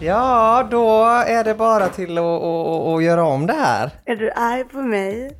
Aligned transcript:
Ja, 0.00 0.68
då 0.70 1.04
är 1.26 1.44
det 1.44 1.54
bara 1.54 1.88
till 1.88 2.18
att, 2.18 2.24
att, 2.24 2.86
att 2.86 3.02
göra 3.04 3.24
om 3.24 3.46
det 3.46 3.52
här. 3.52 3.90
Är 4.04 4.16
du 4.16 4.30
arg 4.30 4.64
på 4.64 4.82
mig? 4.82 5.36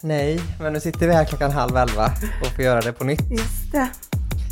Nej, 0.00 0.40
men 0.60 0.72
nu 0.72 0.80
sitter 0.80 1.06
vi 1.06 1.12
här 1.12 1.24
klockan 1.24 1.50
halv 1.50 1.76
elva 1.76 2.10
och 2.40 2.46
får 2.46 2.64
göra 2.64 2.80
det 2.80 2.92
på 2.92 3.04
nytt. 3.04 3.30
Just 3.30 3.72
det. 3.72 3.88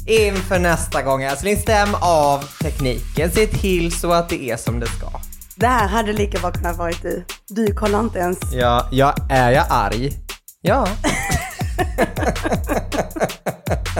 Inför 0.06 0.58
nästa 0.58 1.02
gång 1.02 1.22
älskling, 1.22 1.56
stäm 1.56 1.88
av 2.00 2.44
tekniken. 2.62 3.30
Se 3.30 3.46
till 3.46 3.92
så 3.92 4.12
att 4.12 4.28
det 4.28 4.50
är 4.50 4.56
som 4.56 4.80
det 4.80 4.86
ska. 4.86 5.10
Det 5.56 5.66
här 5.66 5.88
hade 5.88 6.12
lika 6.12 6.38
bra 6.38 6.52
kunnat 6.52 6.76
varit 6.76 7.02
du. 7.02 7.24
Du 7.48 7.74
kollar 7.74 8.00
inte 8.00 8.18
ens. 8.18 8.38
Ja, 8.52 8.88
ja 8.92 9.14
är 9.30 9.50
jag 9.50 9.66
arg? 9.70 10.12
Ja. 10.60 10.88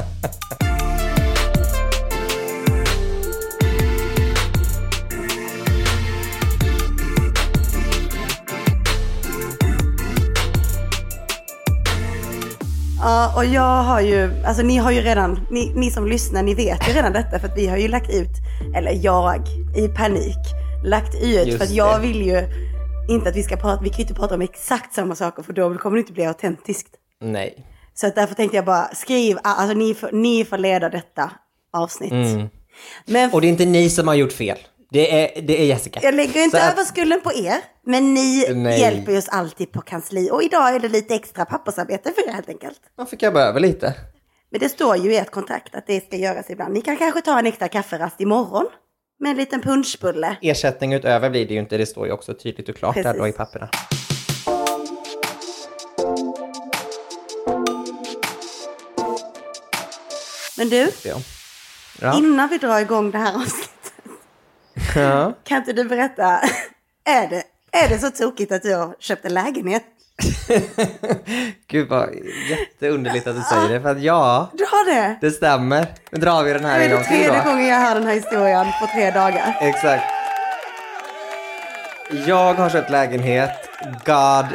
Ja, 13.07 13.33
och 13.37 13.45
jag 13.45 13.83
har 13.83 14.01
ju, 14.01 14.31
alltså 14.45 14.63
ni 14.63 14.77
har 14.77 14.91
ju 14.91 15.01
redan, 15.01 15.47
ni, 15.51 15.73
ni 15.75 15.91
som 15.91 16.07
lyssnar, 16.07 16.43
ni 16.43 16.55
vet 16.55 16.89
ju 16.89 16.93
redan 16.93 17.13
detta 17.13 17.39
för 17.39 17.49
att 17.49 17.59
vi 17.59 17.67
har 17.67 17.77
ju 17.77 17.89
lagt 17.89 18.11
ut, 18.11 18.31
eller 18.77 18.93
jag 19.05 19.43
i 19.77 19.89
panik, 19.89 20.37
lagt 20.85 21.15
ut 21.15 21.47
Just 21.47 21.59
för 21.59 21.65
att 21.65 21.71
jag 21.71 22.01
det. 22.01 22.07
vill 22.07 22.23
ju 22.23 22.43
inte 23.09 23.29
att 23.29 23.37
vi 23.37 23.43
ska 23.43 23.57
prata, 23.57 23.83
vi 23.83 23.89
kan 23.89 23.97
ju 23.97 24.03
inte 24.03 24.15
prata 24.15 24.35
om 24.35 24.43
exakt 24.43 24.95
samma 24.95 25.15
saker 25.15 25.43
för 25.43 25.53
då 25.53 25.75
kommer 25.79 25.97
det 25.97 26.01
inte 26.01 26.13
bli 26.13 26.27
autentiskt. 26.27 26.89
Nej. 27.21 27.67
Så 27.95 28.07
att 28.07 28.15
därför 28.15 28.35
tänkte 28.35 28.57
jag 28.57 28.65
bara, 28.65 28.89
skriv, 28.95 29.39
alltså 29.43 29.77
ni 29.77 29.95
får, 29.95 30.13
ni 30.13 30.45
får 30.45 30.59
leda 30.59 30.89
detta 30.89 31.31
avsnitt. 31.73 32.13
Mm. 32.13 32.49
Men 33.07 33.31
Och 33.33 33.41
det 33.41 33.47
är 33.47 33.49
inte 33.49 33.67
ni 33.67 33.91
som 33.91 34.09
har 34.09 34.15
gjort 34.15 34.33
fel. 34.33 34.59
Det 34.97 35.39
är, 35.39 35.43
det 35.43 35.61
är 35.61 35.65
Jessica. 35.65 36.01
Jag 36.03 36.15
lägger 36.15 36.43
inte 36.45 36.57
Så 36.59 36.65
att- 36.65 36.73
över 36.73 36.85
skulden 36.85 37.21
på 37.21 37.33
er, 37.35 37.57
men 37.87 38.15
ni 38.15 38.47
Nej. 38.55 38.81
hjälper 38.81 39.19
oss 39.19 39.29
alltid 39.29 39.73
på 39.73 39.81
kansli. 39.81 40.31
Och 40.33 40.43
idag 40.43 40.75
är 40.75 40.79
det 40.81 40.89
lite 40.89 41.15
extra 41.15 41.45
pappersarbete 41.45 42.13
för 42.13 42.29
er 42.29 42.33
helt 42.33 42.49
enkelt. 42.49 42.81
Man 42.99 43.07
fick 43.07 43.23
jobba 43.23 43.41
över 43.41 43.61
lite. 43.61 43.95
Men 44.51 44.61
det 44.61 44.69
står 44.69 44.97
ju 44.97 45.13
i 45.13 45.17
ert 45.17 45.31
kontrakt 45.31 45.75
att 45.75 45.87
det 45.87 46.07
ska 46.07 46.17
göras 46.17 46.51
ibland. 46.51 46.75
Ni 46.75 46.81
kan 46.81 46.97
kanske 46.97 47.21
ta 47.21 47.39
en 47.39 47.47
extra 47.47 47.69
kafferast 47.69 48.21
imorgon 48.21 48.67
med 49.21 49.31
en 49.31 49.37
liten 49.37 49.61
punschbulle. 49.63 50.37
Ersättning 50.43 50.93
utöver 50.95 51.31
blir 51.31 51.47
det 51.49 51.55
ju 51.55 51.61
inte, 51.61 51.77
det 51.77 51.87
står 51.87 52.07
ju 52.07 52.13
också 52.13 52.35
tydligt 52.35 52.69
och 52.69 52.77
klart 52.77 52.95
där 52.95 53.03
Precis. 53.03 53.21
då 53.21 53.29
i 53.29 53.33
papperna. 53.33 53.69
Men 60.59 60.69
du, 60.69 60.91
Ja. 61.05 61.17
Ja. 62.01 62.19
innan 62.19 62.49
vi 62.49 62.59
drar 62.59 62.81
igång 62.81 63.11
det 63.11 63.19
här 63.19 63.35
avsnittet, 63.35 63.71
ja. 64.95 65.33
kan 65.45 65.57
inte 65.59 65.73
du 65.73 65.85
berätta, 65.85 66.23
är 67.05 67.29
det, 67.29 67.43
är 67.73 67.89
det 67.89 67.99
så 67.99 68.11
tokigt 68.11 68.53
att 68.53 68.63
du 68.63 68.75
har 68.75 68.95
köpt 68.99 69.25
en 69.25 69.35
lägenhet? 69.35 69.83
Gud 71.67 71.89
vad 71.89 72.09
jätteunderligt 72.51 73.27
att 73.27 73.37
du 73.37 73.43
säger 73.43 73.69
det, 73.69 73.81
för 73.81 73.89
att 73.89 74.03
ja, 74.03 74.51
Du 74.53 74.65
har 74.65 74.95
det? 74.95 75.17
det 75.21 75.31
stämmer. 75.31 75.87
Nu 76.11 76.19
drar 76.21 76.43
vi 76.43 76.53
den 76.53 76.65
här 76.65 76.81
en 76.81 76.85
är 76.87 76.89
gång 76.95 76.99
det 76.99 77.05
till 77.09 77.17
tredje 77.17 77.43
då. 77.45 77.51
gången 77.51 77.67
jag 77.67 77.81
hör 77.81 77.95
den 77.95 78.07
här 78.07 78.15
historien 78.15 78.67
på 78.81 78.87
tre 78.87 79.11
dagar. 79.11 79.59
Exakt. 79.61 80.05
Jag 82.27 82.55
har 82.55 82.71
köpt 82.71 82.91
lägenhet. 82.91 83.51
God. 84.05 84.47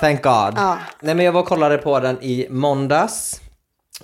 Thank 0.00 0.22
God. 0.22 0.54
Ja. 0.56 0.78
Nej 1.00 1.14
men 1.14 1.24
jag 1.24 1.32
var 1.32 1.40
och 1.40 1.48
kollade 1.48 1.78
på 1.78 2.00
den 2.00 2.18
i 2.22 2.46
måndags. 2.50 3.40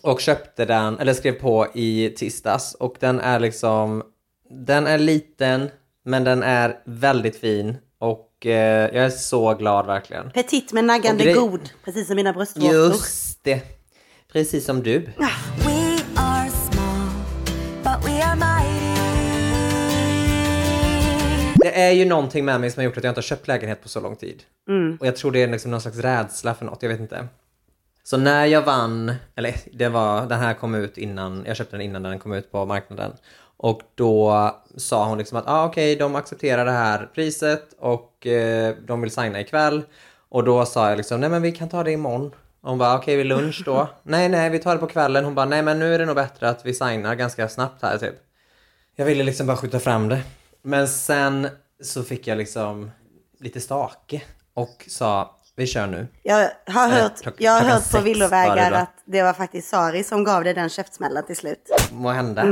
Och 0.02 0.20
köpte 0.20 0.64
den, 0.64 0.98
eller 0.98 1.14
skrev 1.14 1.32
på 1.32 1.66
i 1.74 2.14
tisdags. 2.16 2.74
Och 2.74 2.94
den 2.98 3.20
är 3.20 3.40
liksom, 3.40 4.02
den 4.50 4.86
är 4.86 4.98
liten. 4.98 5.70
Men 6.04 6.24
den 6.24 6.42
är 6.42 6.78
väldigt 6.84 7.36
fin. 7.40 7.76
Och 7.98 8.46
eh, 8.46 8.90
jag 8.94 9.04
är 9.04 9.10
så 9.10 9.54
glad 9.54 9.86
verkligen. 9.86 10.30
Petit 10.30 10.72
men 10.72 10.86
naggande 10.86 11.24
grej- 11.24 11.34
god, 11.34 11.60
precis 11.84 12.06
som 12.06 12.16
mina 12.16 12.32
bröstvårtor. 12.32 12.72
Just 12.74 13.44
det. 13.44 13.60
Precis 14.32 14.64
som 14.64 14.82
du. 14.82 14.98
We 14.98 15.98
are 16.16 16.50
small, 16.50 17.08
but 17.82 18.08
we 18.08 18.24
are 18.24 18.36
mighty. 18.36 18.80
Det 21.62 21.80
är 21.82 21.90
ju 21.90 22.04
någonting 22.04 22.44
med 22.44 22.60
mig 22.60 22.70
som 22.70 22.80
har 22.80 22.84
gjort 22.84 22.96
att 22.96 23.04
jag 23.04 23.10
inte 23.10 23.18
har 23.18 23.22
köpt 23.22 23.48
lägenhet 23.48 23.82
på 23.82 23.88
så 23.88 24.00
lång 24.00 24.16
tid. 24.16 24.42
Och 25.00 25.06
jag 25.06 25.16
tror 25.16 25.30
det 25.32 25.42
är 25.42 25.48
liksom 25.48 25.70
någon 25.70 25.80
slags 25.80 25.98
rädsla 25.98 26.54
för 26.54 26.64
något, 26.64 26.82
jag 26.82 26.90
vet 26.90 27.00
inte. 27.00 27.26
Så 28.02 28.16
när 28.16 28.46
jag 28.46 28.62
vann, 28.62 29.14
eller 29.36 29.54
det 29.72 29.88
var, 29.88 30.26
den 30.26 30.40
här 30.40 30.54
kom 30.54 30.74
ut 30.74 30.98
innan, 30.98 31.44
jag 31.46 31.56
köpte 31.56 31.76
den 31.76 31.80
innan 31.86 32.02
den 32.02 32.18
kom 32.18 32.32
ut 32.32 32.52
på 32.52 32.66
marknaden. 32.66 33.12
Och 33.62 33.80
då 33.94 34.50
sa 34.76 35.06
hon 35.08 35.18
liksom 35.18 35.38
att 35.38 35.44
ah, 35.48 35.64
okej, 35.66 35.96
de 35.96 36.14
accepterar 36.16 36.64
det 36.64 36.70
här 36.70 37.10
priset 37.14 37.72
och 37.78 38.26
eh, 38.26 38.74
de 38.86 39.00
vill 39.00 39.10
signa 39.10 39.40
ikväll. 39.40 39.82
Och 40.28 40.44
då 40.44 40.66
sa 40.66 40.88
jag 40.88 40.96
liksom, 40.96 41.20
nej 41.20 41.28
men 41.30 41.42
vi 41.42 41.52
kan 41.52 41.68
ta 41.68 41.84
det 41.84 41.92
imorgon. 41.92 42.26
Och 42.62 42.68
hon 42.70 42.78
bara, 42.78 42.96
okej 42.98 43.16
vid 43.16 43.26
lunch 43.26 43.62
då? 43.64 43.88
nej, 44.02 44.28
nej, 44.28 44.50
vi 44.50 44.58
tar 44.58 44.72
det 44.74 44.78
på 44.80 44.86
kvällen. 44.86 45.24
Hon 45.24 45.34
bara, 45.34 45.46
nej 45.46 45.62
men 45.62 45.78
nu 45.78 45.94
är 45.94 45.98
det 45.98 46.04
nog 46.06 46.16
bättre 46.16 46.48
att 46.48 46.66
vi 46.66 46.74
signar 46.74 47.14
ganska 47.14 47.48
snabbt 47.48 47.82
här 47.82 47.98
typ. 47.98 48.14
Jag 48.96 49.04
ville 49.06 49.24
liksom 49.24 49.46
bara 49.46 49.56
skjuta 49.56 49.78
fram 49.80 50.08
det. 50.08 50.20
Men 50.62 50.88
sen 50.88 51.48
så 51.82 52.02
fick 52.02 52.26
jag 52.26 52.38
liksom 52.38 52.90
lite 53.40 53.60
stake 53.60 54.22
och 54.54 54.84
sa 54.88 55.36
vi 55.56 55.66
kör 55.66 55.86
nu. 55.86 56.06
Jag 56.22 56.50
har 56.66 56.88
hört, 56.88 57.12
klock- 57.22 57.34
jag 57.38 57.52
har 57.52 57.60
hört 57.60 57.90
på 57.90 58.00
villovägar 58.00 58.70
att 58.82 58.94
det 59.04 59.22
var 59.22 59.32
faktiskt 59.32 59.68
Sari 59.68 60.04
som 60.04 60.24
gav 60.24 60.44
dig 60.44 60.54
den 60.54 60.68
käftsmällen 60.68 61.26
till 61.26 61.36
slut. 61.36 61.70
Må 61.92 62.08
hända. 62.10 62.42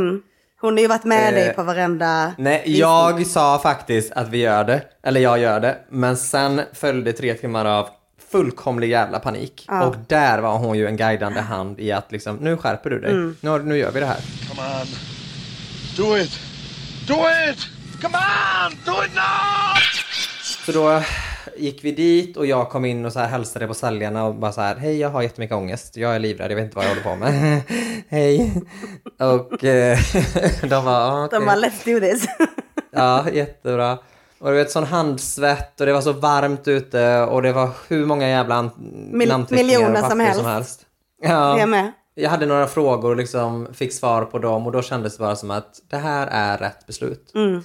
Hon 0.61 0.73
har 0.75 0.81
ju 0.81 0.87
varit 0.89 1.05
med 1.05 1.29
Eh, 1.29 1.35
dig 1.35 1.55
på 1.55 1.63
varenda... 1.63 2.33
Nej, 2.39 2.63
jag 2.67 3.27
sa 3.27 3.59
faktiskt 3.59 4.13
att 4.13 4.29
vi 4.29 4.39
gör 4.39 4.65
det. 4.65 4.83
Eller 5.03 5.21
jag 5.21 5.39
gör 5.39 5.61
det. 5.61 5.77
Men 5.91 6.17
sen 6.17 6.61
följde 6.73 7.13
tre 7.13 7.35
timmar 7.35 7.65
av 7.65 7.89
fullkomlig 8.33 8.91
jävla 8.91 9.19
panik. 9.19 9.67
Och 9.83 9.97
där 10.07 10.39
var 10.39 10.59
hon 10.59 10.79
ju 10.79 10.87
en 10.87 10.97
guidande 10.97 11.41
hand 11.41 11.81
i 11.81 11.93
att 11.93 12.13
liksom, 12.13 12.37
nu 12.37 12.57
skärper 12.57 12.91
du 12.91 13.01
dig. 13.01 13.13
Nu, 13.41 13.63
nu 13.63 13.79
gör 13.79 13.91
vi 13.91 14.01
det 14.01 14.07
här. 14.07 14.21
Come 14.49 14.81
on. 14.81 14.87
Do 15.97 16.19
it. 16.19 16.41
Do 17.09 17.15
it! 17.51 17.69
Come 18.03 18.19
on! 18.19 18.71
Do 18.85 19.05
it 19.05 19.15
now! 19.15 19.77
Så 20.67 20.73
då 20.73 21.03
gick 21.59 21.85
vi 21.85 21.93
dit 21.93 22.37
och 22.37 22.47
jag 22.47 22.71
kom 22.71 22.85
in 22.85 23.05
och 23.05 23.13
så 23.13 23.19
här 23.19 23.29
hälsade 23.29 23.67
på 23.67 23.75
säljarna 23.75 24.25
och 24.25 24.35
bara 24.35 24.53
så 24.53 24.61
här, 24.61 24.77
hej 24.77 24.99
jag 24.99 25.11
har 25.11 25.23
jättemycket 25.23 25.57
ångest, 25.57 25.97
jag 25.97 26.15
är 26.15 26.19
livrädd, 26.19 26.51
jag 26.51 26.57
vet 26.57 26.65
inte 26.65 26.77
vad 26.77 26.85
jag 26.85 26.89
håller 26.89 27.03
på 27.03 27.17
med. 27.17 27.61
hej. 28.09 28.53
Och 29.19 29.65
eh, 29.65 29.99
de 30.63 30.85
var, 30.85 31.01
ah, 31.01 31.25
okej. 31.25 31.39
De 31.39 31.47
bara, 31.47 31.57
let's 31.57 31.85
do 31.95 32.01
this. 32.01 32.27
Ja, 32.91 33.31
jättebra. 33.31 33.99
Och 34.39 34.51
du 34.51 34.57
vet 34.57 34.71
sån 34.71 34.85
handsvett 34.85 35.81
och 35.81 35.87
det 35.87 35.93
var 35.93 36.01
så 36.01 36.13
varmt 36.13 36.69
ute 36.69 37.21
och 37.21 37.43
det 37.43 37.53
var 37.53 37.71
hur 37.89 38.07
många 38.07 38.29
jävla 38.29 38.55
an- 38.55 38.71
namnteckningar 39.13 39.65
miljoner 39.65 40.03
och 40.03 40.11
som 40.11 40.21
helst. 40.47 40.87
Ja. 41.23 41.59
Jag 41.59 41.69
med. 41.69 41.93
Jag 42.15 42.31
hade 42.31 42.47
några 42.47 42.67
frågor 42.67 43.11
och 43.11 43.17
liksom 43.17 43.69
fick 43.75 43.93
svar 43.93 44.25
på 44.25 44.39
dem 44.39 44.67
och 44.67 44.73
då 44.73 44.83
kändes 44.83 45.17
det 45.17 45.23
bara 45.23 45.37
som 45.37 45.51
att 45.51 45.81
det 45.91 45.97
här 45.97 46.27
är 46.31 46.59
rätt 46.59 46.87
beslut. 46.87 47.33
Mm. 47.35 47.63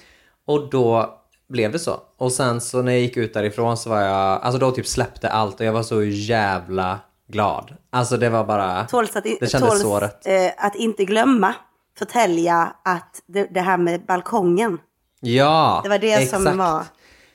Och 0.47 0.69
då 0.69 1.19
blev 1.53 1.71
det 1.71 1.79
så. 1.79 1.99
Och 2.17 2.31
sen 2.31 2.61
så 2.61 2.81
när 2.81 2.91
jag 2.91 3.01
gick 3.01 3.17
ut 3.17 3.33
därifrån 3.33 3.77
så 3.77 3.89
var 3.89 4.01
jag, 4.01 4.41
alltså 4.41 4.59
då 4.59 4.71
typ 4.71 4.87
släppte 4.87 5.29
allt 5.29 5.59
och 5.59 5.65
jag 5.65 5.73
var 5.73 5.83
så 5.83 6.03
jävla 6.03 6.99
glad. 7.27 7.73
Alltså 7.89 8.17
det 8.17 8.29
var 8.29 8.43
bara, 8.43 8.85
Tåls 8.85 9.15
att, 9.15 9.23
det 9.23 9.51
kändes 9.51 9.69
tåls, 9.69 9.81
så 9.81 9.99
rätt. 9.99 10.27
eh, 10.27 10.65
att 10.65 10.75
inte 10.75 11.05
glömma 11.05 11.53
förtälja 11.97 12.75
att 12.85 13.21
det, 13.25 13.47
det 13.53 13.61
här 13.61 13.77
med 13.77 14.05
balkongen, 14.05 14.77
Ja, 15.19 15.79
det 15.83 15.89
var 15.89 15.97
det 15.97 16.29
som 16.29 16.41
exakt. 16.41 16.57
var... 16.57 16.83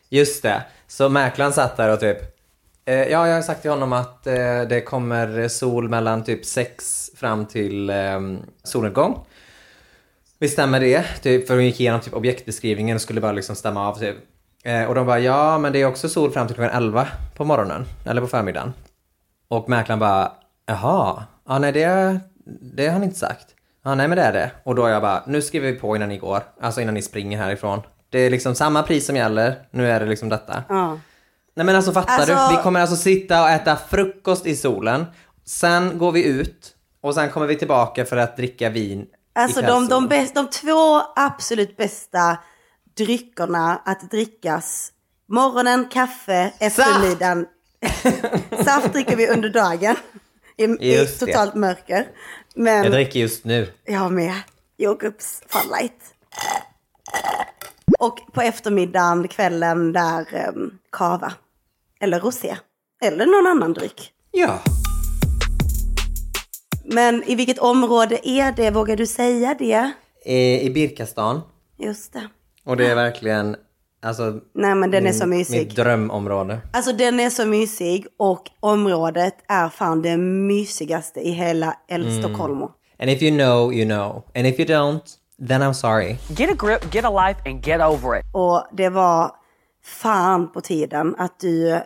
Just 0.08 0.42
det. 0.42 0.62
Så 0.86 1.08
mäklaren 1.08 1.52
satt 1.52 1.76
där 1.76 1.92
och 1.92 2.00
typ 2.00 2.38
Eh, 2.88 2.94
ja, 2.94 3.28
jag 3.28 3.34
har 3.34 3.42
sagt 3.42 3.62
till 3.62 3.70
honom 3.70 3.92
att 3.92 4.26
eh, 4.26 4.34
det 4.68 4.80
kommer 4.86 5.48
sol 5.48 5.88
mellan 5.88 6.24
typ 6.24 6.44
6 6.44 7.10
fram 7.16 7.46
till 7.46 7.90
eh, 7.90 8.20
solnedgång. 8.64 9.24
Visst 10.40 10.52
stämmer 10.52 10.80
det? 10.80 11.04
Typ, 11.22 11.46
för 11.46 11.56
de 11.56 11.64
gick 11.64 11.80
igenom 11.80 12.00
typ 12.00 12.14
objektbeskrivningen 12.14 12.94
och 12.94 13.00
skulle 13.00 13.20
bara 13.20 13.32
liksom 13.32 13.56
stämma 13.56 13.88
av. 13.88 13.94
Typ. 13.98 14.16
Eh, 14.64 14.84
och 14.84 14.94
de 14.94 15.06
bara, 15.06 15.18
ja 15.18 15.58
men 15.58 15.72
det 15.72 15.82
är 15.82 15.86
också 15.86 16.08
sol 16.08 16.30
fram 16.30 16.46
till 16.46 16.56
klockan 16.56 16.76
11 16.76 17.08
på 17.36 17.44
morgonen. 17.44 17.84
Eller 18.04 18.20
på 18.20 18.26
förmiddagen. 18.26 18.72
Och 19.48 19.68
mäklaren 19.68 19.98
bara, 19.98 20.32
jaha, 20.66 21.22
ja 21.48 21.58
nej 21.58 21.72
det, 21.72 22.20
det 22.76 22.86
har 22.86 22.92
han 22.92 23.02
inte 23.04 23.18
sagt. 23.18 23.46
Ja 23.84 23.94
nej 23.94 24.08
men 24.08 24.16
det 24.16 24.22
är 24.24 24.32
det. 24.32 24.50
Och 24.64 24.74
då 24.74 24.84
är 24.86 24.90
jag 24.90 25.02
bara, 25.02 25.22
nu 25.26 25.42
skriver 25.42 25.72
vi 25.72 25.78
på 25.78 25.96
innan 25.96 26.08
ni 26.08 26.18
går. 26.18 26.42
Alltså 26.60 26.80
innan 26.80 26.94
ni 26.94 27.02
springer 27.02 27.38
härifrån. 27.38 27.80
Det 28.10 28.18
är 28.18 28.30
liksom 28.30 28.54
samma 28.54 28.82
pris 28.82 29.06
som 29.06 29.16
gäller. 29.16 29.54
Nu 29.70 29.90
är 29.90 30.00
det 30.00 30.06
liksom 30.06 30.28
detta. 30.28 30.62
Ja. 30.68 30.98
Nej 31.56 31.66
men 31.66 31.76
alltså 31.76 31.92
fattar 31.92 32.12
Alltså- 32.14 32.34
du? 32.50 32.56
Vi 32.56 32.62
kommer 32.62 32.80
alltså 32.80 32.96
sitta 32.96 33.42
och 33.42 33.48
äta 33.50 33.76
frukost 33.76 34.46
i 34.46 34.56
solen. 34.56 35.04
Sen 35.44 35.98
går 35.98 36.12
vi 36.12 36.24
ut 36.24 36.74
och 37.00 37.14
sen 37.14 37.28
kommer 37.30 37.46
vi 37.46 37.56
tillbaka 37.56 38.04
för 38.04 38.16
att 38.16 38.36
dricka 38.36 38.68
vin 38.68 39.06
Alltså 39.38 39.62
de, 39.62 39.88
de, 39.88 40.08
bäst, 40.08 40.34
de 40.34 40.50
två 40.50 41.02
absolut 41.16 41.76
bästa 41.76 42.38
dryckerna 42.96 43.82
att 43.84 44.10
drickas. 44.10 44.92
Morgonen, 45.28 45.88
kaffe, 45.88 46.52
eftermiddagen. 46.58 47.46
Saft 48.64 48.92
dricker 48.92 49.16
vi 49.16 49.28
under 49.28 49.48
dagen. 49.48 49.96
I, 50.56 50.64
i 50.64 50.96
Just 50.98 51.20
det. 51.20 51.26
totalt 51.26 51.54
mörker. 51.54 52.06
Men 52.54 52.82
Jag 52.84 52.92
dricker 52.92 53.20
just 53.20 53.44
nu. 53.44 53.72
jag 53.84 54.12
med. 54.12 54.34
Jordgubbs 54.76 55.42
Fun 55.48 55.70
Light. 55.78 56.14
Och 57.98 58.18
på 58.32 58.42
eftermiddagen, 58.42 59.28
kvällen, 59.28 59.92
där 59.92 60.48
um, 60.54 60.78
kava. 60.92 61.32
Eller 62.00 62.20
rosé. 62.20 62.56
Eller 63.02 63.26
någon 63.26 63.46
annan 63.46 63.72
dryck. 63.72 64.12
Ja. 64.30 64.58
Men 66.90 67.22
i 67.26 67.34
vilket 67.34 67.58
område 67.58 68.28
är 68.28 68.52
det? 68.52 68.70
Vågar 68.70 68.96
du 68.96 69.06
säga 69.06 69.54
det? 69.58 69.92
I, 70.24 70.60
i 70.66 70.70
Birkastan. 70.70 71.40
Just 71.78 72.12
det. 72.12 72.28
Och 72.64 72.76
det 72.76 72.86
är 72.86 72.94
verkligen, 72.94 73.56
alltså, 74.02 74.40
Nej 74.54 74.74
men 74.74 74.90
den 74.90 75.06
är 75.06 75.12
så 75.12 75.26
min- 75.26 75.38
mysig. 75.38 75.58
mitt 75.58 75.76
drömområde. 75.76 76.60
Alltså 76.72 76.92
den 76.92 77.20
är 77.20 77.30
så 77.30 77.46
mysig 77.46 78.06
och 78.16 78.50
området 78.60 79.34
är 79.48 79.68
fan 79.68 80.02
det 80.02 80.16
mysigaste 80.16 81.20
i 81.20 81.30
hela 81.30 81.76
El 81.88 82.02
Mm. 82.06 82.22
Stockholm. 82.22 82.62
And 83.00 83.10
if 83.10 83.22
you 83.22 83.36
know, 83.38 83.72
you 83.72 83.84
know. 83.84 84.22
And 84.34 84.46
if 84.46 84.58
you 84.60 84.68
don't, 84.68 85.02
then 85.48 85.62
I'm 85.62 85.72
sorry. 85.72 86.16
Get 86.28 86.50
a 86.50 86.56
grip, 86.66 86.94
get 86.94 87.04
a 87.04 87.26
life, 87.28 87.40
and 87.50 87.66
get 87.66 87.80
over 87.80 88.18
it. 88.18 88.24
Och 88.32 88.66
det 88.72 88.88
var 88.88 89.32
fan 89.84 90.52
på 90.52 90.60
tiden 90.60 91.14
att 91.18 91.40
du, 91.40 91.80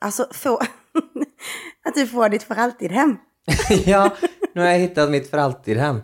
alltså 0.00 0.26
få, 0.32 0.54
att 1.84 1.94
du 1.94 2.06
får 2.06 2.28
ditt 2.28 2.42
för 2.42 2.54
alltid 2.54 2.92
hem. 2.92 3.16
ja, 3.86 4.10
nu 4.54 4.60
har 4.60 4.68
jag 4.68 4.78
hittat 4.78 5.10
mitt 5.10 5.30
för 5.30 5.38
alltid 5.38 5.76
hem. 5.78 6.02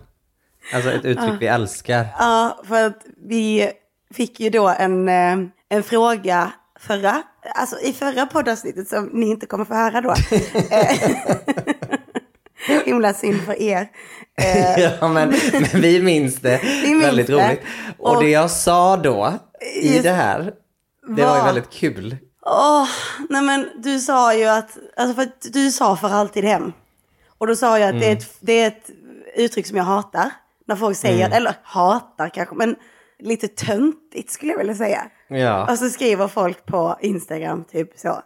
Alltså 0.74 0.90
ett 0.92 1.04
uttryck 1.04 1.32
vi 1.40 1.46
älskar. 1.46 2.06
Ja, 2.18 2.60
för 2.68 2.86
att 2.86 3.02
vi 3.28 3.70
fick 4.14 4.40
ju 4.40 4.50
då 4.50 4.68
en, 4.68 5.08
eh, 5.08 5.36
en 5.68 5.82
fråga 5.82 6.52
förra, 6.80 7.22
alltså 7.54 7.78
i 7.80 7.92
förra 7.92 8.26
poddavsnittet 8.26 8.88
som 8.88 9.04
ni 9.12 9.26
inte 9.30 9.46
kommer 9.46 9.64
få 9.64 9.74
höra 9.74 10.00
då. 10.00 10.14
Eh, 12.68 12.78
Himla 12.84 13.14
synd 13.14 13.40
för 13.42 13.62
er. 13.62 13.88
Eh, 14.42 14.80
ja, 14.80 15.08
men, 15.08 15.34
men 15.52 15.80
vi 15.80 16.02
minns 16.02 16.36
det. 16.36 16.60
minns 16.84 17.04
väldigt 17.04 17.26
det. 17.26 17.32
roligt. 17.32 17.60
Och, 17.98 18.16
Och- 18.16 18.22
det 18.22 18.30
jag 18.30 18.50
sa 18.50 18.96
då 18.96 19.32
i 19.82 19.98
det 19.98 20.10
här, 20.10 20.38
det 21.16 21.22
var 21.24 21.32
ju 21.34 21.38
Vad? 21.38 21.44
väldigt 21.44 21.70
kul. 21.70 22.16
Åh, 22.46 22.86
nej 23.28 23.42
men 23.42 23.68
du 23.82 23.98
sa 24.00 24.34
ju 24.34 24.44
att, 24.46 24.78
alltså 24.96 25.14
för 25.14 25.22
att 25.22 25.46
du 25.52 25.70
sa 25.70 25.96
för 25.96 26.08
alltid 26.08 26.44
hem. 26.44 26.72
Och 27.40 27.46
då 27.46 27.56
sa 27.56 27.78
jag 27.78 27.94
att 27.94 28.00
det, 28.00 28.06
är 28.06 28.12
ett, 28.12 28.36
det 28.40 28.52
är 28.52 28.68
ett 28.68 28.90
uttryck 29.36 29.66
som 29.66 29.76
jag 29.76 29.84
hatar. 29.84 30.30
När 30.66 30.76
folk 30.76 30.96
säger, 30.96 31.30
eller 31.30 31.54
hatar 31.62 32.28
kanske, 32.28 32.54
men 32.54 32.76
lite 33.18 33.48
töntigt 33.48 34.30
skulle 34.30 34.52
jag 34.52 34.58
vilja 34.58 34.74
säga. 34.74 35.02
Ja. 35.28 35.72
Och 35.72 35.78
så 35.78 35.90
skriver 35.90 36.28
folk 36.28 36.66
på 36.66 36.96
Instagram 37.00 37.64
typ 37.64 37.98
så. 37.98 38.22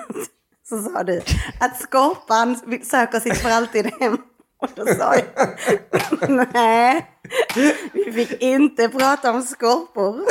så 0.68 0.82
sa 0.82 1.02
du 1.02 1.20
att 1.60 1.80
Skorpan 1.80 2.80
söker 2.82 3.20
sitt 3.20 3.36
för 3.36 3.50
alltid 3.50 3.86
hem. 4.00 4.18
Och 4.60 4.70
då 4.74 4.86
sa 4.86 5.14
jag, 5.14 5.24
nej, 6.52 7.06
vi 7.92 8.12
fick 8.12 8.42
inte 8.42 8.88
prata 8.88 9.30
om 9.30 9.42
skorpor. 9.42 10.26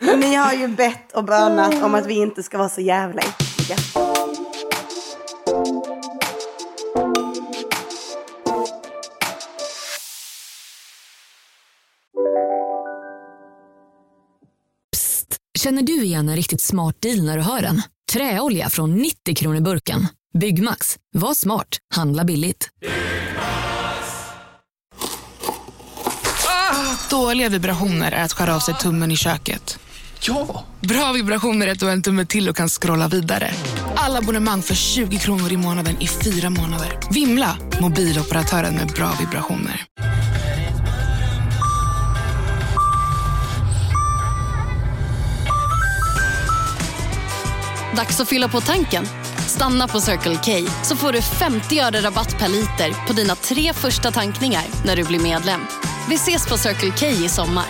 Ni 0.16 0.34
har 0.34 0.52
ju 0.52 0.68
bett 0.68 1.12
och 1.12 1.24
bönat 1.24 1.82
om 1.82 1.94
att 1.94 2.06
vi 2.06 2.14
inte 2.14 2.42
ska 2.42 2.58
vara 2.58 2.68
så 2.68 2.80
jävla 2.80 3.22
äckliga. 3.22 4.03
Känner 15.64 15.82
du 15.82 16.02
igen 16.04 16.28
en 16.28 16.36
riktigt 16.36 16.60
smart 16.60 16.96
deal 17.00 17.24
när 17.24 17.36
du 17.36 17.42
hör 17.42 17.62
den? 17.62 17.82
Träolja 18.12 18.70
från 18.70 18.94
90 18.94 19.34
kronor 19.34 19.60
burken. 19.60 20.06
Byggmax. 20.38 20.98
Var 21.12 21.34
smart. 21.34 21.78
Handla 21.94 22.24
billigt. 22.24 22.70
Dåliga 27.10 27.48
vibrationer 27.48 28.12
är 28.12 28.24
att 28.24 28.32
skära 28.32 28.56
av 28.56 28.60
sig 28.60 28.74
tummen 28.74 29.10
i 29.10 29.16
köket. 29.16 29.78
Ja! 30.20 30.64
Bra 30.80 31.12
vibrationer 31.12 31.66
är 31.66 31.72
att 31.72 31.80
du 31.80 31.86
har 31.86 31.92
en 31.92 32.02
tumme 32.02 32.26
till 32.26 32.48
och 32.48 32.56
kan 32.56 32.68
scrolla 32.68 33.08
vidare. 33.08 33.50
Alla 33.96 34.18
abonnemang 34.18 34.62
för 34.62 34.74
20 34.74 35.18
kronor 35.18 35.52
i 35.52 35.56
månaden 35.56 35.96
i 36.00 36.08
fyra 36.08 36.50
månader. 36.50 36.98
Vimla! 37.10 37.56
Mobiloperatören 37.80 38.74
med 38.74 38.86
bra 38.86 39.12
vibrationer. 39.20 39.86
Dags 47.96 48.20
att 48.20 48.28
fylla 48.28 48.48
på 48.48 48.60
tanken. 48.60 49.04
Stanna 49.48 49.88
på 49.88 50.00
Circle 50.00 50.34
K 50.34 50.70
så 50.82 50.96
får 50.96 51.12
du 51.12 51.22
50 51.22 51.80
öre 51.80 52.00
rabatt 52.00 52.38
per 52.38 52.48
liter 52.48 53.06
på 53.06 53.12
dina 53.12 53.34
tre 53.34 53.72
första 53.72 54.10
tankningar 54.10 54.62
när 54.86 54.96
du 54.96 55.04
blir 55.04 55.20
medlem. 55.22 55.60
Vi 56.08 56.14
ses 56.14 56.48
på 56.48 56.56
Circle 56.56 56.92
K 56.98 57.06
i 57.06 57.28
sommar. 57.28 57.64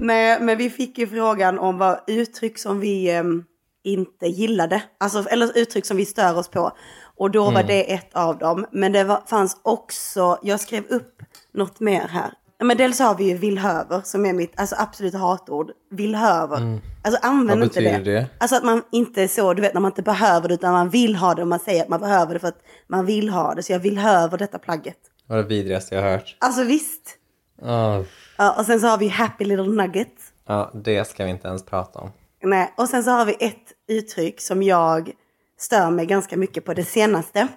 Nej, 0.00 0.40
men 0.40 0.58
vi 0.58 0.70
fick 0.70 0.98
ju 0.98 1.06
frågan 1.06 1.58
om 1.58 1.78
vad 1.78 2.00
uttryck 2.06 2.58
som 2.58 2.80
vi 2.80 3.10
em, 3.10 3.44
inte 3.84 4.26
gillade. 4.26 4.82
Alltså, 5.00 5.28
eller 5.28 5.58
uttryck 5.58 5.86
som 5.86 5.96
vi 5.96 6.06
stör 6.06 6.38
oss 6.38 6.48
på. 6.48 6.72
Och 7.16 7.30
då 7.30 7.50
var 7.50 7.62
det 7.62 7.92
ett 7.94 8.14
av 8.14 8.38
dem. 8.38 8.66
Men 8.72 8.92
det 8.92 9.04
var, 9.04 9.22
fanns 9.26 9.56
också, 9.62 10.38
jag 10.42 10.60
skrev 10.60 10.84
upp 10.88 11.22
något 11.52 11.80
mer 11.80 12.08
här. 12.08 12.32
Men 12.58 12.76
dels 12.76 12.98
har 12.98 13.14
vi 13.14 13.24
ju 13.24 13.36
villhöver 13.36 14.00
som 14.04 14.26
är 14.26 14.32
mitt 14.32 14.60
alltså, 14.60 14.76
absolut 14.78 15.14
hatord. 15.14 15.70
Villhöver. 15.90 16.80
Alltså 17.02 17.20
använd 17.22 17.60
Vad 17.60 17.68
inte 17.68 17.80
det. 17.80 17.98
det? 17.98 18.26
Alltså 18.38 18.56
att 18.56 18.64
man 18.64 18.82
inte 18.92 19.22
är 19.22 19.28
så, 19.28 19.54
du 19.54 19.62
vet 19.62 19.74
när 19.74 19.80
man 19.80 19.90
inte 19.90 20.02
behöver 20.02 20.48
det 20.48 20.54
utan 20.54 20.72
man 20.72 20.88
vill 20.90 21.16
ha 21.16 21.34
det 21.34 21.42
och 21.42 21.48
man 21.48 21.58
säger 21.58 21.82
att 21.82 21.88
man 21.88 22.00
behöver 22.00 22.34
det 22.34 22.40
för 22.40 22.48
att 22.48 22.62
man 22.86 23.06
vill 23.06 23.28
ha 23.28 23.54
det. 23.54 23.62
Så 23.62 23.72
jag 23.72 23.78
vill 23.78 23.98
höver 23.98 24.38
detta 24.38 24.58
plagget. 24.58 24.98
Det 25.26 25.32
var 25.32 25.42
det 25.42 25.48
vidrigaste 25.48 25.94
jag 25.94 26.02
har 26.02 26.10
hört. 26.10 26.36
Alltså 26.38 26.64
visst. 26.64 27.18
Åh, 27.62 28.00
Ja, 28.38 28.54
och 28.58 28.66
sen 28.66 28.80
så 28.80 28.86
har 28.86 28.98
vi 28.98 29.08
happy 29.08 29.44
little 29.44 29.66
nugget. 29.68 30.12
ja, 30.46 30.70
det 30.74 31.08
ska 31.08 31.24
vi 31.24 31.30
inte 31.30 31.48
ens 31.48 31.64
prata 31.64 31.98
om. 31.98 32.10
Nej, 32.42 32.72
och 32.76 32.88
sen 32.88 33.04
så 33.04 33.10
har 33.10 33.24
vi 33.24 33.36
ett 33.40 33.72
uttryck 33.88 34.40
som 34.40 34.62
jag 34.62 35.10
stör 35.58 35.90
mig 35.90 36.06
ganska 36.06 36.36
mycket 36.36 36.64
på 36.64 36.74
det 36.74 36.84
senaste. 36.84 37.48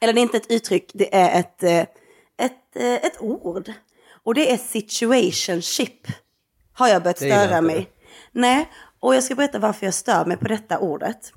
Eller 0.00 0.12
det 0.12 0.20
är 0.20 0.22
inte 0.22 0.36
ett 0.36 0.50
uttryck, 0.50 0.90
det 0.94 1.14
är 1.16 1.40
ett, 1.40 1.62
eh, 1.62 1.78
ett, 2.46 2.76
eh, 2.76 2.94
ett 2.94 3.20
ord. 3.20 3.72
Och 4.28 4.34
det 4.34 4.52
är 4.52 4.56
situationship. 4.56 6.06
Har 6.72 6.88
jag 6.88 7.02
börjat 7.02 7.16
störa 7.16 7.60
mig. 7.60 7.88
Nej, 8.32 8.68
och 9.00 9.14
jag 9.14 9.24
ska 9.24 9.34
berätta 9.34 9.58
varför 9.58 9.86
jag 9.86 9.94
stör 9.94 10.24
mig 10.24 10.36
på 10.36 10.48
detta 10.48 10.78
ordet. 10.78 11.32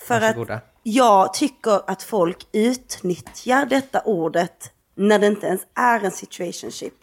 För 0.00 0.20
Varsågoda. 0.20 0.54
att 0.54 0.64
jag 0.82 1.34
tycker 1.34 1.90
att 1.90 2.02
folk 2.02 2.46
utnyttjar 2.52 3.66
detta 3.66 4.00
ordet 4.00 4.70
när 4.94 5.18
det 5.18 5.26
inte 5.26 5.46
ens 5.46 5.60
är 5.74 6.04
en 6.04 6.10
situationship. 6.10 6.94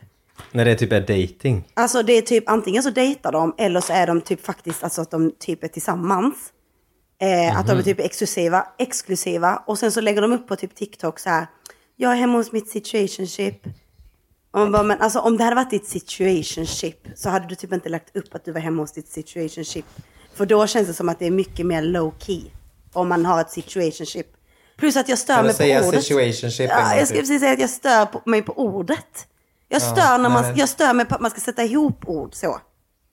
När 0.52 0.66
det 0.66 0.76
typ 0.76 0.92
är 0.92 1.02
dating. 1.02 1.68
Alltså 1.74 2.04
det 2.04 2.14
är 2.14 2.22
typ 2.22 2.50
antingen 2.50 2.84
så 2.84 2.90
dejtar 2.90 3.32
de 3.32 3.56
eller 3.58 3.82
så 3.82 3.94
är 3.94 4.08
de 4.08 4.22
typ 4.22 4.46
faktiskt 4.46 4.84
alltså 4.84 5.02
att 5.02 5.12
de 5.12 5.32
typ 5.40 5.64
är 5.64 5.68
tillsammans. 5.68 6.36
Eh, 7.22 7.60
Att 7.60 7.68
de 7.68 7.78
är 7.78 7.84
typ 7.84 8.00
exklusiva, 8.00 8.68
exklusiva. 8.80 9.64
Och 9.68 9.80
sen 9.80 9.92
så 9.92 10.02
lägger 10.02 10.22
de 10.22 10.34
upp 10.34 10.48
på 10.48 10.56
typ 10.56 10.76
TikTok 10.76 11.20
så 11.20 11.30
här. 11.30 11.48
Jag 11.96 12.12
är 12.12 12.16
hemma 12.16 12.38
hos 12.38 12.52
mitt 12.52 12.70
situationship. 12.70 13.68
Man 14.54 14.72
bara, 14.72 14.84
men 14.84 15.02
alltså 15.02 15.20
om 15.20 15.38
det 15.38 15.44
hade 15.44 15.56
varit 15.56 15.70
ditt 15.70 15.88
situationship 15.88 17.08
så 17.16 17.30
hade 17.30 17.48
du 17.48 17.56
typ 17.56 17.74
inte 17.74 17.90
lagt 17.90 18.16
upp 18.16 18.36
att 18.36 18.46
du 18.46 18.52
var 18.52 18.62
hemma 18.62 18.82
hos 18.82 18.92
ditt 18.92 19.08
situationship. 19.08 19.86
För 20.34 20.46
då 20.46 20.68
känns 20.68 20.88
det 20.88 20.94
som 20.94 21.10
att 21.10 21.20
det 21.20 21.28
är 21.28 21.32
mycket 21.32 21.66
mer 21.66 21.82
low 21.82 22.14
key. 22.20 22.42
Om 22.94 23.10
man 23.10 23.26
har 23.26 23.42
ett 23.42 23.50
situationship. 23.52 24.28
Plus 24.78 24.98
att 24.98 25.10
jag 25.10 25.18
stör 25.18 25.36
Kan 25.36 25.46
mig 25.46 25.82
på 25.82 25.88
ordet. 25.88 26.04
situationship 26.04 26.70
Ja, 26.70 26.96
jag 26.96 27.08
ska 27.08 27.18
precis 27.20 27.40
säga 27.42 27.54
att 27.54 27.60
jag 27.60 27.70
stör 27.70 28.06
på, 28.06 28.22
mig 28.26 28.42
på 28.42 28.54
ordet. 28.58 29.28
Jag 29.70 29.82
Ja, 29.82 29.86
stör, 29.96 30.18
när 30.18 30.30
man, 30.30 30.44
nej. 30.44 30.54
jag 30.56 30.70
stör 30.70 30.94
mig 30.94 31.06
på 31.06 31.16
att 31.16 31.22
man 31.22 31.32
ska 31.32 31.40
sätta 31.40 31.64
ihop 31.64 32.10
ord 32.10 32.34
så. 32.36 32.60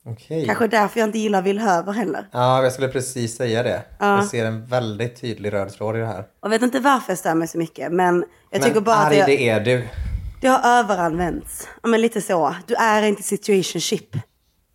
Okej. 0.07 0.47
Kanske 0.47 0.67
därför 0.69 1.01
jag 1.01 1.09
inte 1.09 1.19
gillar 1.19 1.43
villhöver 1.43 1.93
heller. 1.93 2.29
Ja, 2.33 2.63
jag 2.63 2.73
skulle 2.73 2.89
precis 2.89 3.37
säga 3.37 3.63
det. 3.63 3.83
Ja. 3.99 4.17
Jag 4.17 4.27
ser 4.27 4.45
en 4.47 4.67
väldigt 4.67 5.21
tydlig 5.21 5.53
röd 5.53 5.73
tråd 5.73 5.97
i 5.97 5.99
det 5.99 6.07
här. 6.07 6.25
Jag 6.43 6.49
vet 6.51 6.63
inte 6.63 6.81
varför 6.81 7.13
jag 7.13 7.19
stör 7.19 7.35
mig 7.35 7.49
så 7.49 7.59
mycket, 7.59 7.93
men 7.93 8.15
jag 8.15 8.25
Men 8.51 8.61
tycker 8.61 8.81
bara 8.81 8.97
att 8.97 9.07
arg 9.07 9.17
jag, 9.17 9.29
det 9.29 9.49
är 9.49 9.61
du. 9.61 9.89
Det 10.41 10.49
har 10.49 10.79
överanvänts. 10.79 11.69
Ja, 11.83 11.89
men 11.89 12.01
lite 12.01 12.21
så. 12.23 12.55
Du 12.67 12.75
är 12.75 13.03
inte 13.03 13.23
situationship. 13.23 14.17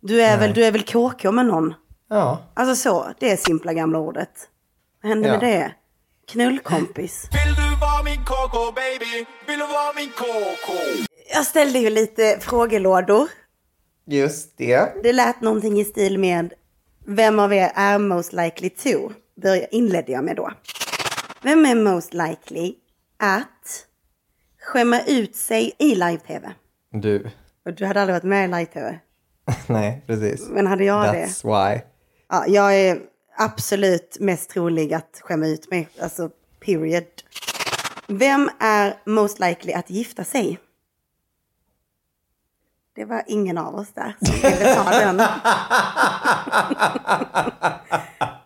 Du 0.00 0.22
är, 0.22 0.28
Nej. 0.30 0.38
väl, 0.38 0.54
du 0.54 0.64
är 0.64 0.72
väl 0.72 0.82
KK 0.82 1.32
med 1.32 1.46
någon? 1.46 1.74
Ja. 2.08 2.38
Alltså 2.54 2.76
så, 2.76 3.06
det 3.20 3.30
är 3.32 3.36
simpla 3.36 3.72
gamla 3.74 3.98
ordet. 3.98 4.30
Vad 5.02 5.08
hände 5.10 5.28
Ja. 5.28 5.32
med 5.32 5.40
det? 5.40 5.72
Knullkompis. 6.28 7.28
Vill 7.46 7.54
du 7.54 7.80
vara 7.80 8.02
min 8.04 8.24
KK 8.24 8.72
baby? 8.74 9.26
Vill 9.46 9.58
du 9.58 9.66
vara 9.66 9.92
min 9.96 10.10
KK? 10.10 10.72
Jag 11.34 11.46
ställde 11.46 11.78
ju 11.78 11.90
lite 11.90 12.38
frågelådor. 12.40 13.28
Just 14.06 14.58
det. 14.58 15.02
Det 15.02 15.12
lät 15.12 15.40
någonting 15.40 15.80
i 15.80 15.84
stil 15.84 16.18
med 16.18 16.52
Vem 17.08 17.38
av 17.38 17.52
er 17.52 17.72
är 17.74 17.98
most 17.98 18.32
likely 18.32 18.70
to? 18.70 19.10
Börja, 19.42 19.66
inledde 19.66 20.12
jag 20.12 20.24
med 20.24 20.36
då. 20.36 20.50
Vem 21.42 21.66
är 21.66 21.74
most 21.74 22.14
likely 22.14 22.74
att 23.18 23.48
skämma 24.66 25.00
ut 25.06 25.36
sig 25.36 25.72
i 25.78 25.94
live-tv? 25.94 26.52
Du. 26.92 27.30
Och 27.64 27.72
du 27.72 27.86
hade 27.86 28.00
aldrig 28.00 28.14
varit 28.14 28.24
med 28.24 28.44
i 28.44 28.48
live-tv. 28.48 28.98
Nej, 29.66 30.02
precis. 30.06 30.48
Men 30.48 30.66
hade 30.66 30.84
jag 30.84 31.14
det? 31.14 31.26
That's 31.26 31.44
why. 31.44 31.80
Ja, 32.28 32.46
jag 32.46 32.76
är 32.76 32.98
absolut 33.38 34.16
mest 34.20 34.50
trolig 34.50 34.94
att 34.94 35.20
skämma 35.22 35.46
ut 35.46 35.70
mig. 35.70 35.88
Alltså, 36.00 36.30
period. 36.64 37.04
Vem 38.06 38.50
är 38.60 38.94
most 39.04 39.40
likely 39.40 39.72
att 39.72 39.90
gifta 39.90 40.24
sig? 40.24 40.58
Det 42.96 43.04
var 43.04 43.22
ingen 43.26 43.58
av 43.58 43.74
oss 43.74 43.88
där 43.94 44.16
som 44.20 44.34
ville 44.34 44.74
ta 44.74 44.90
den. 44.90 45.16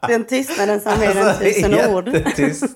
den 0.08 0.24
tystnaden 0.24 0.80
som 0.80 0.92
är 0.92 1.14
den 1.14 1.38
tusen 1.38 1.74
ord. 1.94 2.08
Alltså, 2.08 2.66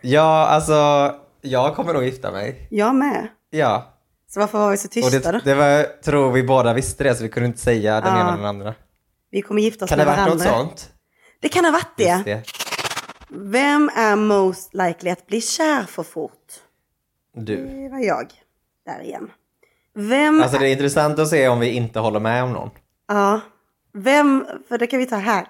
ja, 0.00 0.46
alltså, 0.46 1.14
jag 1.42 1.76
kommer 1.76 1.94
nog 1.94 2.04
gifta 2.04 2.30
mig. 2.32 2.66
Jag 2.70 2.94
med. 2.94 3.28
Ja. 3.50 3.88
Så 4.28 4.40
varför 4.40 4.58
var 4.58 4.70
vi 4.70 4.76
så 4.76 4.86
Och 4.86 4.92
tysta 4.92 5.32
det, 5.32 5.38
då? 5.38 5.44
det 5.44 5.54
var, 5.54 6.02
tror 6.02 6.32
vi 6.32 6.42
båda 6.42 6.72
visste 6.74 7.04
det, 7.04 7.14
så 7.14 7.22
vi 7.22 7.28
kunde 7.28 7.46
inte 7.46 7.60
säga 7.60 8.00
den 8.00 8.14
Ja. 8.14 8.20
ena 8.20 8.28
eller 8.28 8.36
den 8.36 8.46
andra. 8.46 8.74
Vi 9.30 9.42
kommer 9.42 9.62
gifta 9.62 9.84
oss 9.84 9.88
Kan 9.88 9.98
det 9.98 10.04
med 10.04 10.14
ha 10.14 10.26
varit 10.26 10.40
varandra. 10.44 10.62
något 10.62 10.78
sånt? 10.80 10.92
Det 11.40 11.48
kan 11.48 11.64
ha 11.64 11.72
varit 11.72 11.96
det. 11.96 12.22
Det. 12.24 12.42
Vem 13.28 13.90
är 13.96 14.16
most 14.16 14.74
likely 14.74 15.10
att 15.10 15.26
bli 15.26 15.40
kär 15.40 15.82
för 15.82 16.02
fort? 16.02 16.52
Du. 17.36 17.56
Det 17.56 17.88
var 17.88 17.98
jag. 17.98 18.32
Där 18.86 19.02
igen. 19.02 19.30
Vem 19.94 20.42
Alltså 20.42 20.58
det 20.58 20.68
är 20.68 20.72
intressant 20.72 21.18
att 21.18 21.28
se 21.28 21.48
om 21.48 21.60
vi 21.60 21.70
inte 21.70 21.98
håller 22.00 22.20
med 22.20 22.44
om 22.44 22.52
någon. 22.52 22.70
Ja. 23.08 23.40
Vem, 23.94 24.46
för 24.68 24.78
det 24.78 24.86
kan 24.86 24.98
vi 24.98 25.06
ta 25.06 25.16
här. 25.16 25.46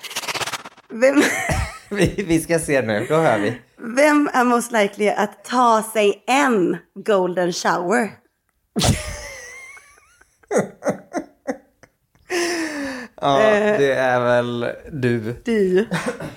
Vem, 0.89 1.15
Vi, 1.97 2.25
vi 2.29 2.41
ska 2.41 2.59
se 2.59 2.83
nu, 2.83 3.07
då 3.09 3.15
hör 3.17 3.39
vi. 3.39 3.59
vem 3.97 4.31
är 4.33 4.45
most 4.45 4.73
likely 4.73 5.09
att 5.09 5.45
ta 5.45 5.83
sig 5.93 6.25
en 6.27 6.77
golden 6.95 7.53
shower? 7.53 8.11
Ja, 13.21 13.41
Eh. 13.43 13.79
det 13.79 13.93
är 13.95 14.21
väl 14.21 14.67
du. 14.93 15.35
Du. 15.45 15.89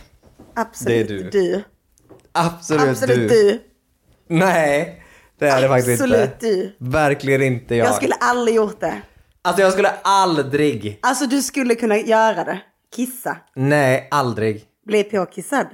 Absolut 0.56 1.08
Det 1.08 1.14
är 1.16 1.18
du. 1.24 1.30
du. 1.30 1.64
Absolut, 2.32 2.90
Absolut 2.90 3.30
du. 3.30 3.36
du. 3.52 3.62
Nej, 4.28 5.04
det 5.40 5.48
är 5.48 5.62
det 5.62 5.68
faktiskt 5.68 6.02
Absolut 6.02 6.30
inte. 6.30 6.46
du. 6.48 6.76
Verkligen 6.80 7.42
inte 7.42 7.76
jag. 7.76 7.88
Jag 7.88 7.96
skulle 7.96 8.16
aldrig 8.16 8.56
gjort 8.56 8.80
det. 8.80 9.02
Alltså 9.42 9.62
jag 9.62 9.72
skulle 9.72 9.90
aldrig. 10.04 11.00
Alltså 11.02 11.26
du 11.26 11.42
skulle 11.42 11.76
kunna 11.76 11.98
göra 11.98 12.44
det. 12.44 12.60
Kissa. 12.96 13.38
Nej, 13.56 14.08
aldrig. 14.12 14.64
Bli 14.86 15.04
påkissad. 15.04 15.68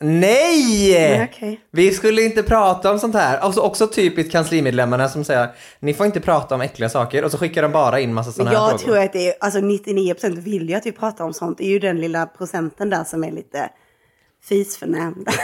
Nej! 0.00 0.92
Nej, 0.92 1.28
okej. 1.32 1.60
Vi 1.70 1.90
skulle 1.92 2.22
inte 2.22 2.42
prata 2.42 2.92
om 2.92 2.98
sånt 2.98 3.14
här. 3.14 3.38
Alltså 3.38 3.60
också 3.60 3.86
typiskt 3.86 4.32
kanslimedlemmarna 4.32 5.08
som 5.08 5.24
säger 5.24 5.48
ni 5.80 5.94
får 5.94 6.06
inte 6.06 6.20
prata 6.20 6.54
om 6.54 6.60
äckliga 6.60 6.88
saker 6.88 7.24
och 7.24 7.30
så 7.30 7.38
skickar 7.38 7.62
de 7.62 7.72
bara 7.72 8.00
in 8.00 8.14
massa 8.14 8.32
såna 8.32 8.50
här 8.50 8.56
jag 8.56 8.68
frågor. 8.80 8.84
tror 8.84 8.98
att 9.04 9.12
det 9.12 9.28
är, 9.28 9.34
alltså 9.40 9.58
99% 9.58 10.40
vill 10.40 10.68
ju 10.68 10.74
att 10.74 10.86
vi 10.86 10.92
pratar 10.92 11.24
om 11.24 11.34
sånt. 11.34 11.58
Det 11.58 11.64
är 11.64 11.70
ju 11.70 11.78
den 11.78 12.00
lilla 12.00 12.26
procenten 12.26 12.90
där 12.90 13.04
som 13.04 13.24
är 13.24 13.32
lite 13.32 13.68
fisförnämnda. 14.48 15.32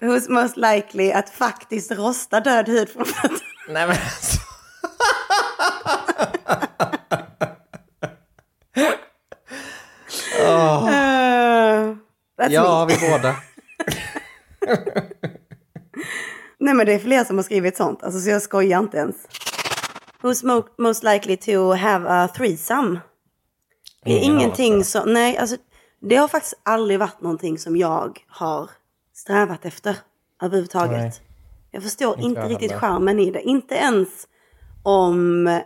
Who's 0.00 0.30
most 0.30 0.56
likely 0.56 1.12
att 1.12 1.30
faktiskt 1.30 1.92
rosta 1.92 2.40
död 2.40 2.68
hud 2.68 2.88
från 2.88 3.04
fötterna? 3.04 3.38
Nej 3.68 3.86
men 3.86 3.96
alltså. 3.96 4.40
Åh. 10.66 10.88
Uh, 10.88 11.96
Ja, 12.50 12.86
me. 12.88 12.94
vi 12.94 13.10
båda. 13.10 13.36
Nej 16.58 16.74
men 16.74 16.86
det 16.86 16.92
är 16.92 16.98
fler 16.98 17.24
som 17.24 17.36
har 17.36 17.42
skrivit 17.42 17.76
sånt, 17.76 18.02
alltså, 18.02 18.20
så 18.20 18.30
jag 18.30 18.42
skojar 18.42 18.78
inte 18.78 18.96
ens. 18.98 19.16
Who's 20.22 20.44
mo- 20.44 20.68
most 20.78 21.02
likely 21.02 21.36
to 21.36 21.72
have 21.72 22.08
a 22.08 22.28
threesome? 22.36 23.00
Det 24.04 24.12
är 24.12 24.18
Ingen 24.22 24.38
ingenting 24.40 24.84
som, 24.84 25.12
nej 25.12 25.36
alltså 25.36 25.56
det 26.00 26.16
har 26.16 26.28
faktiskt 26.28 26.54
aldrig 26.62 26.98
varit 26.98 27.20
någonting 27.20 27.58
som 27.58 27.76
jag 27.76 28.18
har 28.28 28.70
strävat 29.14 29.64
efter 29.64 29.96
överhuvudtaget. 30.42 30.98
Nej. 30.98 31.12
Jag 31.70 31.82
förstår 31.82 32.14
Inte 32.14 32.26
inte 32.26 32.40
jag 32.40 32.50
riktigt 32.50 32.72
charmen 32.72 33.18
i 33.18 33.30
det. 33.30 33.42
Inte 33.42 33.74
ens 33.74 34.08
om, 34.82 35.60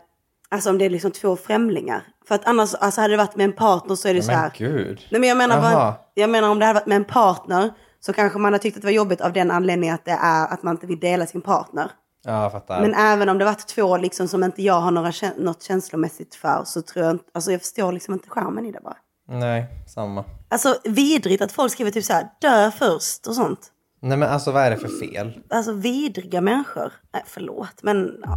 alltså 0.49 0.71
om 0.71 0.79
det 0.79 0.85
är 0.85 0.91
liksom 0.91 1.11
två 1.11 1.37
främlingar. 1.37 2.03
För 2.29 2.35
att 2.35 2.45
annars, 2.45 2.75
alltså 2.75 3.01
hade 3.01 3.13
det 3.13 3.17
varit 3.17 3.37
med 3.37 3.45
en 3.45 3.53
partner 3.53 3.95
så 3.95 4.09
är 4.09 4.15
det 4.15 4.23
så 4.23 4.31
Men 4.31 4.41
här. 4.41 4.53
gud. 4.57 5.07
Nej 5.11 5.21
men 5.21 5.29
jag 5.29 5.39
menar, 5.39 5.61
bara, 5.61 5.95
jag 6.15 6.31
menar 6.31 6.49
om 6.49 6.59
det 6.59 6.67
hade 6.67 6.79
varit 6.81 6.87
med 6.87 6.97
en 6.97 7.05
partner 7.05 7.71
så 8.01 8.13
kanske 8.13 8.39
man 8.39 8.53
har 8.53 8.59
tyckt 8.59 8.77
att 8.77 8.83
det 8.83 8.87
var 8.87 8.93
jobbigt 8.93 9.21
av 9.21 9.33
den 9.33 9.51
anledningen 9.51 9.95
att 9.95 10.05
det 10.05 10.19
är 10.23 10.47
att 10.47 10.63
man 10.63 10.75
inte 10.75 10.87
vill 10.87 11.01
dela 11.01 11.27
sin 11.27 11.41
partner. 11.41 11.91
Ja, 12.25 12.51
fattar. 12.51 12.81
Men 12.81 12.95
även 12.95 13.29
om 13.29 13.39
det 13.39 13.45
varit 13.45 13.67
två 13.67 13.97
liksom 13.97 14.29
som 14.29 14.45
inte 14.45 14.63
jag 14.63 14.81
har 14.81 14.91
några, 14.91 15.13
något 15.39 15.63
känslomässigt 15.63 16.35
för 16.35 16.63
så 16.65 16.83
tror 16.83 17.05
jag 17.05 17.15
inte, 17.15 17.25
alltså 17.35 17.53
jag 17.53 17.61
förstår 17.61 17.93
liksom 17.93 18.15
inte 18.15 18.29
charmen 18.31 18.67
i 18.67 18.73
det 18.73 18.81
bara. 18.85 18.97
Nej, 19.29 19.67
samma. 19.87 20.25
Alltså 20.49 20.77
vidrigt 20.85 21.43
att 21.43 21.53
folk 21.53 21.73
skriver 21.73 21.91
typ 21.91 22.05
så 22.05 22.13
här, 22.13 22.29
dö 22.41 22.71
först 22.71 23.27
och 23.27 23.35
sånt. 23.35 23.61
Nej 24.03 24.19
men 24.19 24.29
alltså 24.29 24.53
vad 24.53 24.63
är 24.63 24.71
det 24.71 24.77
för 24.77 24.89
fel? 24.89 25.41
Alltså 25.51 25.73
vidriga 25.73 26.41
människor. 26.41 26.93
Nej, 27.13 27.23
förlåt, 27.27 27.83
men 27.83 28.11
ja. 28.23 28.37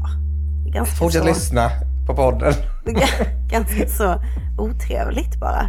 Ganska 0.74 0.96
Fortsätt 0.96 1.22
så, 1.22 1.28
lyssna 1.28 1.70
på 2.08 2.16
podden. 2.16 2.54
ganska 3.52 3.88
så 3.88 4.16
otrevligt 4.58 5.40
bara. 5.40 5.66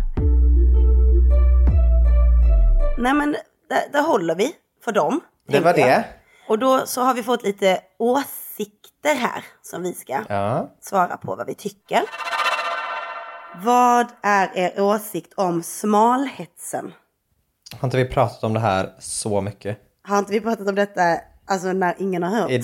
Nej 2.98 3.14
men 3.14 3.36
där, 3.68 3.82
där 3.92 4.02
håller 4.02 4.34
vi 4.34 4.52
för 4.84 4.92
dem. 4.92 5.20
Det 5.48 5.60
var 5.60 5.70
jag. 5.78 5.88
det. 5.88 6.04
Och 6.48 6.58
då 6.58 6.86
så 6.86 7.00
har 7.02 7.14
vi 7.14 7.22
fått 7.22 7.42
lite 7.42 7.78
åsikter 7.98 9.14
här 9.14 9.44
som 9.62 9.82
vi 9.82 9.92
ska 9.94 10.20
Ja. 10.28 10.70
svara 10.80 11.16
på 11.16 11.36
vad 11.36 11.46
vi 11.46 11.54
tycker. 11.54 12.02
Vad 13.64 14.06
är 14.22 14.50
er 14.56 14.80
åsikt 14.80 15.32
om 15.36 15.62
smalhetsen? 15.62 16.92
Har 17.80 17.88
inte 17.88 17.96
vi 17.96 18.04
pratat 18.04 18.44
om 18.44 18.54
det 18.54 18.60
här 18.60 18.92
så 18.98 19.40
mycket? 19.40 19.78
Har 20.08 20.18
inte 20.18 20.32
vi 20.32 20.40
pratat 20.40 20.68
om 20.68 20.74
detta 20.74 21.18
alltså 21.46 21.72
när 21.72 21.94
ingen 21.98 22.22
har 22.22 22.30
hört? 22.40 22.50
I, 22.50 22.62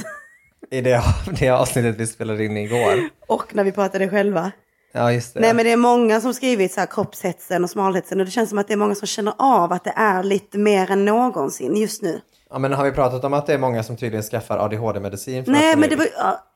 i 0.70 0.80
det, 0.80 1.02
det 1.40 1.48
avsnittet 1.48 1.96
vi 1.96 2.06
spelade 2.06 2.44
in 2.44 2.56
igår. 2.56 3.08
Och 3.26 3.54
när 3.54 3.64
vi 3.64 3.72
pratade 3.72 4.08
själva? 4.08 4.52
Ja, 4.92 5.12
just 5.12 5.34
det. 5.34 5.40
Nej 5.40 5.54
men 5.54 5.64
det 5.64 5.72
är 5.72 5.76
många 5.76 6.20
som 6.20 6.34
skrivit 6.34 6.72
så 6.72 6.80
här 6.80 6.86
kroppshetsen 6.86 7.64
och 7.64 7.70
smalhetsen 7.70 8.20
och 8.20 8.26
det 8.26 8.32
känns 8.32 8.48
som 8.48 8.58
att 8.58 8.66
det 8.68 8.72
är 8.74 8.76
många 8.76 8.94
som 8.94 9.06
känner 9.06 9.34
av 9.38 9.72
att 9.72 9.84
det 9.84 9.92
är 9.96 10.22
lite 10.22 10.58
mer 10.58 10.90
än 10.90 11.04
någonsin 11.04 11.76
just 11.76 12.02
nu. 12.02 12.20
Ja, 12.50 12.58
men 12.58 12.72
har 12.72 12.84
vi 12.84 12.92
pratat 12.92 13.24
om 13.24 13.34
att 13.34 13.46
det 13.46 13.54
är 13.54 13.58
många 13.58 13.82
som 13.82 13.96
tydligen 13.96 14.22
skaffar 14.22 14.58
ADHD-medicin? 14.58 15.44
för 15.44 15.52
Nej 15.52 15.72
att 15.72 15.78
men 15.78 15.90
det 15.90 15.96
var 15.96 16.06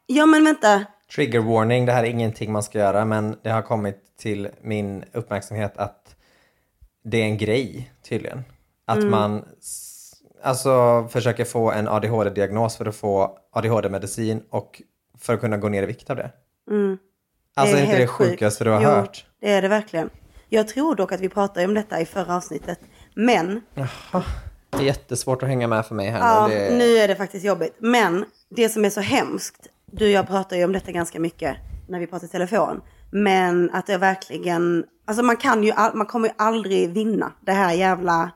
ja, 0.06 0.26
men 0.26 0.44
vänta. 0.44 0.84
Trigger 1.14 1.40
warning, 1.40 1.86
det 1.86 1.92
här 1.92 2.04
är 2.04 2.08
ingenting 2.08 2.52
man 2.52 2.62
ska 2.62 2.78
göra 2.78 3.04
men 3.04 3.36
det 3.42 3.50
har 3.50 3.62
kommit 3.62 3.96
till 4.18 4.48
min 4.62 5.04
uppmärksamhet 5.12 5.76
att 5.76 6.16
det 7.04 7.18
är 7.20 7.24
en 7.24 7.38
grej 7.38 7.92
tydligen. 8.08 8.44
Att 8.86 8.96
Mm. 8.98 9.10
man 9.10 9.44
alltså 10.44 11.06
försöker 11.10 11.44
få 11.44 11.70
en 11.72 11.88
ADHD-diagnos 11.88 12.76
för 12.76 12.86
att 12.86 12.96
få 12.96 13.38
ADHD-medicin 13.52 14.42
och 14.50 14.82
för 15.18 15.34
att 15.34 15.40
kunna 15.40 15.56
gå 15.56 15.68
ner 15.68 15.82
i 15.82 15.86
vikt 15.86 16.10
av 16.10 16.16
det. 16.16 16.30
Mm. 16.70 16.98
Alltså 17.56 17.76
är, 17.76 17.82
inte 17.82 17.98
det 17.98 18.06
sjukaste 18.06 18.64
du 18.64 18.70
har 18.70 18.82
jo, 18.82 18.88
hört? 18.88 19.26
det 19.40 19.52
är 19.52 19.62
det 19.62 19.68
verkligen. 19.68 20.10
Jag 20.48 20.68
tror 20.68 20.94
dock 20.94 21.12
att 21.12 21.20
vi 21.20 21.28
pratade 21.28 21.66
om 21.66 21.74
detta 21.74 22.00
i 22.00 22.06
förra 22.06 22.36
avsnittet. 22.36 22.78
Men 23.14 23.60
Det 24.70 24.78
är 24.78 24.82
jättesvårt 24.82 25.42
att 25.42 25.48
hänga 25.48 25.66
med 25.68 25.86
för 25.86 25.94
mig 25.94 26.08
här 26.10 26.18
Ja. 26.18 26.48
Det... 26.48 26.78
nu 26.78 26.96
är 26.96 27.08
det 27.08 27.16
faktiskt 27.16 27.44
jobbigt. 27.44 27.76
Men 27.78 28.24
det 28.50 28.68
som 28.68 28.84
är 28.84 28.90
så 28.90 29.00
hemskt, 29.00 29.66
du 29.86 30.04
och 30.04 30.10
jag 30.10 30.26
pratar 30.26 30.56
ju 30.56 30.64
om 30.64 30.72
detta 30.72 30.92
ganska 30.92 31.20
mycket 31.20 31.56
när 31.88 32.00
vi 32.00 32.06
pratar 32.06 32.26
i 32.26 32.30
telefon. 32.30 32.80
Men 33.10 33.70
att 33.70 33.86
det 33.86 33.98
verkligen, 33.98 34.84
alltså 35.04 35.22
man 35.22 35.36
kan 35.36 35.64
ju, 35.64 35.70
all- 35.72 35.94
man 35.94 36.06
kommer 36.06 36.28
ju 36.28 36.34
aldrig 36.38 36.90
vinna 36.90 37.32
det 37.40 37.52
här 37.52 37.72
jävla 37.72 38.30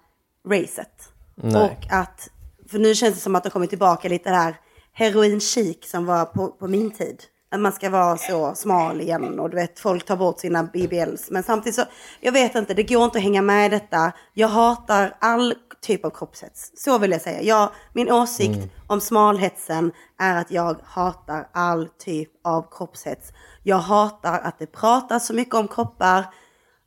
racet. 0.48 1.12
Nej. 1.42 1.62
Och 1.62 1.92
att, 1.92 2.28
för 2.70 2.78
nu 2.78 2.94
känns 2.94 3.14
det 3.14 3.20
som 3.20 3.34
att 3.36 3.44
det 3.44 3.50
kommer 3.50 3.66
tillbaka 3.66 4.08
lite 4.08 4.30
det 4.30 4.36
här 4.36 4.56
heroin 4.92 5.40
chic 5.40 5.90
som 5.90 6.06
var 6.06 6.24
på, 6.24 6.48
på 6.48 6.68
min 6.68 6.90
tid. 6.90 7.22
Att 7.50 7.60
man 7.60 7.72
ska 7.72 7.90
vara 7.90 8.16
så 8.16 8.54
smal 8.54 9.00
igen 9.00 9.40
och 9.40 9.50
du 9.50 9.56
vet 9.56 9.78
folk 9.80 10.04
tar 10.06 10.16
bort 10.16 10.40
sina 10.40 10.62
BBLs. 10.64 11.30
Men 11.30 11.42
samtidigt 11.42 11.74
så, 11.74 11.84
jag 12.20 12.32
vet 12.32 12.54
inte, 12.54 12.74
det 12.74 12.82
går 12.82 13.04
inte 13.04 13.18
att 13.18 13.24
hänga 13.24 13.42
med 13.42 13.66
i 13.66 13.68
detta. 13.68 14.12
Jag 14.34 14.48
hatar 14.48 15.16
all 15.20 15.54
typ 15.80 16.04
av 16.04 16.10
kroppshets. 16.10 16.72
Så 16.76 16.98
vill 16.98 17.10
jag 17.10 17.20
säga. 17.20 17.42
Jag, 17.42 17.70
min 17.92 18.12
åsikt 18.12 18.56
Mm. 18.56 18.68
om 18.86 19.00
smalhetsen 19.00 19.92
är 20.18 20.36
att 20.36 20.50
jag 20.50 20.76
hatar 20.84 21.48
all 21.52 21.88
typ 21.98 22.30
av 22.44 22.66
kroppshets. 22.70 23.32
Jag 23.62 23.78
hatar 23.78 24.38
att 24.38 24.58
det 24.58 24.66
pratas 24.66 25.26
så 25.26 25.34
mycket 25.34 25.54
om 25.54 25.68
kroppar. 25.68 26.24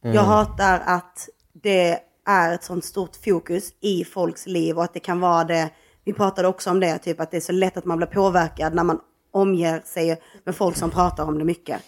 Mm. 0.03 0.15
Jag 0.15 0.23
hatar 0.23 0.83
att 0.85 1.29
det 1.53 1.99
är 2.27 2.53
ett 2.53 2.63
sånt 2.63 2.85
stort 2.85 3.15
fokus 3.25 3.73
i 3.81 4.05
folks 4.05 4.47
liv 4.47 4.77
och 4.77 4.83
att 4.83 4.93
det 4.93 4.99
kan 4.99 5.19
vara 5.19 5.43
det. 5.43 5.69
Vi 6.03 6.13
pratade 6.13 6.47
också 6.47 6.69
om 6.69 6.79
det, 6.79 6.97
typ 6.97 7.19
att 7.19 7.31
det 7.31 7.37
är 7.37 7.41
så 7.41 7.51
lätt 7.51 7.77
att 7.77 7.85
man 7.85 7.97
blir 7.97 8.07
påverkad 8.07 8.75
när 8.75 8.83
man 8.83 8.99
omger 9.33 9.81
sig 9.85 10.21
med 10.43 10.55
folk 10.55 10.77
som 10.77 10.89
pratar 10.91 11.23
om 11.23 11.39
det 11.39 11.45
mycket. 11.45 11.81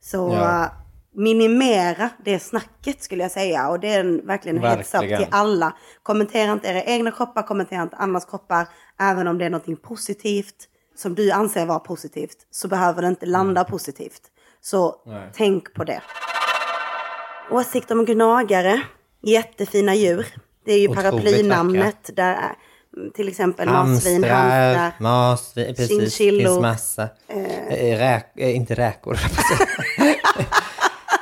Så 0.00 0.32
Ja. 0.34 0.62
uh, 0.64 0.66
minimera 1.14 2.10
det 2.24 2.38
snacket 2.38 3.02
skulle 3.02 3.22
jag 3.22 3.30
säga. 3.30 3.68
Och 3.68 3.80
det 3.80 3.88
är 3.88 4.00
en, 4.00 4.26
verkligen 4.26 4.56
en 4.58 4.64
heads 4.64 4.94
up 4.94 5.00
till 5.00 5.26
alla. 5.30 5.76
Kommentera 6.02 6.52
inte 6.52 6.68
era 6.68 6.82
egna 6.82 7.10
kroppar, 7.10 7.42
kommentera 7.42 7.82
inte 7.82 7.96
andras 7.96 8.24
kroppar. 8.24 8.68
Även 9.00 9.28
om 9.28 9.38
det 9.38 9.44
är 9.44 9.50
något 9.50 9.82
positivt 9.82 10.68
som 10.96 11.14
du 11.14 11.30
anser 11.30 11.66
vara 11.66 11.78
positivt 11.78 12.46
så 12.50 12.68
behöver 12.68 13.02
det 13.02 13.08
inte 13.08 13.26
landa 13.26 13.64
positivt. 13.64 14.22
Så 14.60 15.02
Nej. 15.06 15.30
tänk 15.34 15.74
på 15.74 15.84
det. 15.84 16.02
Åsikt 17.50 17.90
om 17.90 18.04
gnagare. 18.04 18.82
Jättefina 19.22 19.94
djur. 19.94 20.26
Det 20.64 20.72
är 20.72 20.78
ju 20.78 20.88
Otroligt 20.88 21.10
paraplynamnet. 21.10 22.10
Där 22.16 22.34
är, 22.34 22.54
till 23.14 23.28
exempel 23.28 23.68
marsvin, 23.68 24.24
Hamstrar, 24.24 24.92
marsvin, 25.00 25.74
precis. 25.74 25.88
Det 25.88 25.94
Chinchillor. 26.10 26.48
finns 26.48 26.60
massa. 26.60 27.08
Eh, 27.68 27.98
räk, 27.98 28.26
eh, 28.36 28.56
inte 28.56 28.74
räkor. 28.74 29.18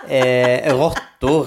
eh, 0.09 0.77
råttor 0.79 1.47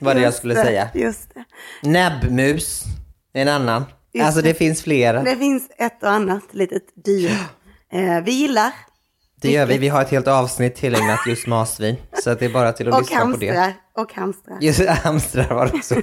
var 0.00 0.14
det 0.14 0.20
jag 0.20 0.34
skulle 0.34 0.54
Just 0.54 0.64
det, 0.64 0.68
säga. 0.68 0.90
Just 0.94 1.34
det. 1.34 1.44
Näbbmus, 1.88 2.84
en 3.32 3.48
annan. 3.48 3.84
Just 4.12 4.26
alltså 4.26 4.42
det 4.42 4.54
finns 4.54 4.82
flera. 4.82 5.22
Det 5.22 5.36
finns 5.36 5.70
ett 5.78 6.02
och 6.02 6.10
annat 6.10 6.44
litet 6.54 6.82
dyr. 7.04 7.30
Eh, 7.92 8.20
vi 8.24 8.32
gillar. 8.32 8.72
Det 9.40 9.50
gör 9.50 9.66
vi. 9.66 9.78
Vi 9.78 9.88
har 9.88 10.02
ett 10.02 10.10
helt 10.10 10.28
avsnitt 10.28 10.74
tillägnat 10.76 11.20
just 11.26 11.46
marsvin. 11.46 11.96
Så 12.22 12.34
det 12.34 12.44
är 12.44 12.48
bara 12.48 12.72
till 12.72 12.88
att 12.88 12.94
Och 12.94 13.00
lyssna 13.00 13.20
på 13.20 13.36
det. 13.36 13.46
hamstrar. 13.46 13.72
Och 13.96 14.14
hamstrar. 14.14 14.58
Just 14.60 14.86
hamstrar 14.88 15.54
var 15.54 15.66
det 15.66 15.72
också. 15.78 15.94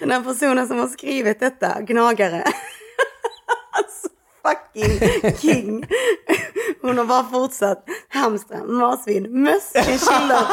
Den 0.00 0.10
här 0.10 0.20
personen 0.24 0.68
som 0.68 0.78
har 0.78 0.88
skrivit 0.88 1.40
detta, 1.40 1.80
gnagare. 1.80 2.42
alltså 3.72 4.08
fucking 4.42 5.32
king. 5.36 5.86
Hon 6.82 6.98
har 6.98 7.04
bara 7.04 7.24
fortsatt. 7.24 7.84
Hamstrar, 8.08 8.64
marsvin, 8.66 9.42
möss, 9.42 9.72
chinchillor, 9.72 10.46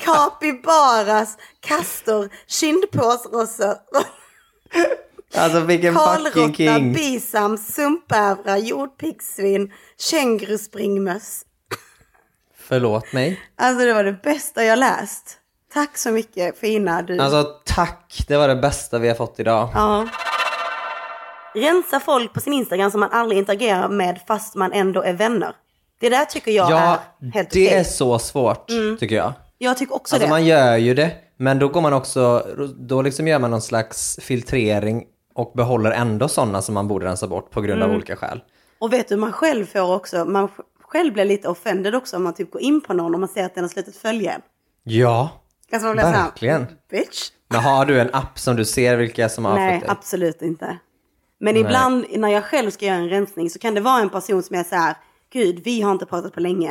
kapibaras, 0.00 1.36
kastor, 1.60 2.28
kindpåsrossor, 2.46 3.74
Alltså 5.34 5.60
vilken 5.60 5.94
fucking 5.94 6.54
king. 6.54 6.92
bisam, 6.92 7.58
sumpbävrar, 7.58 8.56
jordpiggsvin, 8.56 9.72
känguruspringmöss. 9.98 11.42
Förlåt 12.58 13.12
mig. 13.12 13.40
Alltså 13.56 13.84
det 13.86 13.92
var 13.94 14.04
det 14.04 14.22
bästa 14.22 14.64
jag 14.64 14.78
läst. 14.78 15.36
Tack 15.72 15.98
så 15.98 16.10
mycket 16.10 16.58
fina 16.58 17.02
du. 17.02 17.18
Alltså 17.18 17.44
tack, 17.64 18.24
det 18.28 18.36
var 18.36 18.48
det 18.48 18.56
bästa 18.56 18.98
vi 18.98 19.08
har 19.08 19.14
fått 19.14 19.40
idag. 19.40 19.68
Ja. 19.74 20.08
Rensa 21.54 22.00
folk 22.00 22.32
på 22.34 22.40
sin 22.40 22.52
Instagram 22.52 22.90
som 22.90 23.00
man 23.00 23.10
aldrig 23.12 23.38
interagerar 23.38 23.88
med 23.88 24.20
fast 24.28 24.54
man 24.54 24.72
ändå 24.72 25.02
är 25.02 25.12
vänner. 25.12 25.52
Det 26.00 26.08
där 26.08 26.24
tycker 26.24 26.50
jag 26.50 26.70
Ja, 26.70 27.00
är 27.22 27.30
helt 27.32 27.50
det 27.50 27.66
okej. 27.68 27.78
är 27.78 27.84
så 27.84 28.18
svårt 28.18 28.70
Mm. 28.70 28.96
tycker 28.98 29.16
jag. 29.16 29.32
Jag 29.58 29.76
tycker 29.76 29.94
också 29.94 30.14
Alltså 30.14 30.26
det. 30.26 30.30
man 30.30 30.44
gör 30.46 30.76
ju 30.76 30.94
det, 30.94 31.10
men 31.36 31.58
då 31.58 31.68
går 31.68 31.80
man 31.80 31.92
också, 31.92 32.46
då 32.88 33.02
liksom 33.02 33.28
gör 33.28 33.38
man 33.38 33.50
någon 33.50 33.62
slags 33.62 34.18
filtrering 34.22 35.04
och 35.40 35.52
behåller 35.56 35.90
ändå 35.90 36.28
sådana 36.28 36.62
som 36.62 36.74
man 36.74 36.88
borde 36.88 37.06
rensa 37.06 37.26
bort 37.26 37.50
på 37.50 37.60
grund 37.60 37.82
av 37.82 37.88
Mm. 37.88 37.96
olika 37.96 38.16
skäl. 38.16 38.40
Och 38.78 38.92
vet 38.92 39.08
du, 39.08 39.16
man 39.16 39.32
själv 39.32 39.66
får 39.66 39.94
också, 39.94 40.24
man 40.24 40.48
sj- 40.48 40.50
själv 40.82 41.12
blir 41.12 41.24
lite 41.24 41.48
offended 41.48 41.94
också 41.94 42.16
om 42.16 42.22
man 42.22 42.34
typ 42.34 42.50
går 42.50 42.62
in 42.62 42.80
på 42.80 42.92
någon 42.94 43.14
och 43.14 43.20
man 43.20 43.28
ser 43.28 43.44
att 43.44 43.54
den 43.54 43.64
har 43.64 43.68
slutat 43.68 43.96
följa 43.96 44.32
en. 44.32 44.40
Ja, 44.82 45.28
Alltså 45.72 45.86
man 45.86 45.96
blir 45.96 46.04
verkligen. 46.04 46.66
bitch. 46.90 47.30
Men 47.48 47.60
har 47.60 47.86
du 47.86 48.00
en 48.00 48.10
app 48.14 48.38
som 48.38 48.56
du 48.56 48.64
ser 48.64 48.96
vilka 48.96 49.28
som 49.28 49.44
har 49.44 49.54
Nej, 49.54 49.70
följt 49.70 49.80
dig? 49.82 49.90
absolut 49.90 50.42
inte. 50.42 50.78
Men 51.40 51.54
Nej. 51.54 51.62
ibland 51.62 52.04
när 52.16 52.28
jag 52.28 52.44
själv 52.44 52.70
ska 52.70 52.86
göra 52.86 52.96
en 52.96 53.08
rensning 53.08 53.50
så 53.50 53.58
kan 53.58 53.74
det 53.74 53.80
vara 53.80 54.00
en 54.00 54.10
person 54.10 54.42
som 54.42 54.56
är 54.56 54.64
så 54.64 54.74
här, 54.74 54.94
gud, 55.32 55.60
vi 55.64 55.80
har 55.82 55.92
inte 55.92 56.06
pratat 56.06 56.32
på 56.32 56.40
länge. 56.40 56.70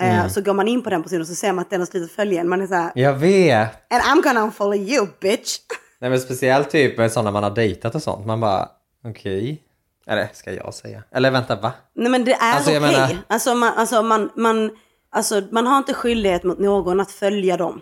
Eh, 0.00 0.18
Mm. 0.18 0.30
Så 0.30 0.40
går 0.42 0.54
man 0.54 0.68
in 0.68 0.82
på 0.82 0.90
den 0.90 1.02
personen 1.02 1.20
och 1.20 1.26
så 1.28 1.34
ser 1.34 1.52
man 1.52 1.62
att 1.62 1.70
den 1.70 1.80
har 1.80 1.86
slutat 1.86 2.10
följa 2.10 2.40
en. 2.40 2.48
Man 2.48 2.60
är 2.62 2.66
så 2.66 2.74
här, 2.74 2.92
Jag 2.94 3.14
vet. 3.14 3.92
and 3.92 4.02
I'm 4.02 4.22
gonna 4.22 4.42
unfollow 4.42 4.76
you 4.76 5.06
bitch. 5.20 5.58
Nej 6.02 6.10
men 6.10 6.20
speciellt 6.20 6.70
typ 6.70 7.10
sådana 7.12 7.30
man 7.30 7.42
har 7.42 7.50
dejtat 7.50 7.94
och 7.94 8.02
sånt. 8.02 8.26
Man 8.26 8.40
bara, 8.40 8.68
okej. 9.04 9.62
Eller 10.06 10.28
ska 10.32 10.52
jag 10.52 10.74
säga? 10.74 11.02
Eller 11.14 11.30
vänta, 11.30 11.56
va? 11.56 11.72
Nej 11.94 12.10
men 12.10 12.24
det 12.24 12.32
är 12.32 12.54
Alltså, 12.54 12.70
okej. 12.70 12.74
jag 12.74 12.82
menar- 12.92 13.16
Alltså, 13.28 13.54
man, 13.54 13.72
alltså, 13.76 14.02
man, 14.02 14.30
man, 14.36 14.70
alltså 15.10 15.42
man 15.50 15.66
har 15.66 15.78
inte 15.78 15.94
skyldighet 15.94 16.44
mot 16.44 16.58
någon 16.58 17.00
att 17.00 17.10
följa 17.10 17.56
dem. 17.56 17.80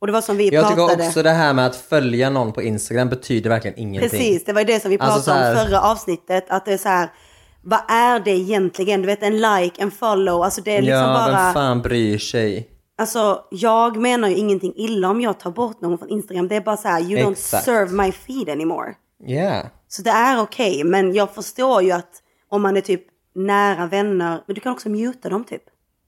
Och 0.00 0.06
det 0.06 0.12
var 0.12 0.20
som 0.20 0.36
vi 0.36 0.48
Jag 0.48 0.64
pratade. 0.68 0.92
tycker 0.92 1.06
också 1.08 1.22
det 1.22 1.30
här 1.30 1.52
med 1.54 1.66
att 1.66 1.76
följa 1.76 2.30
någon 2.30 2.52
på 2.52 2.62
Instagram 2.62 3.08
betyder 3.08 3.50
verkligen 3.50 3.78
ingenting. 3.78 4.10
Precis, 4.10 4.44
det 4.44 4.52
var 4.52 4.60
ju 4.60 4.64
det 4.66 4.80
som 4.80 4.90
vi 4.90 4.98
pratade 4.98 5.14
Alltså, 5.14 5.30
så 5.30 5.36
här- 5.36 5.52
om 5.52 5.66
förra 5.66 5.80
avsnittet. 5.80 6.44
Att 6.48 6.64
det 6.64 6.72
är 6.72 6.78
så 6.78 6.88
här, 6.88 7.08
vad 7.62 7.80
är 7.90 8.20
det 8.20 8.30
egentligen? 8.30 9.00
Du 9.02 9.06
vet 9.06 9.22
en 9.22 9.36
like, 9.40 9.82
en 9.82 9.90
follow, 9.90 10.42
alltså 10.42 10.60
det 10.60 10.76
är 10.76 10.82
liksom 10.82 10.98
ja, 11.00 11.14
bara... 11.30 11.44
vem 11.44 11.54
fan 11.54 11.82
bryr 11.82 12.18
sig? 12.18 12.68
Alltså 12.98 13.44
jag 13.50 13.96
menar 13.96 14.28
ju 14.28 14.36
ingenting 14.36 14.72
illa 14.76 15.10
om 15.10 15.20
jag 15.20 15.40
tar 15.40 15.50
bort 15.50 15.80
någon 15.80 15.98
från 15.98 16.08
Instagram. 16.08 16.48
Det 16.48 16.56
är 16.56 16.60
bara 16.60 16.76
så 16.76 16.88
här, 16.88 17.00
you 17.00 17.22
don't 17.22 17.32
Exakt. 17.32 17.64
serve 17.64 17.92
my 17.92 18.12
feed 18.12 18.48
anymore. 18.48 18.94
Ja. 19.18 19.62
Så 19.88 20.02
det 20.02 20.10
är 20.10 20.42
okej, 20.42 20.84
men 20.84 21.14
jag 21.14 21.34
förstår 21.34 21.82
ju 21.82 21.90
att 21.90 22.22
om 22.48 22.62
man 22.62 22.76
är 22.76 22.80
typ 22.80 23.02
nära 23.34 23.86
vänner, 23.86 24.42
men 24.46 24.54
du 24.54 24.60
kan 24.60 24.72
också 24.72 24.88
muta 24.88 25.28
dem 25.28 25.44
typ. 25.44 25.62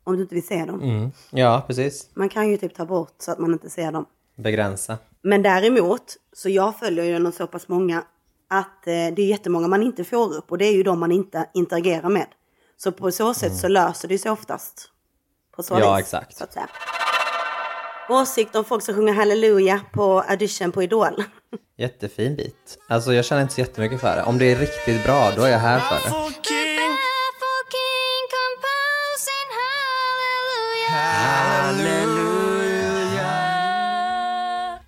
Om 0.05 0.16
du 0.16 0.23
inte 0.23 0.35
vill 0.35 0.47
se 0.47 0.64
dem. 0.64 0.83
Mm. 0.83 1.11
Ja, 1.31 1.64
precis. 1.66 2.11
Man 2.14 2.29
kan 2.29 2.51
ju 2.51 2.57
typ 2.57 2.75
ta 2.75 2.87
bort 2.87 3.14
så 3.18 3.33
att 3.33 3.38
man 3.38 3.53
inte 3.53 3.70
ser 3.70 3.92
dem. 3.92 4.07
Begränsa. 4.37 4.99
Men 5.23 5.42
däremot, 5.42 6.16
så 6.33 6.49
jag 6.49 6.79
följer 6.79 7.05
ju 7.05 7.18
någon 7.18 7.33
så 7.33 7.47
pass 7.47 7.68
många 7.68 8.05
att 8.51 8.87
eh, 8.87 8.92
det 8.92 9.23
är 9.23 9.27
jättemånga 9.27 9.68
man 9.68 9.83
inte 9.83 10.05
får 10.05 10.35
upp 10.35 10.51
och 10.51 10.59
det 10.59 10.64
är 10.64 10.73
ju 10.73 10.83
de 10.83 11.01
man 11.01 11.12
inte 11.12 11.49
interagerar 11.55 12.09
med. 12.09 12.27
Så 12.77 12.92
på 12.92 13.11
så 13.11 13.35
sätt 13.35 13.57
så 13.57 13.68
löser 13.68 14.09
det 14.09 14.18
sig 14.18 14.31
oftast. 14.31 14.90
På 15.57 15.62
så. 15.62 15.75
Ja, 15.81 15.97
vis, 15.97 16.05
exakt. 16.05 16.37
Så 16.37 16.45
att 16.45 16.53
säga. 16.53 16.69
Åsikt 18.09 18.57
om 18.57 18.64
folk 18.64 18.83
som 18.83 18.95
sjunger 18.95 19.12
halleluja 19.12 19.81
på 19.93 20.21
audition 20.29 20.73
på 20.73 20.83
Idol. 20.83 21.25
Jättefin 21.79 22.37
bit. 22.37 22.79
Alltså 22.88 23.12
jag 23.12 23.25
känner 23.25 23.43
inte 23.43 23.55
så 23.55 23.61
jättemycket 23.61 24.01
för 24.01 24.17
det. 24.17 24.23
Om 24.23 24.38
det 24.38 24.53
är 24.53 24.57
riktigt 24.57 25.05
bra, 25.05 25.31
då 25.37 25.43
är 25.43 25.51
jag 25.51 25.59
här 25.59 25.81
för 25.81 25.95
det. 25.95 26.25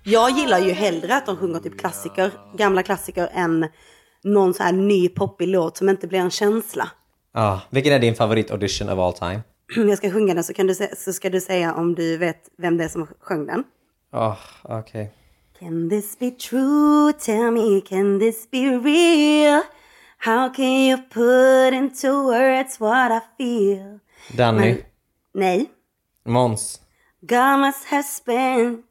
Jag 0.03 0.31
gillar 0.31 0.59
ju 0.59 0.71
hellre 0.71 1.15
att 1.15 1.25
de 1.25 1.37
sjunger 1.37 1.59
typ 1.59 1.79
klassiker, 1.79 2.31
gamla 2.57 2.83
klassiker, 2.83 3.29
än 3.33 3.67
någon 4.23 4.53
så 4.53 4.63
här 4.63 4.71
ny 4.71 5.09
poppig 5.09 5.47
låt 5.47 5.77
som 5.77 5.89
inte 5.89 6.07
blir 6.07 6.19
en 6.19 6.31
känsla. 6.31 6.89
Ja, 7.33 7.61
vilken 7.69 7.93
är 7.93 7.99
din 7.99 8.15
favorit 8.15 8.51
audition 8.51 8.89
of 8.89 8.99
all 8.99 9.13
time? 9.13 9.41
Jag 9.75 9.97
ska 9.97 10.11
sjunga 10.11 10.33
den 10.33 10.43
så, 10.43 10.53
kan 10.53 10.67
du 10.67 10.75
så 10.97 11.13
ska 11.13 11.29
du 11.29 11.41
säga 11.41 11.73
om 11.73 11.95
du 11.95 12.17
vet 12.17 12.49
vem 12.57 12.77
det 12.77 12.83
är 12.83 12.87
som 12.89 13.07
sjöng 13.19 13.45
den. 13.45 13.63
Åh, 14.13 14.37
okej. 14.63 15.13
Can 15.59 15.89
this 15.89 16.19
be 16.19 16.31
true? 16.31 17.13
Tell 17.13 17.51
me, 17.51 17.81
can 17.81 18.19
this 18.19 18.51
be 18.51 18.57
real? 18.57 19.61
How 20.17 20.53
can 20.53 20.65
you 20.65 20.97
put 21.09 21.73
into 21.73 22.07
words 22.23 22.79
what 22.79 23.11
I 23.11 23.19
feel? 23.37 23.99
Danny. 24.37 24.59
Men- 24.73 24.77
Nej. 25.33 25.69
Måns. 26.25 26.81
God 27.21 27.59
must 27.59 27.85
have 27.85 28.03
spent 28.03 28.85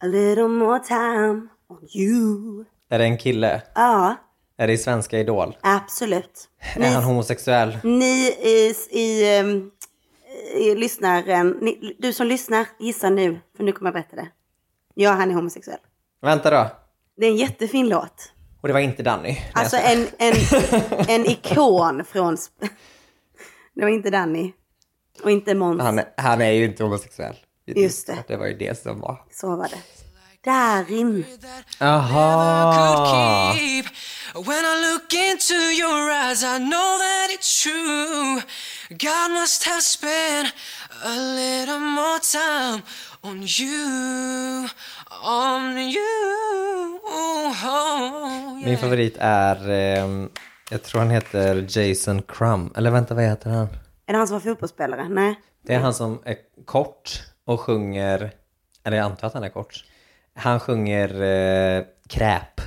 a 0.00 0.06
little 0.06 0.48
more 0.48 0.78
time 0.80 1.48
on 1.68 1.88
you. 1.94 2.64
Är 2.88 2.98
det 2.98 3.04
en 3.04 3.18
kille? 3.18 3.62
Ja, 3.74 4.16
Är 4.56 4.66
det 4.66 4.72
i 4.72 4.78
Svenska 4.78 5.18
Idol? 5.18 5.56
absolut. 5.62 6.48
Är 6.76 6.90
han 6.94 7.04
homosexuell? 7.04 7.78
Ni 7.84 8.04
i, 8.42 8.74
i, 8.90 9.00
i 9.00 9.70
lyssnaren, 10.76 11.58
ni, 11.60 11.96
du 11.98 12.12
som 12.12 12.26
lyssnar, 12.26 12.66
gissa 12.78 13.10
nu, 13.10 13.40
för 13.56 13.64
nu 13.64 13.72
kommer 13.72 13.88
jag 13.88 13.94
berätta 13.94 14.16
det. 14.16 14.28
Ja, 14.94 15.10
han 15.10 15.30
är 15.30 15.34
homosexuell. 15.34 15.78
Vänta 16.22 16.50
då. 16.50 16.70
Det 17.16 17.26
är 17.26 17.30
en 17.30 17.36
jättefin 17.36 17.88
låt. 17.88 18.32
Och 18.60 18.68
det 18.68 18.74
var 18.74 18.80
inte 18.80 19.02
Danny? 19.02 19.38
Alltså 19.52 19.76
en, 19.76 20.06
en, 20.18 20.34
en 21.08 21.26
ikon 21.26 22.04
från... 22.04 22.36
Det 23.74 23.82
var 23.82 23.88
inte 23.88 24.10
Danny. 24.10 24.52
Och 25.22 25.30
inte 25.30 25.54
Måns. 25.54 25.82
Han, 25.82 26.00
han 26.16 26.40
är 26.40 26.50
ju 26.50 26.64
inte 26.64 26.82
homosexuell. 26.82 27.36
Just 27.66 28.06
det. 28.06 28.24
Det 28.28 28.36
var 28.36 28.46
ju 28.46 28.56
det 28.56 28.78
som 28.78 29.00
var. 29.00 29.24
Så 29.30 29.56
var 29.56 29.68
det. 29.68 30.01
Darin. 30.44 31.24
Aha! 31.80 33.54
When 34.34 34.64
I 34.64 34.90
look 34.92 35.12
into 35.12 35.54
your 35.54 36.10
eyes, 36.10 36.42
I 36.42 36.58
know 36.58 36.98
that 36.98 37.28
it's 37.30 37.62
true. 37.62 38.40
God 38.90 39.30
must 39.30 39.64
have 39.64 39.82
spent 39.82 40.52
a 41.04 41.16
little 41.16 41.78
more 41.78 42.18
time 42.18 42.82
on 43.22 43.42
you, 43.42 44.68
on 45.24 45.78
you. 45.78 46.98
Oh, 47.04 48.64
Min 48.64 48.78
favorit 48.78 49.16
är, 49.18 49.70
ehm, 49.70 50.30
jag 50.70 50.82
tror 50.82 51.00
han 51.00 51.10
heter 51.10 51.66
Jason 51.78 52.22
Crumb. 52.22 52.76
Eller 52.76 52.90
vänta, 52.90 53.14
vad 53.14 53.24
heter 53.24 53.50
han? 53.50 53.68
Är 54.06 54.12
det 54.12 54.18
han 54.18 54.28
som 54.28 54.34
var 54.34 54.40
fotbollsspelare? 54.40 55.08
Nej. 55.08 55.40
Det 55.66 55.74
är 55.74 55.78
han 55.78 55.94
som 55.94 56.22
är 56.24 56.36
kort 56.64 57.22
och 57.46 57.60
sjunger, 57.60 58.32
eller 58.84 58.96
jag 58.96 59.04
antar 59.04 59.26
att 59.26 59.34
han 59.34 59.44
är 59.44 59.48
kort. 59.48 59.84
Han 60.34 60.60
sjunger 60.60 61.22
eh, 61.22 61.82
kräp. 62.08 62.60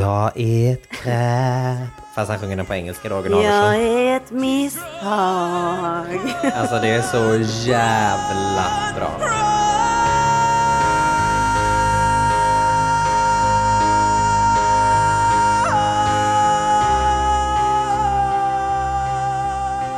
Jag 0.00 0.32
är 0.40 0.72
ett 0.72 0.88
kräp. 0.90 1.88
Fast 2.14 2.30
han 2.30 2.38
sjunger 2.40 2.56
den 2.56 2.66
på 2.66 2.74
engelska 2.74 3.08
då, 3.08 3.14
Jag 3.14 3.20
originalversion. 3.20 3.80
är 3.98 4.16
ett 4.16 4.30
misstag. 4.30 6.18
Alltså 6.54 6.74
det 6.78 6.88
är 6.88 7.02
så 7.02 7.52
jävla 7.70 8.64
bra. 8.96 9.28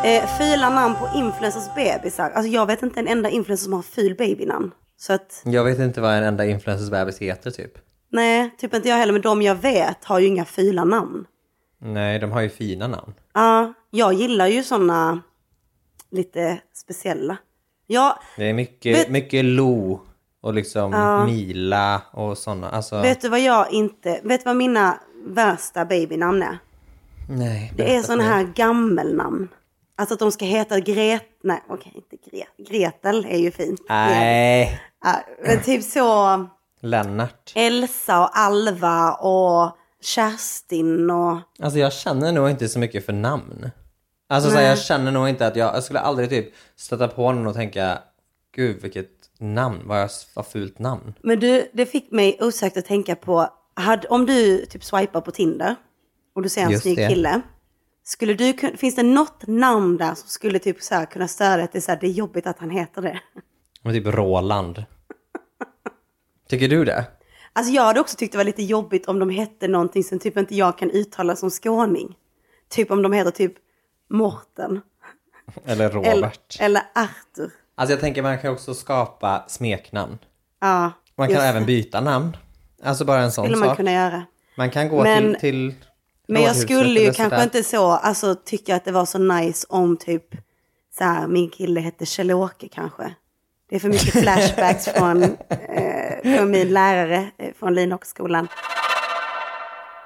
Eh, 0.04 0.26
fula 0.38 0.70
namn 0.70 0.94
på 0.94 1.08
influencers 1.14 1.74
bebisar. 1.74 2.30
Alltså 2.30 2.50
jag 2.52 2.66
vet 2.66 2.82
inte 2.82 3.00
en 3.00 3.08
enda 3.08 3.30
influencer 3.30 3.64
som 3.64 3.72
har 3.72 3.82
ful 3.82 4.14
babynamn. 4.14 4.70
Så 5.00 5.12
att, 5.12 5.42
Jag 5.44 5.64
vet 5.64 5.78
inte 5.78 6.00
vad 6.00 6.14
en 6.14 6.24
enda 6.24 6.46
influencers 6.46 6.90
bebis 6.90 7.18
heter 7.18 7.50
typ. 7.50 7.72
nej, 8.08 8.50
typ 8.58 8.74
inte 8.74 8.88
jag 8.88 8.96
heller. 8.96 9.12
Men 9.12 9.22
de 9.22 9.42
jag 9.42 9.54
vet 9.54 10.04
har 10.04 10.18
ju 10.18 10.26
inga 10.26 10.44
fula 10.44 10.84
namn. 10.84 11.24
Nej, 11.78 12.18
de 12.18 12.30
har 12.32 12.40
ju 12.40 12.48
fina 12.48 12.86
namn. 12.86 13.14
Ja, 13.34 13.72
jag 13.90 14.12
gillar 14.12 14.46
ju 14.46 14.62
sådana 14.62 15.20
lite 16.10 16.60
speciella. 16.74 17.36
Ja, 17.86 18.20
Det 18.36 18.44
är 18.44 18.54
mycket, 18.54 18.96
Vet- 18.98 19.08
mycket 19.08 19.44
Lo 19.44 20.00
och 20.40 20.54
liksom 20.54 20.92
Ja. 20.92 21.24
Mila 21.26 22.02
och 22.12 22.38
sådana. 22.38 22.70
Alltså, 22.70 23.02
vet 23.02 23.20
du 23.20 23.28
vad 23.28 23.40
jag 23.40 23.72
inte, 23.72 24.20
vet 24.24 24.40
du 24.40 24.44
vad 24.44 24.56
mina 24.56 25.00
värsta 25.26 25.84
babynamn 25.84 26.42
är? 26.42 26.58
nej, 27.28 27.72
Det 27.76 27.96
är 27.96 28.02
sådana 28.02 28.22
här 28.22 28.44
gammelnamn. 28.54 29.48
Alltså 30.00 30.14
att 30.14 30.20
de 30.20 30.32
ska 30.32 30.44
heta 30.44 30.80
Gret... 30.80 31.22
Nej, 31.42 31.62
okej, 31.68 31.92
inte 31.94 32.30
Gret. 32.30 32.70
Gretel 32.70 33.26
är 33.26 33.38
ju 33.38 33.50
fint. 33.50 33.80
Nej, 33.88 34.80
Ja, 35.04 35.14
men 35.44 35.62
typ 35.62 35.84
så 35.84 36.46
Lennart. 36.80 37.52
Elsa 37.54 38.20
och 38.20 38.38
Alva 38.38 39.12
och 39.12 39.76
Kerstin 40.02 41.10
och... 41.10 41.38
Alltså 41.62 41.78
jag 41.78 41.92
känner 41.92 42.32
nog 42.32 42.50
inte 42.50 42.68
så 42.68 42.78
mycket 42.78 43.06
för 43.06 43.12
namn. 43.12 43.70
Alltså 44.28 44.50
så 44.50 44.56
här, 44.56 44.68
jag 44.68 44.78
känner 44.78 45.10
nog 45.10 45.28
inte 45.28 45.46
att 45.46 45.56
jag, 45.56 45.74
jag 45.74 45.84
skulle 45.84 46.00
aldrig 46.00 46.30
typ 46.30 46.54
stöta 46.76 47.08
på 47.08 47.32
någon 47.32 47.46
och 47.46 47.54
tänka 47.54 47.98
Gud 48.54 48.82
vilket 48.82 49.10
namn, 49.38 49.80
vad, 49.84 50.00
jag, 50.00 50.10
vad 50.34 50.46
fult 50.46 50.78
namn. 50.78 51.14
Men 51.22 51.40
du, 51.40 51.70
det 51.72 51.86
fick 51.86 52.10
mig 52.10 52.38
osökt 52.40 52.76
att 52.76 52.84
tänka 52.86 53.16
på, 53.16 53.48
hade, 53.74 54.08
om 54.08 54.26
du 54.26 54.66
typ 54.66 54.84
swipar 54.84 55.20
på 55.20 55.30
Tinder 55.30 55.76
och 56.34 56.42
du 56.42 56.48
ser 56.48 56.62
en 56.62 56.70
Just 56.70 56.82
snygg 56.82 56.96
det. 56.96 57.08
kille. 57.08 57.40
Skulle 58.10 58.34
du, 58.34 58.52
finns 58.76 58.94
det 58.96 59.02
något 59.02 59.46
namn 59.46 59.96
där 59.96 60.14
som 60.14 60.28
skulle 60.28 60.58
typ 60.58 60.82
så 60.82 61.04
kunna 61.10 61.28
störa 61.28 61.56
dig 61.56 61.64
att 61.64 61.72
det 61.72 61.78
är, 61.78 61.80
så 61.80 61.90
här, 61.90 61.98
det 62.00 62.06
är 62.06 62.10
jobbigt 62.10 62.46
att 62.46 62.58
han 62.58 62.70
heter 62.70 63.02
det? 63.02 63.20
Men 63.82 63.92
typ 63.94 64.06
Roland. 64.06 64.84
Tycker 66.48 66.68
du 66.68 66.84
det? 66.84 67.04
Alltså 67.52 67.72
jag 67.72 67.82
hade 67.82 68.00
också 68.00 68.16
tyckt 68.16 68.32
det 68.32 68.38
var 68.38 68.44
lite 68.44 68.62
jobbigt 68.62 69.08
om 69.08 69.18
de 69.18 69.30
hette 69.30 69.68
någonting 69.68 70.04
som 70.04 70.18
typ 70.18 70.36
inte 70.36 70.54
jag 70.54 70.78
kan 70.78 70.90
uttala 70.90 71.36
som 71.36 71.50
skåning. 71.50 72.16
Typ 72.68 72.90
om 72.90 73.02
de 73.02 73.12
heter 73.12 73.30
typ 73.30 73.54
Morten. 74.10 74.80
Eller 75.64 75.90
Robert? 75.90 76.10
Eller, 76.12 76.32
eller 76.60 76.82
Arthur. 76.94 77.50
Alltså 77.74 77.92
jag 77.92 78.00
tänker 78.00 78.22
man 78.22 78.38
kan 78.38 78.52
också 78.52 78.74
skapa 78.74 79.44
smeknamn. 79.48 80.18
Ja, 80.60 80.92
Man 81.16 81.28
kan 81.28 81.36
även 81.36 81.66
byta 81.66 82.00
namn. 82.00 82.36
Alltså 82.82 83.04
bara 83.04 83.20
en 83.22 83.32
sån 83.32 83.44
skulle 83.44 83.58
man 83.58 83.68
sak. 83.68 83.76
kunna 83.76 83.92
göra. 83.92 84.22
Man 84.56 84.70
kan 84.70 84.88
gå 84.88 85.02
Men- 85.02 85.34
till, 85.34 85.40
till 85.40 85.74
Men 86.30 86.42
jag 86.42 86.56
skulle 86.56 87.00
ju 87.00 87.12
kanske 87.12 87.42
inte 87.42 87.64
så, 87.64 87.90
alltså 87.90 88.34
tycka 88.34 88.76
att 88.76 88.84
det 88.84 88.92
var 88.92 89.04
så 89.04 89.18
nice 89.18 89.66
om 89.70 89.96
typ 89.96 90.24
så 90.98 91.04
här, 91.04 91.28
min 91.28 91.50
kille 91.50 91.80
hette 91.80 92.04
Kjell-Åke 92.04 92.68
kanske. 92.68 93.14
Det 93.68 93.76
är 93.76 93.80
för 93.80 93.88
mycket 93.88 94.12
flashbacks 94.22 94.88
från, 94.88 95.22
eh, 95.22 96.36
från 96.36 96.50
min 96.50 96.72
lärare 96.72 97.30
eh, 97.38 97.54
från 97.58 97.74
Linhockeyskolan. 97.74 98.48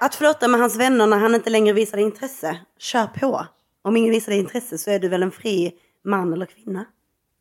Att 0.00 0.14
flirta 0.14 0.48
med 0.48 0.60
hans 0.60 0.76
vänner 0.76 1.06
när 1.06 1.18
han 1.18 1.34
inte 1.34 1.50
längre 1.50 1.72
visar 1.72 1.96
dig 1.96 2.06
intresse, 2.06 2.58
kör 2.78 3.06
på. 3.06 3.46
Om 3.82 3.96
ingen 3.96 4.10
visar 4.10 4.32
dig 4.32 4.38
intresse 4.40 4.78
så 4.78 4.90
är 4.90 4.98
du 4.98 5.08
väl 5.08 5.22
en 5.22 5.30
fri 5.30 5.72
man 6.04 6.32
eller 6.32 6.46
kvinna. 6.46 6.84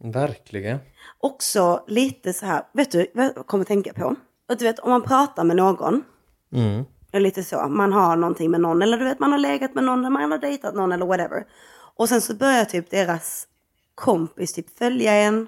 Verkligen. 0.04 0.78
Också 1.19 1.84
lite 1.88 2.34
så 2.34 2.46
här, 2.46 2.63
vet 2.74 2.91
du 2.91 3.08
vad 3.13 3.26
jag 3.26 3.48
kommer 3.48 3.63
tänka 3.65 3.93
på? 3.93 4.15
Att 4.50 4.60
du 4.60 4.65
vet, 4.65 4.80
om 4.80 4.89
man 4.89 5.02
pratar 5.02 5.43
med 5.43 5.56
någon, 5.56 6.04
Mm. 6.54 6.86
Lite 7.19 7.43
så, 7.43 7.67
man 7.67 7.93
har 7.93 8.15
någonting 8.15 8.52
med 8.52 8.62
någon, 8.62 8.82
eller 8.82 8.97
du 8.97 9.04
vet 9.04 9.19
man 9.19 9.32
har 9.32 9.39
legat 9.39 9.76
med 9.76 9.84
någon, 9.84 9.99
eller 9.99 10.10
man 10.10 10.32
har 10.32 10.38
dejtat 10.38 10.76
någon 10.76 10.91
eller 10.91 11.06
whatever. 11.06 11.45
Och 11.95 12.10
sen 12.10 12.21
så 12.21 12.34
börjar 12.34 12.65
typ 12.65 12.89
deras 12.89 13.47
kompis 13.95 14.54
typ 14.54 14.78
följa 14.78 15.13
en, 15.13 15.47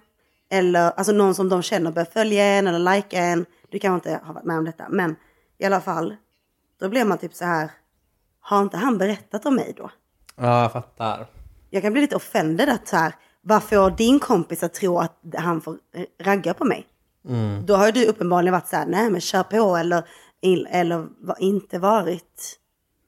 eller 0.49 0.91
alltså 0.91 1.11
någon 1.11 1.35
som 1.35 1.49
de 1.49 1.61
känner 1.61 1.91
börjar 1.91 2.07
följa 2.13 2.43
en 2.43 2.67
eller 2.67 2.95
likea 2.95 3.23
en. 3.23 3.45
Du 3.69 3.79
kanske 3.79 4.09
inte 4.09 4.25
har 4.25 4.33
varit 4.33 4.45
med 4.45 4.57
om 4.57 4.65
detta, 4.65 4.85
men 4.89 5.15
i 5.57 5.65
alla 5.65 5.81
fall, 5.81 6.15
då 6.79 6.89
blir 6.89 7.05
man 7.05 7.17
typ 7.17 7.33
så 7.33 7.45
här, 7.45 7.71
har 8.39 8.61
inte 8.61 8.77
han 8.77 8.97
berättat 8.97 9.45
om 9.45 9.55
mig 9.55 9.73
då? 9.77 9.91
Ja, 10.35 10.61
jag 10.61 10.71
fattar. 10.71 11.27
Jag 11.69 11.81
kan 11.83 11.93
bli 11.93 12.01
lite 12.01 12.15
offended 12.15 12.69
att 12.69 12.87
så 12.87 12.95
här, 12.95 13.13
vad 13.41 13.63
får 13.63 13.89
din 13.91 14.19
kompis 14.19 14.63
att 14.63 14.73
tro 14.73 14.97
att 14.99 15.19
han 15.37 15.61
får 15.61 15.77
ragga 16.21 16.53
på 16.53 16.65
mig? 16.65 16.87
Mm. 17.27 17.65
Då 17.65 17.75
har 17.75 17.91
du 17.91 18.05
uppenbarligen 18.05 18.53
varit 18.53 18.67
så 18.67 18.75
här, 18.75 18.85
nej 18.85 19.09
men 19.09 19.21
kör 19.21 19.43
på 19.43 19.77
eller, 19.77 20.03
eller 20.41 21.07
inte 21.39 21.79
varit 21.79 22.59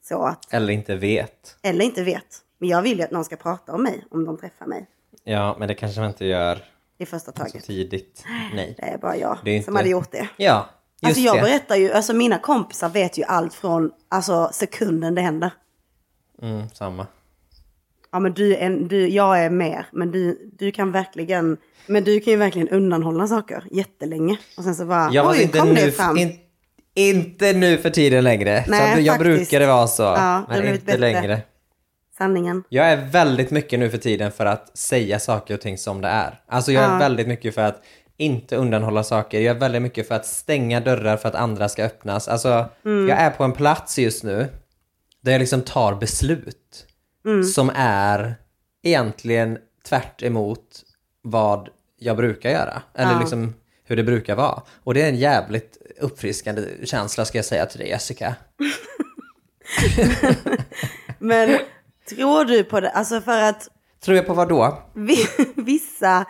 så 0.04 0.24
att, 0.24 0.54
Eller 0.54 0.74
inte 0.74 0.96
vet. 0.96 1.58
eller 1.62 1.86
inte 1.86 2.04
vet. 2.04 2.26
Men 2.60 2.70
jag 2.70 2.82
vill 2.82 2.98
ju 2.98 3.04
att 3.04 3.12
någon 3.12 3.26
ska 3.26 3.36
prata 3.36 3.74
om 3.74 3.84
mig 3.84 4.06
om 4.12 4.26
de 4.26 4.38
träffar 4.38 4.66
mig 4.66 4.88
Ja, 5.24 5.56
men 5.60 5.68
det 5.68 5.74
kanske 5.76 6.00
man 6.00 6.10
inte 6.10 6.26
gör 6.26 6.58
i 6.98 7.06
första 7.06 7.32
så 7.32 7.38
taget. 7.38 7.64
tidigt. 7.64 8.24
Nej. 8.56 8.74
Det 8.78 8.84
är 8.84 8.98
bara 8.98 9.18
jag 9.18 9.38
är 9.48 9.52
inte- 9.54 9.66
som 9.66 9.76
hade 9.76 9.90
gjort 9.90 10.12
det. 10.12 10.28
Ja, 10.38 10.70
just 11.02 11.06
Alltså 11.08 11.22
jag 11.22 11.36
det. 11.38 11.42
berättar 11.42 11.76
ju, 11.76 11.92
alltså 11.92 12.14
mina 12.14 12.40
kompisar 12.40 12.90
vet 12.90 13.18
ju 13.18 13.24
allt 13.24 13.54
från 13.54 13.92
alltså, 14.10 14.50
sekunden 14.54 15.16
det 15.16 15.22
händer. 15.22 15.52
Mm, 16.42 16.70
samma. 16.70 17.08
Ja 18.12 18.20
men 18.20 18.34
du, 18.34 18.56
är 18.56 18.70
du, 18.70 19.08
jag 19.08 19.40
är 19.44 19.50
mer, 19.50 19.86
men 19.92 20.12
du, 20.12 20.52
du 20.60 20.72
kan 20.72 20.92
verkligen, 20.92 21.58
men 21.88 22.04
du 22.04 22.20
kan 22.20 22.32
ju 22.34 22.38
verkligen 22.38 22.70
undanhålla 22.70 23.28
saker 23.28 23.64
jättelänge. 23.72 24.38
Och 24.58 24.64
sen 24.64 24.76
så 24.76 24.86
bara, 24.86 25.10
Jag 25.12 25.30
oj, 25.30 25.42
inte 25.44 25.60
kom 25.60 25.70
nu, 25.70 25.76
det 25.76 25.92
fram. 25.92 26.18
in, 26.18 26.40
inte 26.98 27.54
nu 27.54 27.78
för 27.78 27.90
tiden 27.90 28.24
längre. 28.24 28.66
Nej, 28.68 28.96
så 28.96 29.02
jag 29.02 29.16
faktiskt. 29.18 29.20
brukade 29.50 29.68
vara 29.68 29.88
så, 29.88 30.04
Ja, 30.04 30.46
men 30.50 30.68
inte 30.68 30.86
bättre. 30.86 31.00
längre. 31.00 31.42
Sanningen. 32.18 32.64
Jag 32.70 32.86
är 32.86 32.98
väldigt 33.06 33.52
mycket 33.52 33.80
nu 33.80 33.90
för 33.90 33.98
tiden 33.98 34.32
för 34.32 34.46
att 34.46 34.78
säga 34.78 35.20
saker 35.20 35.54
och 35.54 35.62
ting 35.62 35.78
som 35.78 36.02
det 36.02 36.08
är. 36.08 36.40
Alltså 36.48 36.72
jag 36.72 36.84
är 36.84 36.90
Ja. 36.92 36.98
väldigt 36.98 37.28
mycket 37.28 37.56
för 37.56 37.62
att 37.62 37.82
inte 38.18 38.56
undanhålla 38.56 39.04
saker. 39.04 39.40
Jag 39.42 39.56
är 39.56 39.60
väldigt 39.60 39.82
mycket 39.82 40.08
för 40.08 40.16
att 40.16 40.26
stänga 40.26 40.80
dörrar 40.80 41.18
för 41.18 41.30
att 41.30 41.36
andra 41.36 41.70
ska 41.70 41.84
öppnas. 41.84 42.28
Alltså, 42.28 42.66
Mm. 42.86 43.08
jag 43.10 43.18
är 43.18 43.30
på 43.30 43.44
en 43.44 43.52
plats 43.54 44.00
just 44.00 44.24
nu 44.24 44.48
där 45.22 45.32
jag 45.32 45.40
liksom 45.40 45.62
tar 45.62 45.96
beslut 45.96 46.86
Mm. 47.26 47.44
som 47.44 47.72
är 47.76 48.36
egentligen 48.84 49.58
tvärt 49.90 50.24
emot 50.24 50.62
vad 51.22 51.70
jag 52.00 52.18
brukar 52.18 52.50
göra. 52.50 52.82
Eller 52.96 53.12
Ja. 53.12 53.20
liksom 53.20 53.54
hur 53.84 53.96
det 53.96 54.04
brukar 54.04 54.36
vara. 54.36 54.62
Och 54.84 54.94
det 54.94 55.02
är 55.02 55.10
en 55.10 55.16
jävligt 55.16 55.78
uppfriskande 56.00 56.62
känsla 56.86 57.26
ska 57.26 57.38
jag 57.38 57.46
säga 57.46 57.66
till 57.66 57.80
dig 57.80 57.90
Jessica. 57.90 58.36
Men 61.20 61.60
tror 62.10 62.46
du 62.46 62.64
på 62.64 62.80
det? 62.80 62.90
Alltså 62.90 63.22
för 63.22 63.42
att 63.42 63.68
Tror 64.06 64.18
jag 64.18 64.28
på 64.28 64.34
vad 64.34 64.50
då? 64.50 64.84
vi, 64.94 65.28
vissa 65.56 66.26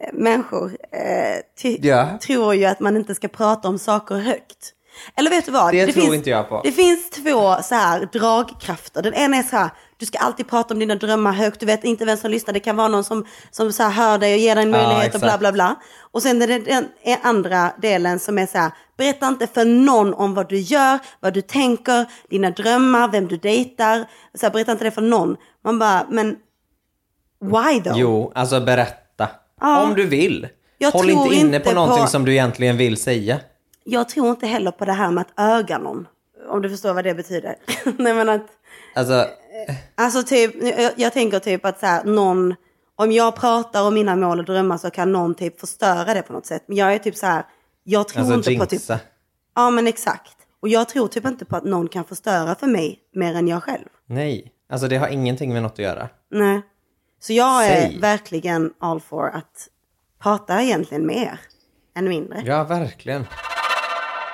eh, 0.00 0.12
människor 0.12 0.76
eh, 0.92 1.72
Ja. 1.80 2.18
tror 2.22 2.54
ju 2.54 2.64
att 2.64 2.80
man 2.80 2.96
inte 2.96 3.14
ska 3.14 3.28
prata 3.28 3.68
om 3.68 3.78
saker 3.78 4.14
högt. 4.14 4.72
Eller 5.16 5.30
vet 5.30 5.46
du 5.46 5.52
vad? 5.52 5.74
Det 5.74 5.86
tror 5.86 6.02
finns, 6.02 6.14
inte 6.14 6.30
jag 6.30 6.48
på. 6.48 6.60
Det 6.64 6.72
finns 6.72 7.10
två 7.10 7.56
så 7.62 7.74
här 7.74 8.08
dragkrafter. 8.12 9.02
Den 9.02 9.14
ena 9.14 9.36
är 9.36 9.42
så 9.42 9.56
här, 9.56 9.70
du 9.98 10.06
ska 10.06 10.18
alltid 10.18 10.48
prata 10.48 10.74
om 10.74 10.80
dina 10.80 10.94
drömmar 10.94 11.32
högt. 11.32 11.60
Du 11.60 11.66
vet 11.66 11.84
inte 11.84 12.04
vem 12.04 12.16
som 12.16 12.30
lyssnar. 12.30 12.54
Det 12.54 12.60
kan 12.60 12.76
vara 12.76 12.88
någon 12.88 13.04
som, 13.04 13.26
som 13.50 13.72
så 13.72 13.82
här 13.82 13.90
hör 13.90 14.18
dig 14.18 14.34
och 14.34 14.38
ger 14.40 14.54
dig 14.54 14.64
en 14.64 14.70
möjlighet 14.70 15.14
och 15.14 15.20
bla 15.20 15.38
bla 15.38 15.52
bla. 15.52 15.74
Och 16.00 16.22
sen 16.22 16.42
är 16.42 16.46
det 16.46 16.58
den 16.58 16.88
är 17.02 17.18
andra 17.22 17.72
delen 17.82 18.18
som 18.18 18.38
är 18.38 18.46
så 18.46 18.58
här, 18.58 18.70
berätta 18.96 19.28
inte 19.28 19.46
för 19.46 19.64
någon 19.64 20.14
om 20.14 20.34
vad 20.34 20.48
du 20.48 20.58
gör, 20.58 20.98
vad 21.20 21.34
du 21.34 21.42
tänker, 21.42 22.06
dina 22.30 22.50
drömmar, 22.50 23.08
vem 23.08 23.26
du 23.28 23.36
dejtar. 23.36 24.04
Så 24.34 24.46
här, 24.46 24.52
berätta 24.52 24.72
inte 24.72 24.84
det 24.84 24.90
för 24.90 25.02
någon. 25.02 25.36
Man 25.64 25.78
bara, 25.78 26.06
men 26.08 26.36
why 27.40 27.80
though? 27.82 27.98
Jo, 27.98 28.32
alltså 28.34 28.60
berätta. 28.60 29.28
Ja. 29.60 29.82
Om 29.82 29.94
du 29.94 30.06
vill. 30.06 30.48
Jag 30.78 30.90
Håll 30.90 31.10
inte 31.10 31.34
inne 31.34 31.56
inte 31.56 31.60
på 31.70 31.74
någonting 31.74 32.04
på- 32.04 32.10
som 32.10 32.24
du 32.24 32.32
egentligen 32.32 32.76
vill 32.76 32.96
säga. 32.96 33.40
Jag 33.84 34.08
tror 34.08 34.30
inte 34.30 34.46
heller 34.46 34.70
på 34.70 34.84
det 34.84 34.92
här 34.92 35.10
med 35.10 35.20
att 35.34 35.40
öga 35.60 35.78
någon. 35.78 36.06
Om 36.50 36.62
du 36.62 36.70
förstår 36.70 36.94
vad 36.94 37.04
det 37.04 37.14
betyder. 37.14 37.56
Nej 37.98 38.14
men 38.14 38.28
att, 38.28 38.46
Alltså, 38.94 39.26
alltså 39.94 40.22
typ, 40.22 40.62
jag, 40.62 40.92
jag 40.96 41.12
tänker 41.12 41.38
typ 41.38 41.64
att 41.64 41.80
så 41.80 41.86
här, 41.86 42.04
någon, 42.04 42.54
om 42.96 43.12
jag 43.12 43.36
pratar 43.36 43.86
om 43.86 43.94
mina 43.94 44.16
mål 44.16 44.38
och 44.38 44.44
drömmar 44.44 44.78
så 44.78 44.90
kan 44.90 45.12
någon 45.12 45.34
typ 45.34 45.60
förstöra 45.60 46.14
det 46.14 46.22
på 46.22 46.32
något 46.32 46.46
sätt. 46.46 46.64
Men 46.66 46.76
jag 46.76 46.94
är 46.94 46.98
typ 46.98 47.16
så 47.16 47.26
här, 47.26 47.44
jag 47.84 48.08
tror 48.08 48.20
alltså 48.20 48.50
inte 48.50 48.64
på 48.64 48.66
typ, 48.66 48.72
jinxa. 48.72 49.00
ja 49.54 49.70
men 49.70 49.86
exakt. 49.86 50.36
Och 50.60 50.68
jag 50.68 50.88
tror 50.88 51.08
typ 51.08 51.26
inte 51.26 51.44
på 51.44 51.56
att 51.56 51.64
någon 51.64 51.88
kan 51.88 52.04
förstöra 52.04 52.54
för 52.54 52.66
mig 52.66 52.98
mer 53.14 53.34
än 53.34 53.48
jag 53.48 53.62
själv. 53.62 53.86
Nej, 54.06 54.52
alltså 54.70 54.88
det 54.88 54.96
har 54.96 55.08
ingenting 55.08 55.52
med 55.52 55.62
något 55.62 55.72
att 55.72 55.78
göra. 55.78 56.08
Nej. 56.30 56.62
Så 57.20 57.32
jag 57.32 57.66
är 57.66 57.80
Säg. 57.80 57.98
verkligen 58.00 58.72
all 58.78 59.00
for 59.00 59.28
att 59.28 59.68
prata 60.22 60.62
egentligen 60.62 61.06
mer 61.06 61.40
än 61.96 62.08
mindre. 62.08 62.42
Ja, 62.46 62.64
verkligen. 62.64 63.26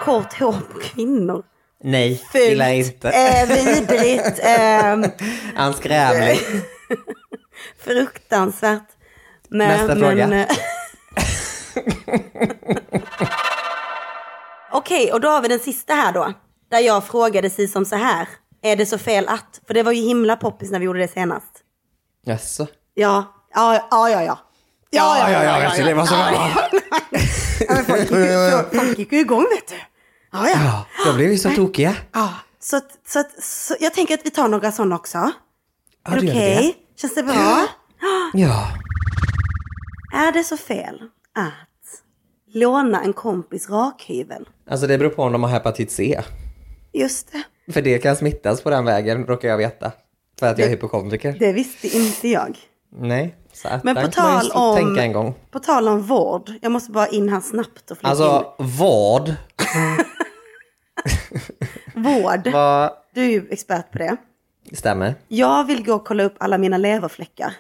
Kort 0.01 0.41
hår 0.41 0.53
på 0.53 0.81
kvinnor. 0.81 1.43
Nej, 1.87 2.23
Fult, 2.33 2.45
gillar 2.49 2.71
inte. 2.71 3.11
eh, 3.11 3.49
vidrigt, 3.49 4.39
eh, 4.45 4.97
Anskrämlig. 5.57 6.41
fruktansvärt. 7.85 8.89
Nej, 9.49 9.69
Nästa 9.69 9.97
fråga. 9.97 10.35
eh, 10.35 10.47
Okej, 14.73 15.13
och 15.13 15.21
då 15.21 15.29
har 15.29 15.43
vi 15.43 15.49
den 15.49 15.59
sista 15.61 15.95
här 15.95 16.13
då. 16.13 16.33
Där 16.71 16.79
jag 16.79 17.05
frågade 17.07 17.51
sig 17.51 17.69
som 17.69 17.85
så 17.85 17.97
här. 17.97 18.29
Är 18.63 18.77
det 18.77 18.87
så 18.87 18.99
fel 18.99 19.29
att? 19.29 19.61
För 19.67 19.75
det 19.75 19.83
var 19.83 19.93
ju 19.93 20.03
himla 20.03 20.37
poppis 20.37 20.71
när 20.71 20.79
vi 20.79 20.85
gjorde 20.85 20.99
det 20.99 21.09
senast. 21.09 21.61
Jaså? 22.27 22.67
Ja, 22.95 23.35
ja, 23.55 23.89
ja, 23.91 24.11
ja. 24.11 24.23
ja. 24.23 24.39
Ja, 24.91 25.19
ja, 25.19 25.31
ja, 25.31 25.45
ja. 25.45 25.61
Ja, 27.69 27.75
men 27.89 27.99
ju, 27.99 28.79
folk 28.79 28.99
gick 28.99 29.13
ju 29.13 29.21
igång 29.21 29.47
vet 29.55 29.69
du. 29.69 29.75
Ja, 29.75 29.81
ja. 29.81 29.94
Ja, 30.35 30.87
då 31.07 31.13
blev 31.13 31.29
vi 31.29 31.39
så 31.39 31.51
tokiga. 31.51 31.97
ja. 32.13 32.31
Så, 32.61 32.81
så, 33.07 33.23
så 33.43 33.75
jag 33.81 33.95
tänker 33.95 34.15
att 34.15 34.21
vi 34.27 34.31
tar 34.31 34.49
några 34.49 34.73
sådana 34.73 34.97
också. 34.97 35.19
Ja, 35.19 35.33
är 36.05 36.21
det 36.21 36.31
okej? 36.31 36.75
Känns 36.97 37.15
det 37.15 37.23
bra? 37.23 37.67
Ja. 38.33 38.69
Är 40.15 40.33
det 40.33 40.45
så 40.45 40.57
fel 40.57 40.95
att 41.35 42.03
låna 42.55 43.03
en 43.03 43.13
kompis 43.13 43.71
rakhyvel? 43.71 44.49
Alltså 44.71 44.87
det 44.87 44.99
beror 44.99 45.11
på 45.11 45.23
om 45.23 45.33
de 45.33 45.43
har 45.43 45.51
hepatit 45.51 45.91
C. 45.91 46.21
Just 46.93 47.33
det. 47.33 47.73
För 47.73 47.83
det 47.83 47.99
kan 47.99 48.17
smittas 48.17 48.63
på 48.63 48.71
den 48.71 48.85
vägen, 48.85 49.27
råkar 49.27 49.49
jag 49.49 49.57
veta. 49.59 49.93
För 50.39 50.47
att 50.47 50.59
jag 50.59 50.67
är 50.67 50.71
hypokondriker. 50.71 51.37
Det 51.41 51.53
visste 51.53 51.97
inte 51.97 52.29
jag. 52.29 52.59
Nej, 52.99 53.35
så 53.53 53.69
att 53.69 53.85
Men 53.85 53.95
på 53.97 54.09
tal 54.09 54.51
om-. 54.51 55.35
På 55.51 55.59
tal 55.59 55.89
om 55.89 56.03
vård. 56.03 56.53
Jag 56.63 56.73
måste 56.73 56.93
bara 56.93 57.09
in 57.09 57.29
här 57.29 57.41
snabbt 57.41 57.91
och 57.91 57.99
flika 57.99 58.09
Alltså, 58.11 58.55
vad? 58.59 58.67
in. 58.67 58.73
Vård. 58.77 59.35
Vad 61.95 62.43
Du 63.15 63.21
är 63.25 63.29
ju 63.31 63.49
expert 63.51 63.93
på 63.93 63.99
det. 63.99 64.17
stämmer? 64.73 65.15
Jag 65.29 65.65
vill 65.65 65.85
gå 65.85 65.95
och 65.95 66.07
kolla 66.07 66.23
upp 66.25 66.35
alla 66.39 66.59
mina 66.59 66.79
leverfläckar. 66.79 67.53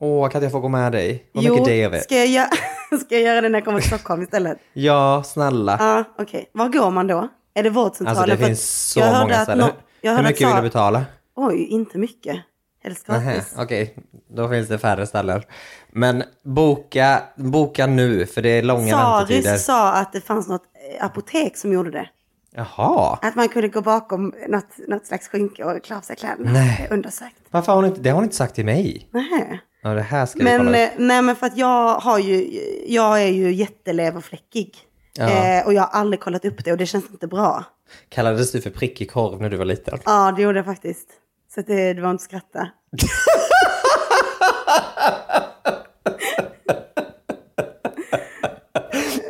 Åh, 0.00 0.28
kan 0.28 0.42
jag 0.42 0.52
få 0.52 0.60
gå 0.60 0.68
med 0.68 0.92
dig? 0.92 1.26
Vad 1.32 1.44
mycket 1.44 1.64
det 1.64 1.82
är 1.82 1.90
vi. 1.90 2.00
ska 2.00 2.16
jag, 2.16 2.26
göra, 2.26 2.48
ska 3.00 3.14
jag 3.14 3.22
göra 3.22 3.40
det 3.40 3.48
när 3.48 3.58
jag 3.58 3.64
kommer 3.64 3.80
till 3.80 3.88
Stockholm 3.88 4.22
istället? 4.22 4.58
Ja, 4.72 5.22
snälla. 5.26 5.76
Ja, 5.80 6.04
okej. 6.18 6.50
Var 6.52 6.68
går 6.68 6.90
man 6.90 7.06
då? 7.06 7.28
Är 7.54 7.62
det 7.62 7.70
vårdcentralen? 7.70 8.22
Alltså 8.22 8.36
det 8.36 8.46
finns 8.46 8.90
så 8.90 9.00
många 9.00 9.42
ställen. 9.42 9.70
jag 10.00 10.16
Hur 10.16 10.22
mycket 10.22 10.48
vill 10.48 10.56
du 10.56 10.62
betala? 10.62 11.04
Oj, 11.34 11.64
inte 11.64 11.98
mycket. 11.98 12.36
Helst 12.84 13.06
gratis. 13.06 13.54
Okej, 13.58 13.94
då 14.28 14.48
finns 14.48 14.68
det 14.68 14.78
färre 14.78 15.06
ställen. 15.06 15.42
Men 15.90 16.22
boka, 16.44 17.22
boka 17.36 17.86
nu, 17.86 18.26
för 18.26 18.42
det 18.42 18.48
är 18.48 18.62
långa 18.62 18.96
väntetider. 18.96 19.42
Saris 19.48 19.64
sa 19.64 19.92
att 19.92 20.12
det 20.12 20.20
fanns 20.20 20.48
något 20.48 20.62
apotek 21.00 21.56
som 21.56 21.72
gjorde 21.72 21.90
det. 21.90 22.08
Jaha, 22.54 23.18
Att 23.22 23.34
man 23.34 23.48
kunde 23.48 23.68
gå 23.68 23.80
bakom 23.80 24.34
något, 24.48 24.78
något 24.88 25.06
slags 25.06 25.28
skynke 25.28 25.64
och 25.64 25.84
klä 25.84 25.96
av 25.96 26.00
sig 26.00 26.16
kläderna. 26.16 26.52
Nej. 26.52 26.88
Undersökt. 26.90 27.36
varför 27.50 27.72
har 27.72 27.76
hon 27.76 27.84
inte, 27.90 28.00
det 28.00 28.10
har 28.10 28.14
hon 28.14 28.24
inte 28.24 28.36
sagt 28.36 28.54
till 28.54 28.64
mig. 28.64 29.08
Nähä. 29.12 29.58
Ja, 29.82 29.90
det 29.94 30.02
här 30.02 30.26
ska 30.26 30.44
Men, 30.44 30.74
eh, 30.74 30.88
nej, 30.96 31.22
men 31.22 31.36
för 31.36 31.46
att 31.46 31.56
jag 31.56 31.94
har 31.98 32.18
ju, 32.18 32.60
jag 32.86 33.22
är 33.22 33.28
ju 33.28 33.52
jätteleverfläckig. 33.52 34.74
Ja. 35.18 35.28
Eh, 35.28 35.66
och 35.66 35.74
jag 35.74 35.82
har 35.82 36.00
aldrig 36.00 36.20
kollat 36.20 36.44
upp 36.44 36.64
det 36.64 36.72
och 36.72 36.78
det 36.78 36.86
känns 36.86 37.10
inte 37.10 37.26
bra. 37.26 37.64
Kallades 38.08 38.52
du 38.52 38.60
för 38.60 38.70
prickig 38.70 39.10
korv 39.10 39.40
när 39.40 39.50
du 39.50 39.56
var 39.56 39.64
liten? 39.64 39.98
Ja, 40.04 40.32
det 40.36 40.42
gjorde 40.42 40.58
jag 40.58 40.66
faktiskt. 40.66 41.08
Så 41.54 41.60
det, 41.60 41.92
det 41.94 42.02
var 42.02 42.10
inte 42.10 42.22
att 42.22 42.24
skratta. 42.24 42.68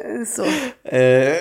Eh, 0.05 0.12
Så. 0.27 0.45
Eh, 0.85 1.37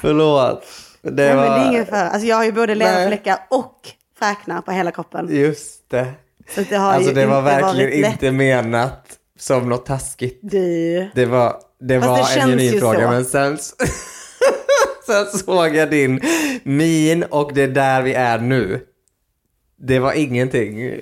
Förlåt. 0.00 0.64
Det 1.02 1.10
Nej, 1.10 1.36
var... 1.36 1.42
men 1.42 1.60
det 1.60 1.66
är 1.66 1.70
ingen 1.70 1.86
för. 1.86 1.96
Alltså 1.96 2.26
jag 2.26 2.36
har 2.36 2.44
ju 2.44 2.52
både 2.52 2.74
leverfläckar 2.74 3.38
och 3.50 3.88
fräknar 4.18 4.60
på 4.60 4.72
hela 4.72 4.90
kroppen. 4.90 5.28
Just 5.30 5.90
det. 5.90 6.12
Så 6.54 6.60
det 6.68 6.76
har 6.76 6.92
Alltså 6.92 7.12
det 7.12 7.26
var 7.26 7.42
verkligen 7.42 8.04
inte 8.04 8.30
menat 8.32 9.18
som 9.38 9.68
något 9.68 9.86
taskigt. 9.86 10.38
Du. 10.42 11.10
Det 11.14 11.26
var, 11.26 11.56
det 11.80 12.00
Fast 12.00 12.10
var 12.10 12.34
det 12.34 12.40
en 12.40 12.48
genuin 12.48 12.80
fråga 12.80 13.04
så. 13.04 13.10
men 13.10 13.24
sen, 13.24 13.58
sen 15.06 15.26
såg 15.26 15.76
jag 15.76 15.90
din 15.90 16.20
min 16.62 17.22
och 17.22 17.54
det 17.54 17.62
är 17.62 17.68
där 17.68 18.02
vi 18.02 18.14
är 18.14 18.38
nu. 18.38 18.80
Det 19.76 19.98
var 19.98 20.12
ingenting 20.12 21.00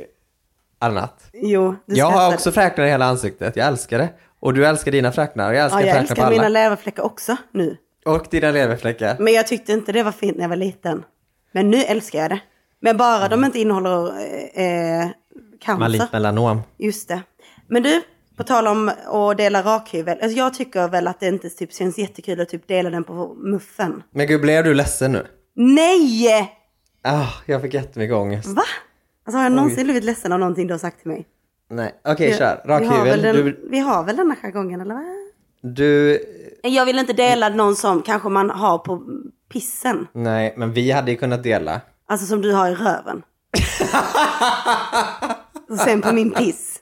annat. 0.79 1.31
Jo, 1.33 1.77
du 1.87 1.97
Jag 1.97 2.11
har 2.11 2.35
också 2.35 2.53
fräknar 2.53 2.85
i 2.85 2.89
hela 2.89 3.05
ansiktet, 3.05 3.57
jag 3.57 3.67
älskar 3.67 3.99
det. 3.99 4.09
Och 4.43 4.55
du 4.55 4.67
älskar 4.67 4.93
dina 4.93 5.13
fräknar, 5.13 5.49
och 5.49 5.55
jag 5.55 5.65
älskar 5.65 5.81
Ja, 5.81 5.87
jag 5.87 5.97
älskar 5.97 6.31
mina 6.31 6.49
leverfläckar 6.49 7.03
också 7.03 7.37
nu. 7.53 7.77
Och 8.05 8.27
dina 8.31 8.51
leverfläckar. 8.51 9.17
Men 9.19 9.33
jag 9.33 9.47
tyckte 9.47 9.73
inte 9.73 9.93
det 9.93 10.03
var 10.03 10.13
fint 10.13 10.37
när 10.37 10.45
jag 10.45 10.49
var 10.49 10.57
liten. 10.57 11.05
Men 11.53 11.71
nu 11.71 11.77
älskar 11.83 12.19
jag 12.19 12.31
det. 12.31 12.41
Men 12.81 12.97
bara 12.97 13.29
de 13.29 13.45
inte 13.45 13.59
innehåller 13.59 14.07
eh, 14.55 15.09
cancer. 15.61 15.79
Malignt 15.79 16.13
melanom. 16.13 16.63
Just 16.79 17.09
det. 17.09 17.23
Men 17.69 17.83
du, 17.83 18.03
på 18.37 18.45
tal 18.45 18.67
om 18.67 18.91
att 19.07 19.37
dela 19.37 19.63
rakhyvel. 19.63 20.19
Alltså 20.23 20.39
jag 20.39 20.55
tycker 20.55 20.89
väl 20.89 21.09
att 21.09 21.21
det 21.21 21.29
inte 21.29 21.51
typ 21.51 21.73
känns 21.73 21.99
jättekul 21.99 22.41
att 22.41 22.49
typ 22.49 22.69
dela 22.69 22.91
den 22.91 23.05
på 23.05 23.35
muffen. 23.35 24.03
Men 24.11 24.27
gud, 24.27 24.41
blev 24.41 24.65
du 24.65 24.75
ledsen 24.75 25.13
nu? 25.13 25.27
Nej! 25.55 26.53
Ah, 27.03 27.29
jag 27.47 27.63
fick 27.63 27.75
jättemycket 27.75 28.17
ångest. 28.17 28.49
Va? 28.49 28.63
Alltså 29.27 29.37
har 29.39 29.45
jag 29.45 29.53
någonsin 29.53 29.85
blivit 29.85 30.05
ledsen 30.05 30.33
av 30.33 30.39
någonting 30.39 30.67
du 30.67 30.75
har 30.75 30.79
sagt 30.79 31.01
till 31.01 31.11
mig? 31.11 31.27
Nej, 31.73 31.95
okej 32.05 32.31
Vi- 32.31 32.39
kör. 32.39 32.61
vi 32.67 32.73
har, 32.73 32.81
väl 32.81 32.89
Rakhyvel. 32.89 33.23
den, 33.23 33.37
Du, 33.37 33.69
vi 33.71 33.79
har 33.79 34.05
väl 34.05 34.17
denna 34.17 34.37
jargongen 34.37 34.81
eller 34.81 34.95
vad? 34.95 35.05
du, 35.75 36.19
Jag 36.63 36.87
vill 36.87 36.99
inte 36.99 37.13
dela 37.13 37.49
någon 37.49 37.77
som 37.77 38.03
kanske 38.03 38.29
man 38.29 38.51
har 38.51 38.79
på 38.79 39.03
pissen. 39.53 40.07
nej, 40.13 40.55
men 40.57 40.73
vi 40.73 40.91
hade 40.91 41.11
ju 41.11 41.17
kunnat 41.17 41.43
dela. 41.43 41.81
Alltså 42.07 42.27
som 42.27 42.43
du 42.43 42.53
har 42.53 42.69
i 42.71 42.75
röven. 42.75 43.23
Och 45.71 45.79
sen 45.79 46.01
på 46.03 46.13
min 46.13 46.31
piss. 46.31 46.79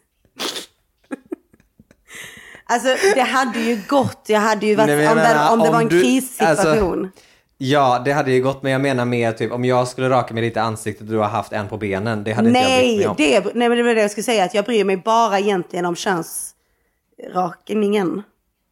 Alltså 2.64 2.88
det 3.14 3.20
hade 3.20 3.60
ju 3.60 3.80
gått. 3.88 4.24
Jag 4.26 4.40
hade 4.40 4.66
ju 4.66 4.74
varit, 4.74 4.86
Nej, 4.86 4.96
men 4.96 5.04
jag 5.04 5.12
om, 5.12 5.18
menar, 5.18 5.44
det, 5.44 5.50
om 5.52 5.58
det 5.58 5.66
om 5.68 5.72
var 5.74 5.80
en 5.82 5.88
du- 5.88 6.02
krissituation. 6.02 7.04
alltså- 7.04 7.20
Ja, 7.62 8.02
det 8.04 8.12
hade 8.12 8.32
ju 8.32 8.42
gått, 8.42 8.62
men 8.62 8.72
jag 8.72 8.80
menar 8.80 9.04
mer 9.04 9.32
typ 9.32 9.52
om 9.52 9.64
jag 9.64 9.88
skulle 9.88 10.08
raka 10.10 10.34
mig 10.34 10.42
lite 10.42 10.58
i 10.58 10.62
ansiktet 10.62 11.06
och 11.06 11.12
du 11.12 11.18
har 11.18 11.28
haft 11.28 11.52
en 11.52 11.68
på 11.68 11.76
benen. 11.76 12.24
Det 12.24 12.32
hade 12.32 12.48
inte 12.48 12.60
jag 12.60 12.68
brytt 12.68 12.78
nej, 12.86 12.96
mig 12.98 13.06
om. 13.08 13.14
det, 13.18 13.44
nej, 13.54 13.68
men 13.68 13.78
det 13.78 13.84
var 13.84 13.94
det 13.94 14.00
jag 14.00 14.10
skulle 14.10 14.24
säga. 14.24 14.44
Att 14.44 14.54
jag 14.54 14.64
bryr 14.64 14.84
mig 14.84 14.96
bara 14.96 15.38
egentligen 15.38 15.84
om 15.86 15.96
könsrakningen. 15.96 18.22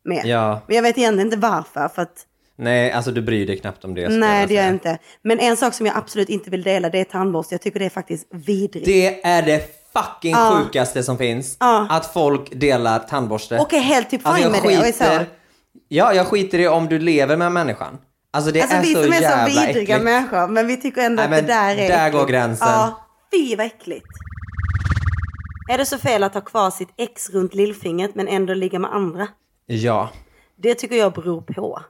Med. 0.05 0.23
Ja. 0.27 0.61
Men 0.67 0.77
jag 0.77 0.83
vet 0.83 0.99
egentligen 0.99 1.27
inte 1.27 1.37
varför. 1.37 1.89
För 1.89 2.03
att, 2.03 2.27
Nej, 2.57 2.93
alltså 2.93 3.11
du 3.11 3.23
bryr 3.23 3.47
dig 3.47 3.59
knappt 3.59 3.85
om 3.85 3.95
det. 3.95 4.09
nej, 4.09 4.47
det 4.47 4.55
gör 4.55 4.63
jag 4.63 4.73
inte. 4.73 4.99
Men 5.23 5.39
en 5.39 5.57
sak 5.57 5.75
som 5.75 5.87
jag 5.87 5.97
absolut 5.97 6.29
inte 6.29 6.51
vill 6.51 6.63
dela, 6.63 6.89
det 6.91 7.01
är 7.01 7.05
tandborste. 7.05 7.55
Jag 7.55 7.63
tycker 7.63 7.79
det 7.79 7.85
är 7.87 7.91
faktiskt 7.91 8.27
vidrigt. 8.31 8.87
Det 8.87 9.25
är 9.27 9.43
det 9.43 9.63
fucking 9.93 10.31
Ja. 10.33 10.61
sjukaste 10.65 11.03
som 11.03 11.19
finns. 11.19 11.57
Ja. 11.61 11.87
Att 11.91 12.13
folk 12.13 12.51
delar 12.61 12.99
tandborste. 12.99 13.59
Och 13.59 13.73
är 13.75 13.81
helt 13.81 14.11
typ 14.11 14.23
fine 14.23 14.33
Alltså, 14.33 14.51
med 14.51 14.61
det. 14.63 14.79
Och 14.79 14.87
är 14.87 14.93
så, 14.93 15.05
skiter, 15.05 15.27
ja, 15.89 16.15
jag 16.15 16.27
skiter 16.27 16.59
i 16.59 16.69
om 16.69 16.87
du 16.89 16.99
lever 16.99 17.37
med 17.37 17.53
människan. 17.53 17.99
Alltså 18.39 18.53
det 18.53 18.61
alltså 18.61 18.77
är 18.77 18.81
vi 18.81 18.95
så 18.95 19.03
som 19.03 19.13
är 19.13 19.17
så 19.17 19.47
vidriga 19.47 19.83
äckligt. 19.83 20.05
människor, 20.05 20.49
men 20.49 20.67
vi 20.67 20.77
tycker 20.77 21.03
ändå 21.07 21.23
Nej, 21.23 21.39
att 21.39 21.47
det 21.47 21.53
där 21.53 21.77
är 21.77 21.89
där 21.89 22.11
går 22.11 22.19
äckligt. 22.19 22.31
gränsen. 22.31 22.69
Ja, 22.69 23.07
fy 23.33 23.57
vad 23.57 23.67
äckligt. 23.67 24.07
Är 25.71 25.79
det 25.79 25.87
så 25.87 25.99
fel 25.99 26.23
att 26.23 26.35
ha 26.35 26.41
kvar 26.41 26.71
sitt 26.71 26.89
ex 26.97 27.31
runt 27.31 27.55
lillfingret 27.55 28.15
men 28.15 28.29
ändå 28.29 28.55
ligga 28.55 28.79
med 28.79 28.95
andra? 28.95 29.29
Ja. 29.67 30.11
Det 30.57 30.75
tycker 30.75 30.97
jag 30.97 31.13
beror 31.13 31.41
på. 31.41 31.83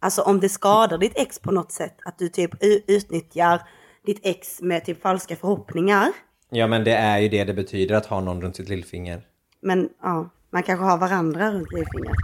Alltså 0.00 0.22
om 0.22 0.40
det 0.40 0.48
skadar 0.48 0.98
ditt 0.98 1.12
ex 1.18 1.38
på 1.38 1.50
något 1.50 1.72
sätt, 1.72 1.96
att 2.04 2.18
du 2.18 2.28
typ 2.28 2.50
utnyttjar 2.86 3.62
ditt 4.06 4.20
ex 4.22 4.60
med 4.62 4.84
typ 4.84 5.02
falska 5.02 5.36
förhoppningar. 5.36 6.08
ja, 6.50 6.66
men 6.66 6.84
det 6.84 6.94
är 6.94 7.18
ju 7.18 7.28
det 7.28 7.44
det 7.44 7.54
betyder 7.54 7.94
att 7.94 8.06
ha 8.06 8.20
någon 8.20 8.42
runt 8.42 8.56
sitt 8.56 8.68
lillfinger. 8.68 9.22
Men 9.62 9.88
ja, 10.02 10.30
man 10.52 10.62
kanske 10.62 10.84
har 10.84 10.98
varandra 10.98 11.50
runt 11.50 11.72
lillfingret. 11.72 12.16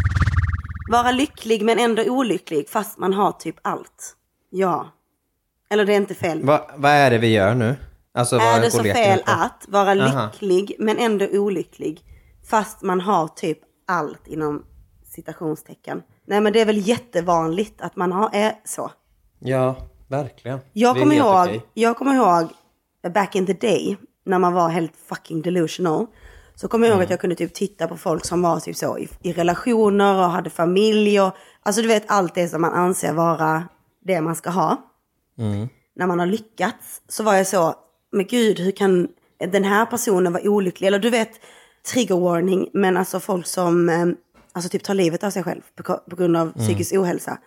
Vara 0.88 1.10
lycklig 1.10 1.62
men 1.62 1.78
ändå 1.78 2.02
olycklig 2.02 2.68
fast 2.68 2.98
man 2.98 3.12
har 3.12 3.32
typ 3.32 3.56
allt. 3.62 4.16
Ja. 4.50 4.88
Eller 5.70 5.84
det 5.84 5.92
är 5.92 5.96
inte 5.96 6.14
fel. 6.14 6.44
Va, 6.44 6.70
vad 6.76 6.90
är 6.90 7.10
det 7.10 7.18
vi 7.18 7.32
gör 7.32 7.54
nu? 7.54 7.76
Alltså, 8.14 8.36
är 8.36 8.60
det 8.60 8.70
så 8.70 8.82
fel 8.82 9.18
på? 9.18 9.30
att 9.30 9.64
vara 9.68 10.04
Aha. 10.04 10.30
lycklig 10.32 10.76
men 10.78 10.98
ändå 10.98 11.26
olycklig 11.26 12.00
fast 12.50 12.82
man 12.82 13.00
har 13.00 13.28
typ 13.28 13.58
allt 13.86 14.26
inom 14.26 14.64
citationstecken. 15.04 16.02
Nej 16.26 16.40
men 16.40 16.52
det 16.52 16.60
är 16.60 16.66
väl 16.66 16.88
jättevanligt 16.88 17.80
att 17.80 17.96
man 17.96 18.12
har, 18.12 18.30
är 18.32 18.52
så. 18.64 18.90
Ja, 19.38 19.76
verkligen. 20.08 20.60
Jag 20.72 20.96
kommer, 20.96 21.16
ihåg, 21.16 21.60
jag 21.74 21.96
kommer 21.96 22.14
ihåg 22.14 22.48
back 23.14 23.34
in 23.34 23.46
the 23.46 23.52
day 23.52 23.96
när 24.24 24.38
man 24.38 24.52
var 24.52 24.68
helt 24.68 24.96
fucking 25.08 25.42
delusional. 25.42 26.06
Så 26.60 26.68
kommer 26.68 26.86
jag 26.86 26.94
ihåg 26.94 27.02
att 27.04 27.10
jag 27.10 27.20
kunde 27.20 27.36
typ 27.36 27.54
titta 27.54 27.88
på 27.88 27.96
folk 27.96 28.24
som 28.24 28.42
var 28.42 28.60
typ 28.60 28.76
så 28.76 28.98
i, 28.98 29.08
i 29.22 29.32
relationer 29.32 30.14
och 30.16 30.30
hade 30.30 30.50
familj 30.50 31.20
och 31.20 31.34
alltså 31.62 31.82
du 31.82 31.88
vet 31.88 32.04
allt 32.06 32.34
det 32.34 32.48
som 32.48 32.60
man 32.62 32.72
anser 32.72 33.12
vara 33.12 33.62
det 34.04 34.20
man 34.20 34.36
ska 34.36 34.50
ha. 34.50 34.76
Mm. 35.38 35.68
När 35.96 36.06
man 36.06 36.18
har 36.18 36.26
lyckats 36.26 37.02
så 37.08 37.22
var 37.22 37.34
jag 37.34 37.46
så, 37.46 37.74
men 38.12 38.26
gud 38.26 38.58
hur 38.60 38.70
kan 38.70 39.08
den 39.52 39.64
här 39.64 39.86
personen 39.86 40.32
vara 40.32 40.42
olycklig? 40.50 40.86
Eller 40.86 40.98
du 40.98 41.10
vet, 41.10 41.30
trigger 41.92 42.16
warning, 42.16 42.68
men 42.72 42.96
alltså 42.96 43.20
folk 43.20 43.46
som 43.46 43.88
eh, 43.88 44.06
alltså 44.52 44.68
typ 44.70 44.82
tar 44.84 44.94
livet 44.94 45.24
av 45.24 45.30
sig 45.30 45.42
själv 45.42 45.60
på, 45.76 45.82
på 46.10 46.16
grund 46.16 46.36
av 46.36 46.42
Mm. 46.42 46.58
psykisk 46.66 46.94
ohälsa. 46.94 47.38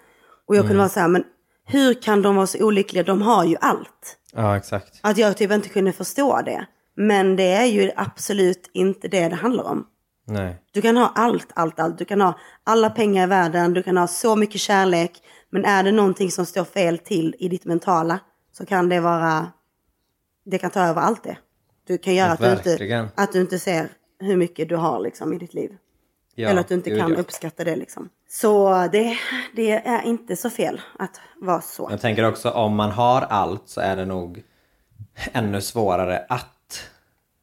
Och 0.47 0.55
jag 0.55 0.61
kunde 0.61 0.73
Mm. 0.73 0.77
vara 0.77 0.89
så 0.89 0.99
här, 0.99 1.07
men 1.07 1.23
hur 1.65 1.93
kan 2.01 2.21
de 2.21 2.35
vara 2.35 2.47
så 2.47 2.63
olyckliga? 2.65 3.03
De 3.03 3.21
har 3.21 3.43
ju 3.45 3.55
allt. 3.61 4.17
Ja, 4.33 4.57
exakt. 4.57 4.99
Att 5.03 5.17
jag 5.17 5.37
typ 5.37 5.51
inte 5.51 5.69
kunde 5.69 5.91
förstå 5.93 6.41
det. 6.45 6.65
Men 7.01 7.35
det 7.35 7.51
är 7.51 7.65
ju 7.65 7.91
absolut 7.95 8.69
inte 8.73 9.07
det 9.07 9.29
det 9.29 9.35
handlar 9.35 9.63
om. 9.63 9.87
Nej. 10.27 10.55
Du 10.71 10.81
kan 10.81 10.97
ha 10.97 11.11
allt, 11.15 11.47
allt, 11.53 11.79
allt. 11.79 11.97
Du 11.97 12.05
kan 12.05 12.21
ha 12.21 12.39
alla 12.63 12.89
pengar 12.89 13.23
i 13.23 13.27
världen, 13.27 13.73
du 13.73 13.83
kan 13.83 13.97
ha 13.97 14.07
så 14.07 14.35
mycket 14.35 14.61
kärlek. 14.61 15.11
Men 15.49 15.65
är 15.65 15.83
det 15.83 15.91
någonting 15.91 16.31
som 16.31 16.45
står 16.45 16.63
fel 16.63 16.97
till 16.97 17.35
i 17.39 17.47
ditt 17.47 17.65
mentala 17.65 18.19
så 18.51 18.65
kan 18.65 18.89
det 18.89 18.99
vara, 18.99 19.51
det 20.45 20.57
kan 20.57 20.71
ta 20.71 20.79
över 20.79 21.01
allt 21.01 21.23
det. 21.23 21.37
Du 21.87 21.97
kan 21.97 22.15
göra 22.15 22.31
att 22.31 22.39
du, 22.39 22.51
inte, 22.51 23.09
att 23.15 23.31
du 23.31 23.41
inte 23.41 23.59
ser 23.59 23.89
hur 24.19 24.37
mycket 24.37 24.69
du 24.69 24.75
har 24.75 24.99
liksom 24.99 25.33
i 25.33 25.37
ditt 25.37 25.53
liv. 25.53 25.71
Ja, 26.35 26.49
Eller 26.49 26.61
att 26.61 26.67
du 26.67 26.75
inte 26.75 26.89
kan 26.89 27.11
ja. 27.11 27.17
uppskatta 27.17 27.63
det 27.63 27.75
liksom. 27.75 28.09
Så 28.29 28.87
det, 28.91 29.17
det 29.55 29.71
är 29.71 30.01
inte 30.01 30.35
så 30.35 30.49
fel 30.49 30.81
att 30.99 31.21
vara 31.41 31.61
så. 31.61 31.87
Jag 31.91 32.01
tänker 32.01 32.23
också 32.23 32.49
om 32.49 32.75
man 32.75 32.91
har 32.91 33.21
allt 33.21 33.63
så 33.65 33.81
är 33.81 33.95
det 33.95 34.05
nog 34.05 34.43
ännu 35.33 35.61
svårare 35.61 36.25
att 36.29 36.60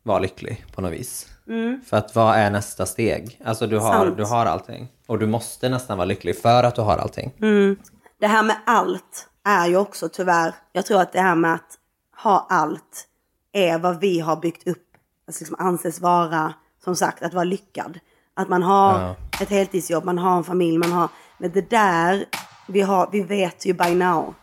vara 0.02 0.18
lycklig 0.18 0.64
på 0.74 0.80
något 0.80 0.92
vis. 0.92 1.26
Mm. 1.48 1.80
För 1.86 1.96
att 1.96 2.14
vad 2.14 2.34
är 2.36 2.50
nästa 2.50 2.86
steg? 2.86 3.40
Alltså 3.44 3.66
du 3.66 3.78
har, 3.78 3.92
Sant. 3.92 4.16
du 4.16 4.24
har 4.24 4.46
allting. 4.46 4.88
Och 5.06 5.18
du 5.18 5.26
måste 5.26 5.68
nästan 5.68 5.98
vara 5.98 6.06
lycklig 6.06 6.38
för 6.38 6.62
att 6.64 6.74
du 6.74 6.80
har 6.82 6.96
allting. 6.98 7.34
Mm. 7.40 7.76
Det 8.20 8.26
här 8.26 8.42
med 8.42 8.56
allt 8.66 9.28
är 9.44 9.66
ju 9.66 9.76
också 9.76 10.08
tyvärr, 10.08 10.54
jag 10.72 10.86
tror 10.86 11.00
att 11.00 11.12
det 11.12 11.20
här 11.20 11.34
med 11.34 11.54
att 11.54 11.78
ha 12.22 12.46
allt 12.50 13.06
är 13.52 13.78
vad 13.78 14.00
vi 14.00 14.20
har 14.20 14.36
byggt 14.36 14.68
upp, 14.68 14.86
alltså 15.26 15.44
liksom 15.44 15.66
anses 15.66 16.00
vara, 16.00 16.54
som 16.84 16.96
sagt, 16.96 17.22
att 17.22 17.34
vara 17.34 17.44
lyckad. 17.44 17.98
Att 18.36 18.48
man 18.48 18.62
har 18.62 19.00
Ja. 19.00 19.16
ett 19.40 19.50
heltidsjobb, 19.50 20.04
man 20.04 20.18
har 20.18 20.36
en 20.36 20.44
familj, 20.44 20.78
man 20.78 20.92
har, 20.92 21.08
men 21.38 21.50
det 21.52 21.70
där, 21.70 22.24
vi, 22.68 22.80
har, 22.80 23.08
vi 23.12 23.20
vet 23.20 23.66
ju 23.66 23.72
by 23.72 23.94
now 23.94 24.34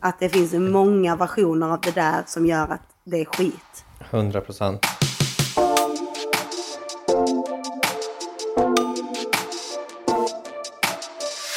att 0.00 0.20
det 0.20 0.28
finns 0.28 0.52
många 0.52 1.16
versioner 1.16 1.68
av 1.72 1.80
det 1.80 1.94
där 1.94 2.22
som 2.26 2.46
gör 2.46 2.68
att 2.68 2.82
det 3.04 3.20
är 3.20 3.24
skit. 3.24 3.84
100 4.00 4.40
procent. 4.40 4.86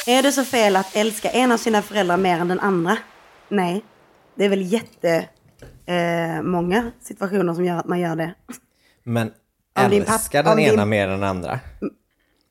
Är 0.06 0.22
det 0.22 0.32
så 0.32 0.44
fel 0.44 0.76
att 0.76 0.96
älska 0.96 1.30
en 1.30 1.52
av 1.52 1.56
sina 1.56 1.82
föräldrar 1.82 2.16
mer 2.16 2.38
än 2.40 2.48
den 2.48 2.60
andra? 2.60 2.96
Nej. 3.48 3.84
Det 4.34 4.44
är 4.44 4.48
väl 4.48 4.72
jätte 4.72 5.28
eh, 5.86 6.84
situationer 7.02 7.54
som 7.54 7.64
gör 7.64 7.76
att 7.76 7.88
man 7.88 8.00
gör 8.00 8.16
det. 8.16 8.34
Men 9.04 9.32
Om 9.84 9.90
din 9.90 10.02
älskar 10.02 10.42
pappa- 10.42 10.50
om 10.52 10.56
den 10.62 10.66
ena 10.72 10.82
din- 10.82 10.88
mer 10.88 11.08
än 11.08 11.20
den 11.20 11.28
andra? 11.28 11.60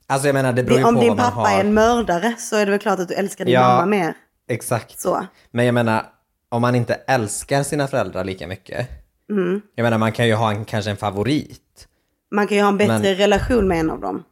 Alltså 0.07 0.27
jag 0.27 0.33
menar 0.33 0.53
det 0.53 0.63
beror 0.63 0.79
ju 0.79 0.85
Om 0.85 0.95
på 0.95 1.01
din 1.01 1.09
vad 1.09 1.17
man 1.17 1.25
pappa 1.31 1.41
har. 1.49 1.55
är 1.57 1.59
en 1.59 1.73
mördare 1.73 2.33
så 2.37 2.55
är 2.55 2.65
det 2.65 2.71
väl 2.71 2.79
klart 2.79 2.99
att 2.99 3.07
du 3.07 3.13
älskar 3.13 3.45
din 3.45 3.53
Ja. 3.53 3.61
mamma 3.61 3.85
mer. 3.85 4.13
Exakt. 4.49 4.99
Så. 4.99 5.25
Men 5.51 5.65
jag 5.65 5.73
menar, 5.73 6.05
om 6.49 6.61
man 6.61 6.75
inte 6.75 6.93
älskar 6.93 7.63
sina 7.63 7.87
föräldrar 7.87 8.23
lika 8.23 8.47
mycket. 8.47 8.87
Mm. 9.31 9.61
Jag 9.75 9.83
menar 9.83 9.97
man 9.97 10.11
kan 10.11 10.27
ju 10.27 10.33
ha 10.33 10.51
en, 10.51 10.65
kanske 10.65 10.91
en 10.91 10.97
favorit. 10.97 11.87
Man 12.31 12.47
kan 12.47 12.57
ju 12.57 12.63
ha 12.63 12.69
en 12.69 12.77
bättre 12.77 12.99
Men- 12.99 13.15
relation 13.15 13.67
med 13.67 13.79
en 13.79 13.89
av 13.89 13.99
dem. 14.01 14.23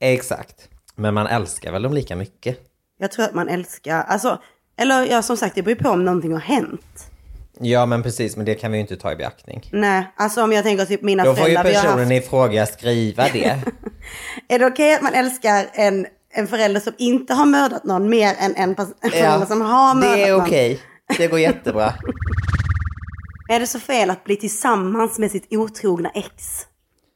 Exakt. 0.00 0.68
Men 0.94 1.14
man 1.14 1.26
älskar 1.26 1.72
väl 1.72 1.82
dem 1.82 1.92
lika 1.92 2.16
mycket? 2.16 2.58
Jag 2.98 3.10
tror 3.12 3.24
att 3.24 3.34
man 3.34 3.48
älskar, 3.48 4.02
alltså, 4.02 4.38
eller 4.78 5.04
ja 5.10 5.22
som 5.22 5.36
sagt 5.36 5.54
det 5.54 5.62
beror 5.62 5.76
ju 5.78 5.82
på 5.84 5.90
om 5.90 6.04
någonting 6.04 6.32
har 6.32 6.40
hänt. 6.40 7.10
Ja 7.60 7.86
men 7.86 8.02
precis, 8.02 8.36
men 8.36 8.46
det 8.46 8.54
kan 8.54 8.72
vi 8.72 8.78
ju 8.78 8.80
inte 8.82 8.96
ta 8.96 9.12
i 9.12 9.16
beaktning. 9.16 9.68
Nej, 9.72 10.12
alltså 10.16 10.42
om 10.42 10.52
jag 10.52 10.64
tänker 10.64 10.84
typ 10.84 11.02
mina 11.02 11.24
Då 11.24 11.34
får 11.34 11.48
ju 11.48 11.54
föräldrar. 11.54 11.70
vi 11.70 11.76
har 11.76 11.82
personen 11.84 12.12
haft, 12.12 12.26
i 12.26 12.28
fråga 12.28 12.66
skriva 12.66 13.22
det. 13.32 13.62
är 14.48 14.58
det 14.58 14.66
okej 14.66 14.94
att 14.94 15.02
man 15.02 15.14
älskar 15.14 15.66
en, 15.72 16.06
en 16.34 16.46
förälder 16.46 16.80
som 16.80 16.92
inte 16.98 17.34
har 17.34 17.46
mördat 17.46 17.84
någon 17.84 18.10
mer 18.10 18.34
än 18.38 18.54
en, 18.56 18.74
en 19.00 19.10
förälder 19.10 19.46
som 19.46 19.60
har 19.60 19.94
mördat 19.94 20.16
det 20.16 20.22
är 20.22 20.32
någon? 20.32 20.40
okej. 20.46 20.80
Det 21.18 21.26
går 21.26 21.38
jättebra. 21.40 21.92
Är 23.48 23.60
det 23.60 23.66
så 23.66 23.80
fel 23.80 24.10
att 24.10 24.24
bli 24.24 24.36
tillsammans 24.36 25.18
med 25.18 25.30
sitt 25.30 25.46
otrogna 25.50 26.10
ex? 26.10 26.66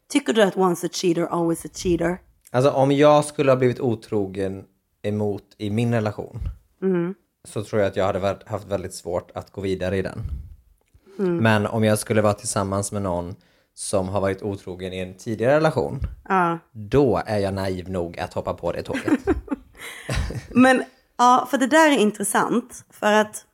Tycker 0.09 0.33
du 0.33 0.43
att 0.43 0.57
once 0.57 0.87
a 0.87 0.91
cheater, 0.93 1.23
always 1.27 1.65
a 1.65 1.69
cheater? 1.75 2.19
Alltså 2.51 2.71
om 2.71 2.93
jag 2.93 3.25
skulle 3.25 3.51
ha 3.51 3.57
blivit 3.57 3.81
otrogen 3.81 4.65
emot 5.03 5.43
i 5.59 5.71
min 5.71 5.95
relation 5.95 6.39
Mm. 6.83 7.15
så 7.49 7.65
tror 7.65 7.81
jag 7.83 7.89
att 7.91 7.97
jag 7.97 8.05
hade 8.05 8.19
varit- 8.19 8.49
haft 8.49 8.67
väldigt 8.67 8.95
svårt 8.95 9.31
att 9.35 9.51
gå 9.53 9.61
vidare 9.61 9.97
i 9.97 10.03
den. 10.03 10.23
Mm. 11.19 11.37
Men 11.37 11.67
om 11.67 11.85
jag 11.85 11.99
skulle 11.99 12.23
vara 12.23 12.33
tillsammans 12.35 12.93
med 12.93 13.03
någon 13.03 13.35
som 13.75 14.09
har 14.09 14.21
varit 14.21 14.43
otrogen 14.43 14.93
i 14.93 14.99
en 14.99 15.15
tidigare 15.15 15.57
relation, 15.57 16.01
Ja. 16.29 16.59
då 16.73 17.23
är 17.27 17.39
jag 17.39 17.55
naiv 17.55 17.91
nog 17.91 18.19
att 18.19 18.35
hoppa 18.35 18.55
på 18.55 18.73
det 18.73 18.83
tåget. 18.83 19.21
Men 20.51 20.83
ja, 21.19 21.49
för 21.51 21.59
det 21.59 21.67
där 21.67 21.91
är 21.93 21.99
intressant. 21.99 22.85
För 22.91 23.13
att 23.13 23.45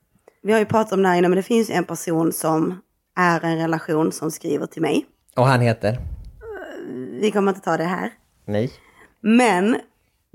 vi 0.46 0.52
har 0.52 0.58
ju 0.58 0.66
pratat 0.66 0.92
om 0.92 1.02
det 1.02 1.08
här 1.08 1.16
innan, 1.16 1.30
men 1.30 1.36
det 1.36 1.42
finns 1.42 1.70
en 1.70 1.84
person 1.84 2.32
som 2.32 2.80
är 3.16 3.44
en 3.44 3.56
relation 3.58 4.12
som 4.12 4.30
skriver 4.30 4.66
till 4.66 4.82
mig. 4.82 5.06
Och 5.36 5.46
han 5.46 5.60
heter? 5.60 5.98
Vi 7.20 7.30
kommer 7.30 7.52
inte 7.52 7.64
ta 7.64 7.76
det 7.76 7.84
här. 7.84 8.10
Nej. 8.44 8.72
Men 9.20 9.76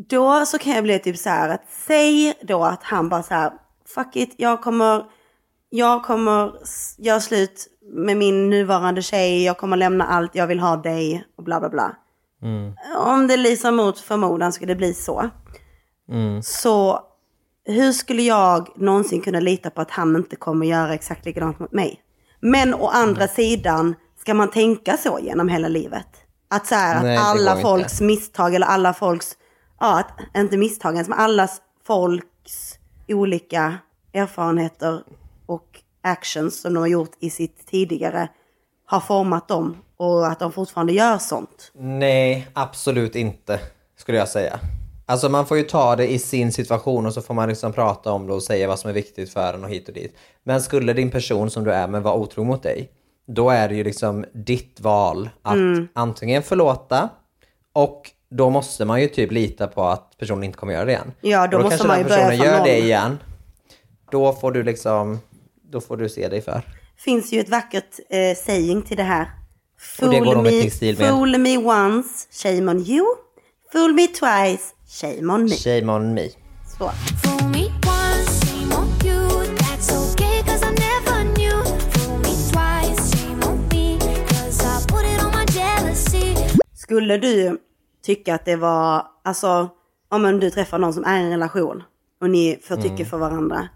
då 0.09 0.45
så 0.45 0.57
kan 0.57 0.73
jag 0.73 0.83
bli 0.83 0.99
typ 0.99 1.17
så 1.17 1.29
här 1.29 1.49
att 1.49 1.63
säg 1.87 2.33
då 2.41 2.63
att 2.63 2.83
han 2.83 3.09
bara 3.09 3.23
så 3.23 3.33
här, 3.33 3.51
fuck 3.95 4.15
it, 4.15 4.33
jag 4.37 4.61
kommer, 4.61 5.05
jag 5.69 6.03
kommer 6.03 6.51
göra 6.97 7.19
slut 7.19 7.67
med 7.93 8.17
min 8.17 8.49
nuvarande 8.49 9.01
tjej, 9.01 9.43
jag 9.43 9.57
kommer 9.57 9.77
lämna 9.77 10.05
allt, 10.05 10.35
jag 10.35 10.47
vill 10.47 10.59
ha 10.59 10.77
dig 10.77 11.25
och 11.37 11.43
bla 11.43 11.59
bla 11.59 11.69
bla. 11.69 11.95
Mm. 12.43 12.73
Om 12.97 13.27
det 13.27 13.37
liksom 13.37 13.75
mot 13.75 13.99
förmodan 13.99 14.53
skulle 14.53 14.75
bli 14.75 14.93
så, 14.93 15.29
Mm. 16.09 16.41
så 16.43 16.99
hur 17.65 17.91
skulle 17.91 18.21
jag 18.21 18.69
någonsin 18.75 19.21
kunna 19.21 19.39
lita 19.39 19.69
på 19.69 19.81
att 19.81 19.91
han 19.91 20.15
inte 20.15 20.35
kommer 20.35 20.65
göra 20.65 20.93
exakt 20.93 21.25
likadant 21.25 21.59
mot 21.59 21.71
mig? 21.71 22.01
Men 22.39 22.73
å 22.73 22.87
andra 22.87 23.27
sidan, 23.27 23.95
ska 24.19 24.33
man 24.33 24.51
tänka 24.51 24.97
så 24.97 25.19
genom 25.21 25.49
hela 25.49 25.67
livet? 25.67 26.07
Att 26.49 26.67
så 26.67 26.75
här, 26.75 27.03
Nej, 27.03 27.17
att 27.17 27.23
alla 27.23 27.51
går 27.51 27.59
inte. 27.59 27.61
folks 27.61 28.01
misstag 28.01 28.55
eller 28.55 28.67
alla 28.67 28.93
folks, 28.93 29.37
ja, 29.79 29.99
att, 29.99 30.37
inte 30.37 30.57
misstag 30.57 30.93
men 30.93 31.13
allas 31.13 31.61
folks 31.87 32.77
olika 33.07 33.77
erfarenheter 34.13 35.03
och 35.45 35.79
actions 36.01 36.61
som 36.61 36.73
de 36.73 36.79
har 36.79 36.87
gjort 36.87 37.11
i 37.19 37.29
sitt 37.29 37.67
tidigare 37.67 38.27
har 38.85 38.99
format 38.99 39.47
dem 39.47 39.77
och 39.97 40.27
att 40.27 40.39
de 40.39 40.51
fortfarande 40.51 40.93
gör 40.93 41.17
sånt. 41.17 41.71
Nej, 41.73 42.47
absolut 42.53 43.15
inte, 43.15 43.59
skulle 43.97 44.17
jag 44.17 44.29
säga. 44.29 44.59
Alltså 45.11 45.29
man 45.29 45.45
får 45.45 45.57
ju 45.57 45.63
ta 45.63 45.95
det 45.95 46.11
i 46.11 46.19
sin 46.19 46.51
situation 46.51 47.05
och 47.05 47.13
så 47.13 47.21
får 47.21 47.33
man 47.33 47.49
liksom 47.49 47.73
prata 47.73 48.11
om 48.11 48.27
det 48.27 48.33
och 48.33 48.43
säga 48.43 48.67
vad 48.67 48.79
som 48.79 48.89
är 48.89 48.93
viktigt 48.93 49.33
för 49.33 49.53
en 49.53 49.63
och 49.63 49.69
hit 49.69 49.87
och 49.87 49.93
dit. 49.93 50.15
Men 50.43 50.61
skulle 50.61 50.93
din 50.93 51.11
person 51.11 51.49
som 51.49 51.63
du 51.63 51.71
är 51.73 51.87
med 51.87 52.03
vara 52.03 52.15
otrogen 52.15 52.47
mot 52.47 52.63
dig, 52.63 52.91
då 53.27 53.49
är 53.49 53.69
det 53.69 53.75
ju 53.75 53.83
liksom 53.83 54.25
ditt 54.33 54.79
val 54.79 55.29
att 55.41 55.53
Mm. 55.53 55.87
antingen 55.93 56.43
förlåta 56.43 57.09
och 57.73 58.11
då 58.29 58.49
måste 58.49 58.85
man 58.85 59.01
ju 59.01 59.07
typ 59.07 59.31
lita 59.31 59.67
på 59.67 59.83
att 59.83 60.17
personen 60.17 60.43
inte 60.43 60.57
kommer 60.57 60.73
göra 60.73 60.85
det 60.85 60.91
igen. 60.91 61.11
Ja, 61.21 61.47
då 61.47 61.57
Och 61.57 61.63
måste 61.63 61.87
man 61.87 61.97
ju 61.97 62.03
börja 62.03 62.29
personen 62.29 62.47
gör 62.47 62.63
det 62.63 62.79
igen. 62.79 63.17
Då 64.11 64.33
får 64.33 64.51
du 64.51 64.63
liksom, 64.63 65.19
då 65.71 65.81
får 65.81 65.97
du 65.97 66.09
se 66.09 66.27
dig 66.27 66.41
för. 66.41 66.61
finns 66.97 67.33
ju 67.33 67.39
ett 67.39 67.49
vackert 67.49 67.99
eh, 68.09 68.37
saying 68.45 68.81
till 68.81 68.97
det 68.97 69.03
här. 69.03 69.31
Och 70.01 70.09
det 70.09 70.19
går 70.19 70.41
me, 70.41 71.09
fool 71.09 71.37
me 71.37 71.57
once, 71.57 72.27
shame 72.43 72.71
on 72.71 72.79
you. 72.87 73.05
Fool 73.71 73.93
me 73.93 74.07
twice, 74.07 74.73
shame 74.87 75.29
on 75.33 75.43
me. 75.45 75.55
Shame 75.55 75.89
on 75.89 76.13
me. 76.13 76.29
Så. 76.77 76.91
Skulle 86.73 87.17
du 87.17 87.57
tycka 88.05 88.35
att 88.35 88.45
det 88.45 88.55
var, 88.55 89.05
alltså 89.23 89.69
om 90.09 90.39
du 90.39 90.49
träffar 90.49 90.77
någon 90.79 90.93
som 90.93 91.05
är 91.05 91.17
i 91.17 91.23
en 91.23 91.29
relation 91.29 91.83
och 92.21 92.29
ni 92.29 92.59
förtycker 92.63 92.89
Mm. 92.95 93.05
för 93.05 93.17
varandra 93.17 93.67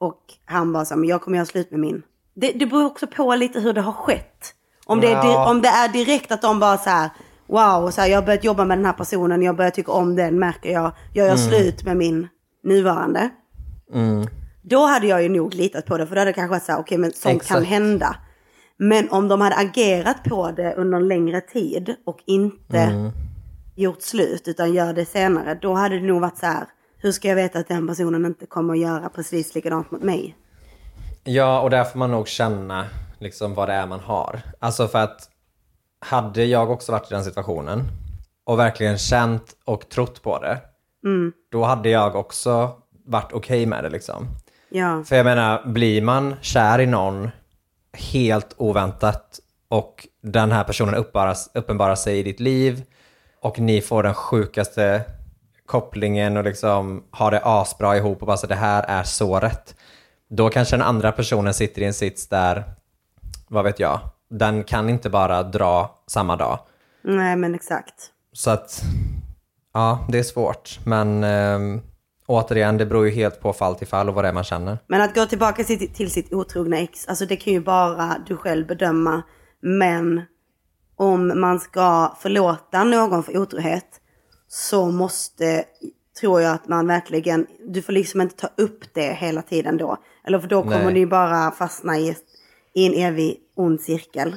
och 0.00 0.20
han 0.44 0.72
bara 0.72 0.84
så 0.84 0.94
här, 0.94 1.00
men 1.00 1.08
jag 1.08 1.22
kommer 1.22 1.36
göra 1.36 1.46
slut 1.46 1.70
med 1.70 1.80
min. 1.80 2.02
Det, 2.34 2.52
det 2.52 2.66
beror 2.66 2.84
också 2.86 3.06
på 3.06 3.34
lite 3.34 3.60
hur 3.60 3.72
det 3.72 3.80
har 3.80 3.92
skett. 3.92 4.54
Om 4.86 5.00
det, 5.00 5.06
är, 5.06 5.12
Ja. 5.12 5.50
om 5.50 5.62
det 5.62 5.68
är 5.68 5.88
direkt 5.88 6.32
att 6.32 6.42
de 6.42 6.60
bara 6.60 6.78
så 6.78 6.90
här, 6.90 7.10
wow, 7.48 7.90
så 7.90 8.00
här, 8.00 8.08
jag 8.08 8.16
har 8.20 8.26
börjat 8.26 8.44
jobba 8.44 8.64
med 8.64 8.78
den 8.78 8.84
här 8.84 8.92
personen, 8.92 9.42
jag 9.42 9.56
börjar 9.56 9.70
tycka 9.70 9.92
om 9.92 10.16
den, 10.16 10.38
märker 10.38 10.72
jag. 10.72 10.92
Jag 11.12 11.26
gör 11.26 11.34
Mm. 11.34 11.48
slut 11.48 11.84
med 11.84 11.96
min 11.96 12.28
nuvarande. 12.64 13.28
Mm. 13.94 14.26
Då 14.62 14.86
hade 14.86 15.06
jag 15.06 15.22
ju 15.22 15.28
nog 15.28 15.54
litat 15.54 15.86
på 15.86 15.98
det, 15.98 16.06
för 16.06 16.14
då 16.14 16.20
hade 16.20 16.28
det 16.30 16.34
kanske 16.34 16.50
varit 16.50 16.62
så 16.62 16.72
här, 16.72 16.78
okej 16.80 16.98
men 16.98 17.12
sånt 17.12 17.46
kan 17.46 17.64
hända. 17.64 18.16
Men 18.76 19.10
om 19.10 19.28
de 19.28 19.40
hade 19.40 19.56
agerat 19.56 20.24
på 20.24 20.50
det 20.50 20.74
under 20.74 20.98
en 20.98 21.08
längre 21.08 21.40
tid 21.40 21.94
och 22.06 22.18
inte 22.26 22.78
Mm. 22.78 23.10
gjort 23.76 24.02
slut 24.02 24.48
utan 24.48 24.72
gör 24.74 24.92
det 24.92 25.04
senare, 25.04 25.58
då 25.62 25.74
hade 25.74 25.94
det 25.98 26.06
nog 26.06 26.20
varit 26.20 26.38
så 26.38 26.46
här, 26.46 26.64
hur 26.98 27.12
ska 27.12 27.28
jag 27.28 27.36
veta 27.36 27.58
att 27.58 27.68
den 27.68 27.86
personen 27.86 28.26
inte 28.26 28.46
kommer 28.46 28.74
att 28.74 28.80
göra 28.80 29.08
precis 29.08 29.54
likadant 29.54 29.90
mot 29.90 30.02
mig? 30.02 30.36
Ja, 31.24 31.60
och 31.60 31.70
där 31.70 31.84
får 31.84 31.98
man 31.98 32.10
nog 32.10 32.28
känna 32.28 32.84
liksom 33.18 33.54
vad 33.54 33.68
det 33.68 33.72
är 33.74 33.86
man 33.86 34.00
har. 34.00 34.40
Alltså 34.58 34.88
för 34.88 34.98
att 34.98 35.28
hade 36.00 36.44
jag 36.44 36.70
också 36.70 36.92
varit 36.92 37.10
i 37.10 37.14
den 37.14 37.24
situationen 37.24 37.84
och 38.44 38.58
verkligen 38.58 38.98
känt 38.98 39.56
och 39.64 39.88
trott 39.88 40.22
på 40.22 40.38
det, 40.38 40.58
Mm. 41.04 41.32
då 41.52 41.64
hade 41.64 41.88
jag 41.88 42.16
också 42.16 42.76
varit 43.06 43.32
okej 43.32 43.66
med 43.66 43.84
det 43.84 43.90
liksom. 43.90 44.28
Ja. 44.68 45.04
För 45.04 45.16
jag 45.16 45.24
menar, 45.24 45.62
blir 45.66 46.02
man 46.02 46.34
kär 46.40 46.78
i 46.80 46.86
någon 46.86 47.30
helt 47.92 48.54
oväntat 48.56 49.40
och 49.68 50.08
den 50.22 50.52
här 50.52 50.64
personen 50.64 50.94
uppenbaras, 50.94 51.50
uppenbarar 51.54 51.94
sig 51.94 52.18
i 52.18 52.22
ditt 52.22 52.40
liv 52.40 52.84
och 53.40 53.58
ni 53.58 53.80
får 53.80 54.02
den 54.02 54.14
sjukaste 54.14 55.02
kopplingen 55.66 56.36
och 56.36 56.44
liksom 56.44 57.04
har 57.10 57.30
det 57.30 57.40
asbra 57.44 57.96
ihop 57.96 58.20
och 58.20 58.26
bara 58.26 58.36
så 58.36 58.46
det 58.46 58.54
här 58.54 58.82
är 58.82 59.02
så 59.02 59.40
rätt. 59.40 59.74
Då 60.30 60.50
kanske 60.50 60.76
den 60.76 60.86
andra 60.86 61.12
personen 61.12 61.54
sitter 61.54 61.82
i 61.82 61.84
en 61.84 61.94
sits 61.94 62.28
där, 62.28 62.64
vad 63.48 63.64
vet 63.64 63.80
jag, 63.80 64.00
den 64.28 64.64
kan 64.64 64.88
inte 64.88 65.10
bara 65.10 65.42
dra 65.42 65.98
samma 66.06 66.36
dag. 66.36 66.58
Nej 67.02 67.36
men 67.36 67.54
exakt. 67.54 68.10
Så 68.32 68.50
att, 68.50 68.82
ja, 69.74 70.06
det 70.08 70.18
är 70.18 70.22
svårt. 70.22 70.78
Men 70.84 71.24
ehm, 71.24 71.80
återigen, 72.26 72.76
det 72.76 72.86
beror 72.86 73.06
ju 73.06 73.12
helt 73.12 73.40
på 73.40 73.52
fall 73.52 73.74
till 73.74 73.86
fall 73.86 74.08
och 74.08 74.14
vad 74.14 74.24
det 74.24 74.28
är 74.28 74.32
man 74.32 74.44
känner. 74.44 74.78
Men 74.86 75.00
att 75.00 75.14
gå 75.14 75.26
tillbaka 75.26 75.64
till, 75.64 75.88
till 75.94 76.10
sitt 76.10 76.32
otrogna 76.32 76.78
ex, 76.78 77.08
alltså 77.08 77.26
det 77.26 77.36
kan 77.36 77.52
ju 77.52 77.60
bara 77.60 78.16
du 78.26 78.36
själv 78.36 78.66
bedöma. 78.66 79.22
Men 79.60 80.22
om 80.96 81.40
man 81.40 81.60
ska 81.60 82.16
förlåta 82.20 82.84
någon 82.84 83.22
för 83.22 83.38
otrohet 83.38 84.00
så 84.48 84.90
måste, 84.90 85.64
tror 86.20 86.40
jag 86.40 86.54
att 86.54 86.68
man 86.68 86.86
verkligen, 86.86 87.46
du 87.68 87.82
får 87.82 87.92
liksom 87.92 88.20
inte 88.20 88.36
ta 88.36 88.48
upp 88.56 88.94
det 88.94 89.12
hela 89.12 89.42
tiden 89.42 89.76
då. 89.76 89.96
Eller 90.24 90.38
för 90.38 90.48
då 90.48 90.62
kommer 90.62 90.84
Nej. 90.84 90.94
du 90.94 91.00
ju 91.00 91.06
bara 91.06 91.50
fastna 91.50 91.98
i, 91.98 92.16
i 92.74 92.86
en 92.86 92.94
evig 92.94 93.36
ond 93.58 93.80
cirkel. 93.80 94.36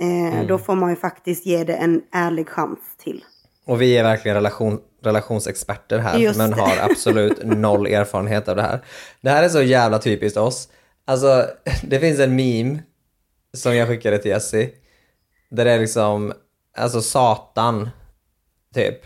Eh, 0.00 0.34
Mm. 0.34 0.46
Då 0.46 0.58
får 0.58 0.74
man 0.74 0.90
ju 0.90 0.96
faktiskt 0.96 1.46
ge 1.46 1.64
det 1.64 1.74
en 1.74 2.02
ärlig 2.12 2.48
chans 2.48 2.78
till. 2.98 3.24
Och 3.66 3.82
vi 3.82 3.98
är 3.98 4.02
verkligen 4.02 4.34
relation, 4.34 4.80
relationsexperter 5.02 5.98
här, 5.98 6.18
Just 6.18 6.38
men 6.38 6.52
har 6.52 6.78
absolut 6.90 7.44
noll 7.44 7.86
erfarenhet 7.86 8.48
av 8.48 8.56
det 8.56 8.62
här. 8.62 8.84
Det 9.20 9.30
här 9.30 9.42
är 9.42 9.48
så 9.48 9.62
jävla 9.62 9.98
typiskt 9.98 10.36
oss. 10.36 10.68
Alltså, 11.04 11.46
det 11.82 12.00
finns 12.00 12.20
en 12.20 12.36
meme 12.36 12.78
som 13.52 13.76
jag 13.76 13.88
skickade 13.88 14.18
till 14.18 14.30
Jessie. 14.30 14.70
Där 15.50 15.64
det 15.64 15.70
är 15.70 15.78
liksom, 15.78 16.32
alltså 16.76 17.02
Satan, 17.02 17.90
typ. 18.74 19.00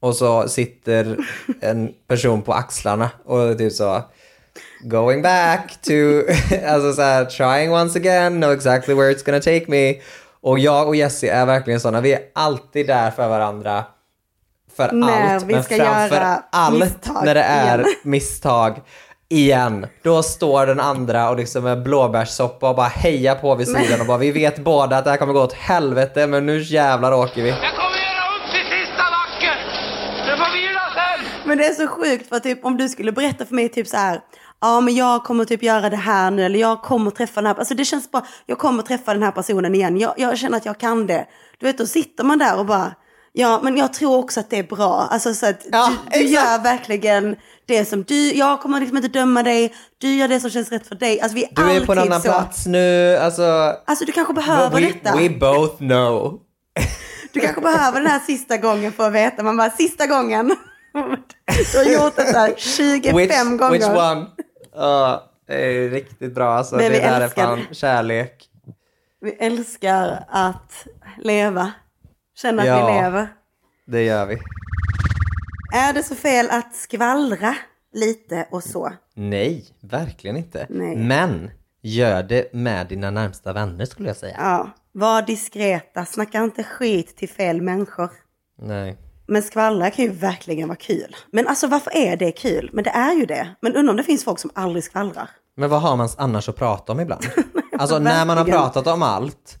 Och 0.00 0.16
så 0.16 0.48
sitter 0.48 1.16
en 1.60 1.94
person 2.06 2.42
på 2.42 2.52
axlarna 2.52 3.10
och 3.24 3.58
typ 3.58 3.72
så 3.72 4.02
going 4.80 5.22
back 5.22 5.76
to, 5.82 5.92
alltså 6.68 6.92
så 6.92 7.02
här, 7.02 7.24
trying 7.24 7.72
once 7.72 7.98
again, 7.98 8.40
know 8.40 8.52
exactly 8.52 8.94
where 8.94 9.14
it's 9.14 9.24
gonna 9.26 9.40
take 9.40 9.64
me. 9.68 9.94
Och 10.40 10.58
jag 10.58 10.88
och 10.88 10.96
Jessie 10.96 11.32
är 11.32 11.46
verkligen 11.46 11.80
sådana, 11.80 12.00
vi 12.00 12.12
är 12.12 12.20
alltid 12.34 12.86
där 12.86 13.10
för 13.10 13.28
varandra. 13.28 13.84
För 14.76 14.92
När 14.92 15.34
allt, 15.34 15.44
vi 15.44 15.54
men 15.54 15.62
ska 15.64 15.76
framför 15.76 16.16
göra 16.16 16.42
allt 16.52 17.10
när 17.24 17.34
det 17.34 17.42
är 17.42 17.78
igen. 17.78 17.94
misstag 18.02 18.80
igen. 19.28 19.86
Då 20.02 20.22
står 20.22 20.66
den 20.66 20.80
andra 20.80 21.30
och 21.30 21.36
liksom 21.36 21.64
med 21.64 21.82
blåbärssoppa 21.82 22.68
och 22.68 22.76
bara 22.76 22.86
hejar 22.88 23.34
på 23.34 23.54
vid 23.54 23.66
sidan 23.68 24.00
och 24.00 24.06
bara 24.06 24.18
vi 24.18 24.30
vet 24.30 24.58
båda 24.58 24.96
att 24.96 25.04
det 25.04 25.10
här 25.10 25.16
kommer 25.16 25.32
gå 25.32 25.42
åt 25.42 25.52
helvete 25.52 26.26
men 26.26 26.46
nu 26.46 26.58
jävlar 26.62 27.12
åker 27.12 27.42
vi. 27.42 27.48
Jag 27.48 27.58
kommer 27.58 27.98
göra 27.98 28.36
upp 28.36 28.50
till 28.52 28.78
sista 28.78 29.02
backen! 29.02 29.58
Du 30.26 30.36
får 30.36 30.52
vila 30.52 30.80
sen! 30.94 31.26
Men 31.48 31.58
det 31.58 31.64
är 31.66 31.74
så 31.74 31.86
sjukt 31.86 32.28
för 32.28 32.38
typ 32.38 32.64
om 32.64 32.76
du 32.76 32.88
skulle 32.88 33.12
berätta 33.12 33.44
för 33.44 33.54
mig 33.54 33.68
typ 33.68 33.86
så 33.86 33.96
här. 33.96 34.20
Ja 34.60 34.80
men 34.80 34.94
jag 34.94 35.24
kommer 35.24 35.44
typ 35.44 35.62
göra 35.62 35.90
det 35.90 35.96
här 35.96 36.30
nu 36.30 36.44
eller 36.44 36.58
jag 36.58 36.82
kommer 36.82 37.10
träffa 37.10 37.40
den 37.40 37.46
här. 37.46 37.54
Alltså 37.58 37.74
det 37.74 37.84
känns 37.84 38.10
bara. 38.10 38.26
Jag 38.46 38.58
kommer 38.58 38.82
träffa 38.82 39.12
den 39.12 39.22
här 39.22 39.30
personen 39.30 39.74
igen. 39.74 39.98
Jag, 39.98 40.14
jag 40.16 40.38
känner 40.38 40.56
att 40.56 40.66
jag 40.66 40.78
kan 40.80 41.06
det. 41.06 41.26
Du 41.58 41.66
vet 41.66 41.78
då 41.78 41.86
sitter 41.86 42.24
man 42.24 42.38
där 42.38 42.58
och 42.58 42.66
bara. 42.66 42.94
Ja 43.32 43.60
men 43.62 43.76
jag 43.76 43.92
tror 43.92 44.16
också 44.16 44.40
att 44.40 44.50
det 44.50 44.58
är 44.58 44.62
bra. 44.62 45.08
Alltså 45.10 45.34
så 45.34 45.46
att 45.46 45.60
du, 45.60 46.18
du 46.18 46.24
gör 46.24 46.62
verkligen 46.62 47.36
det 47.66 47.84
som 47.84 48.02
du. 48.02 48.32
Jag 48.32 48.60
kommer 48.60 48.80
liksom 48.80 48.96
inte 48.96 49.08
döma 49.08 49.42
dig. 49.42 49.74
Du 49.98 50.14
gör 50.14 50.28
det 50.28 50.40
som 50.40 50.50
känns 50.50 50.70
rätt 50.72 50.86
för 50.86 50.94
dig. 50.94 51.20
Alltså 51.20 51.34
vi 51.34 51.44
är 51.44 51.48
Du 51.54 51.70
är 51.70 51.86
på 51.86 51.92
en 51.92 51.98
annan 51.98 52.22
så. 52.22 52.28
plats 52.28 52.66
nu, 52.66 53.16
alltså. 53.16 53.42
Alltså 53.86 54.04
du 54.04 54.12
kanske 54.12 54.34
behöver 54.34 54.80
we, 54.80 54.86
detta. 54.86 55.16
we 55.16 55.30
both 55.30 55.76
know. 55.76 56.40
Du 57.32 57.40
kanske 57.40 57.60
behöver 57.60 58.00
den 58.00 58.10
här 58.10 58.20
sista 58.20 58.56
gången 58.56 58.92
för 58.92 59.06
att 59.06 59.12
veta. 59.12 59.42
Man 59.42 59.56
bara 59.56 59.70
sista 59.70 60.06
gången. 60.06 60.56
Du 61.72 61.78
har 61.78 61.84
gjort 61.84 62.16
det 62.16 62.32
där 62.32 62.54
25 62.56 63.16
which, 63.16 63.58
gånger. 63.58 63.70
Which 63.70 63.88
one? 63.88 64.26
Ja, 64.78 65.30
det 65.46 65.54
är 65.54 65.90
riktigt 65.90 66.34
bra 66.34 66.48
alltså. 66.52 66.76
Men 66.76 66.92
det 66.92 66.98
där 66.98 67.20
älskar 67.20 67.42
är 67.42 67.46
fan 67.56 67.66
kärlek. 67.74 68.50
Vi 69.20 69.30
älskar 69.32 70.24
att 70.28 70.86
leva. 71.18 71.72
Känna 72.34 72.62
att 72.62 72.68
Ja. 72.68 72.86
vi 72.86 72.92
lever. 72.92 73.28
Det 73.86 74.02
gör 74.04 74.26
vi. 74.26 74.38
Är 75.74 75.92
det 75.92 76.02
så 76.02 76.14
fel 76.14 76.50
att 76.50 76.74
skvallra 76.74 77.54
lite 77.92 78.48
och 78.50 78.64
så? 78.64 78.92
Nej, 79.14 79.64
verkligen 79.80 80.36
inte. 80.36 80.66
Nej. 80.68 80.96
Men 80.96 81.50
gör 81.82 82.22
det 82.22 82.52
med 82.54 82.86
dina 82.86 83.10
närmsta 83.10 83.52
vänner 83.52 83.84
skulle 83.84 84.08
jag 84.08 84.16
säga. 84.16 84.36
Ja. 84.38 84.70
Var 84.92 85.22
diskreta, 85.22 86.04
snacka 86.04 86.38
inte 86.42 86.64
skit 86.64 87.16
till 87.16 87.28
fel 87.28 87.62
människor. 87.62 88.10
Nej. 88.62 88.96
Men 89.28 89.42
skvallra 89.42 89.90
kan 89.90 90.04
ju 90.04 90.10
verkligen 90.10 90.68
vara 90.68 90.76
kul. 90.78 91.16
Men 91.32 91.46
alltså 91.46 91.66
varför 91.66 91.96
är 91.96 92.16
det 92.16 92.32
kul? 92.32 92.70
Men 92.72 92.84
det 92.84 92.90
är 92.90 93.12
ju 93.14 93.26
det. 93.26 93.48
Men 93.60 93.76
undrar 93.76 93.90
om 93.90 93.96
det 93.96 94.02
finns 94.02 94.24
folk 94.24 94.38
som 94.38 94.50
aldrig 94.54 94.84
skvallrar. 94.84 95.30
Men 95.56 95.70
vad 95.70 95.82
har 95.82 95.96
man 95.96 96.08
annars 96.18 96.48
att 96.48 96.56
prata 96.56 96.92
om 96.92 97.00
ibland? 97.00 97.26
Alltså 97.78 97.98
när 97.98 98.24
man 98.26 98.38
har 98.38 98.44
pratat 98.44 98.86
om 98.86 99.02
allt. 99.02 99.58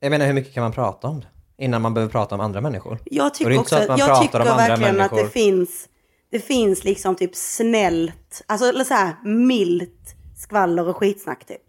Jag 0.00 0.10
menar 0.10 0.26
hur 0.26 0.32
mycket 0.32 0.54
kan 0.54 0.62
man 0.62 0.72
prata 0.72 1.08
om 1.08 1.20
det? 1.20 1.26
Innan 1.64 1.82
man 1.82 1.94
behöver 1.94 2.12
prata 2.12 2.34
om 2.34 2.40
andra 2.40 2.60
människor. 2.60 2.98
Jag 3.04 3.34
tycker 3.34 3.58
också 3.58 3.76
att 3.76 3.98
jag 3.98 4.22
tycker 4.22 4.38
verkligen 4.38 4.82
att 4.90 4.96
människor. 4.96 5.16
det 5.22 5.28
finns, 5.28 5.88
det 6.30 6.38
finns 6.40 6.84
liksom 6.84 7.14
typ 7.14 7.36
snällt, 7.36 8.42
alltså 8.46 8.66
eller 8.68 8.84
så 8.84 8.94
här 8.94 9.16
milt 9.24 10.14
skvaller 10.36 10.88
och 10.88 10.96
skitsnack 10.96 11.44
typ. 11.46 11.62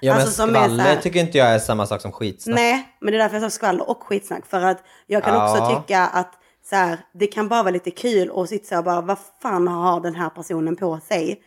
Ja 0.00 0.12
men 0.12 0.22
Alltså, 0.22 0.46
skvaller 0.48 0.84
här- 0.84 0.96
tycker 0.96 1.20
inte 1.20 1.38
jag 1.38 1.48
är 1.48 1.58
samma 1.58 1.86
sak 1.86 2.00
som 2.00 2.12
skitsnack. 2.12 2.54
Nej, 2.56 2.96
men 3.00 3.12
det 3.12 3.18
är 3.18 3.22
därför 3.22 3.36
jag 3.36 3.42
sa 3.42 3.50
skvaller 3.50 3.90
och 3.90 4.02
skitsnack. 4.02 4.46
För 4.46 4.60
att 4.62 4.78
jag 5.06 5.24
kan 5.24 5.34
Ja. 5.34 5.50
också 5.52 5.76
tycka 5.80 6.06
att 6.06 6.32
så 6.72 6.76
här, 6.76 6.98
det 7.12 7.26
kan 7.26 7.48
bara 7.48 7.62
vara 7.62 7.72
lite 7.72 7.90
kul 7.90 8.30
och 8.30 8.48
sitta 8.48 8.66
så 8.66 8.74
här 8.74 8.82
bara, 8.82 9.00
vad 9.00 9.18
fan 9.42 9.68
har 9.68 10.00
den 10.00 10.14
här 10.14 10.30
personen 10.30 10.76
på 10.76 11.00
sig? 11.08 11.42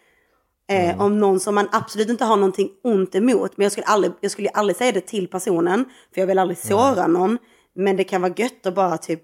Eh, 0.70 0.90
Mm. 0.90 1.00
Om 1.00 1.20
någon 1.20 1.40
som 1.40 1.56
man 1.56 1.70
absolut 1.72 2.10
inte 2.10 2.26
har 2.26 2.36
någonting 2.36 2.70
ont 2.84 3.16
emot. 3.16 3.58
Men 3.58 3.64
jag 3.66 3.72
skulle, 3.72 3.88
aldrig, 3.88 4.14
jag 4.22 4.32
skulle 4.32 4.50
aldrig 4.50 4.76
säga 4.78 4.92
det 4.92 5.02
till 5.02 5.28
personen. 5.28 5.86
För 6.14 6.22
jag 6.22 6.28
vill 6.28 6.40
aldrig 6.40 6.58
såra 6.58 7.08
någon. 7.08 7.38
Men 7.76 7.98
det 7.98 8.04
kan 8.04 8.22
vara 8.22 8.34
gött 8.38 8.66
att 8.66 8.76
bara 8.76 8.98
typ 8.98 9.22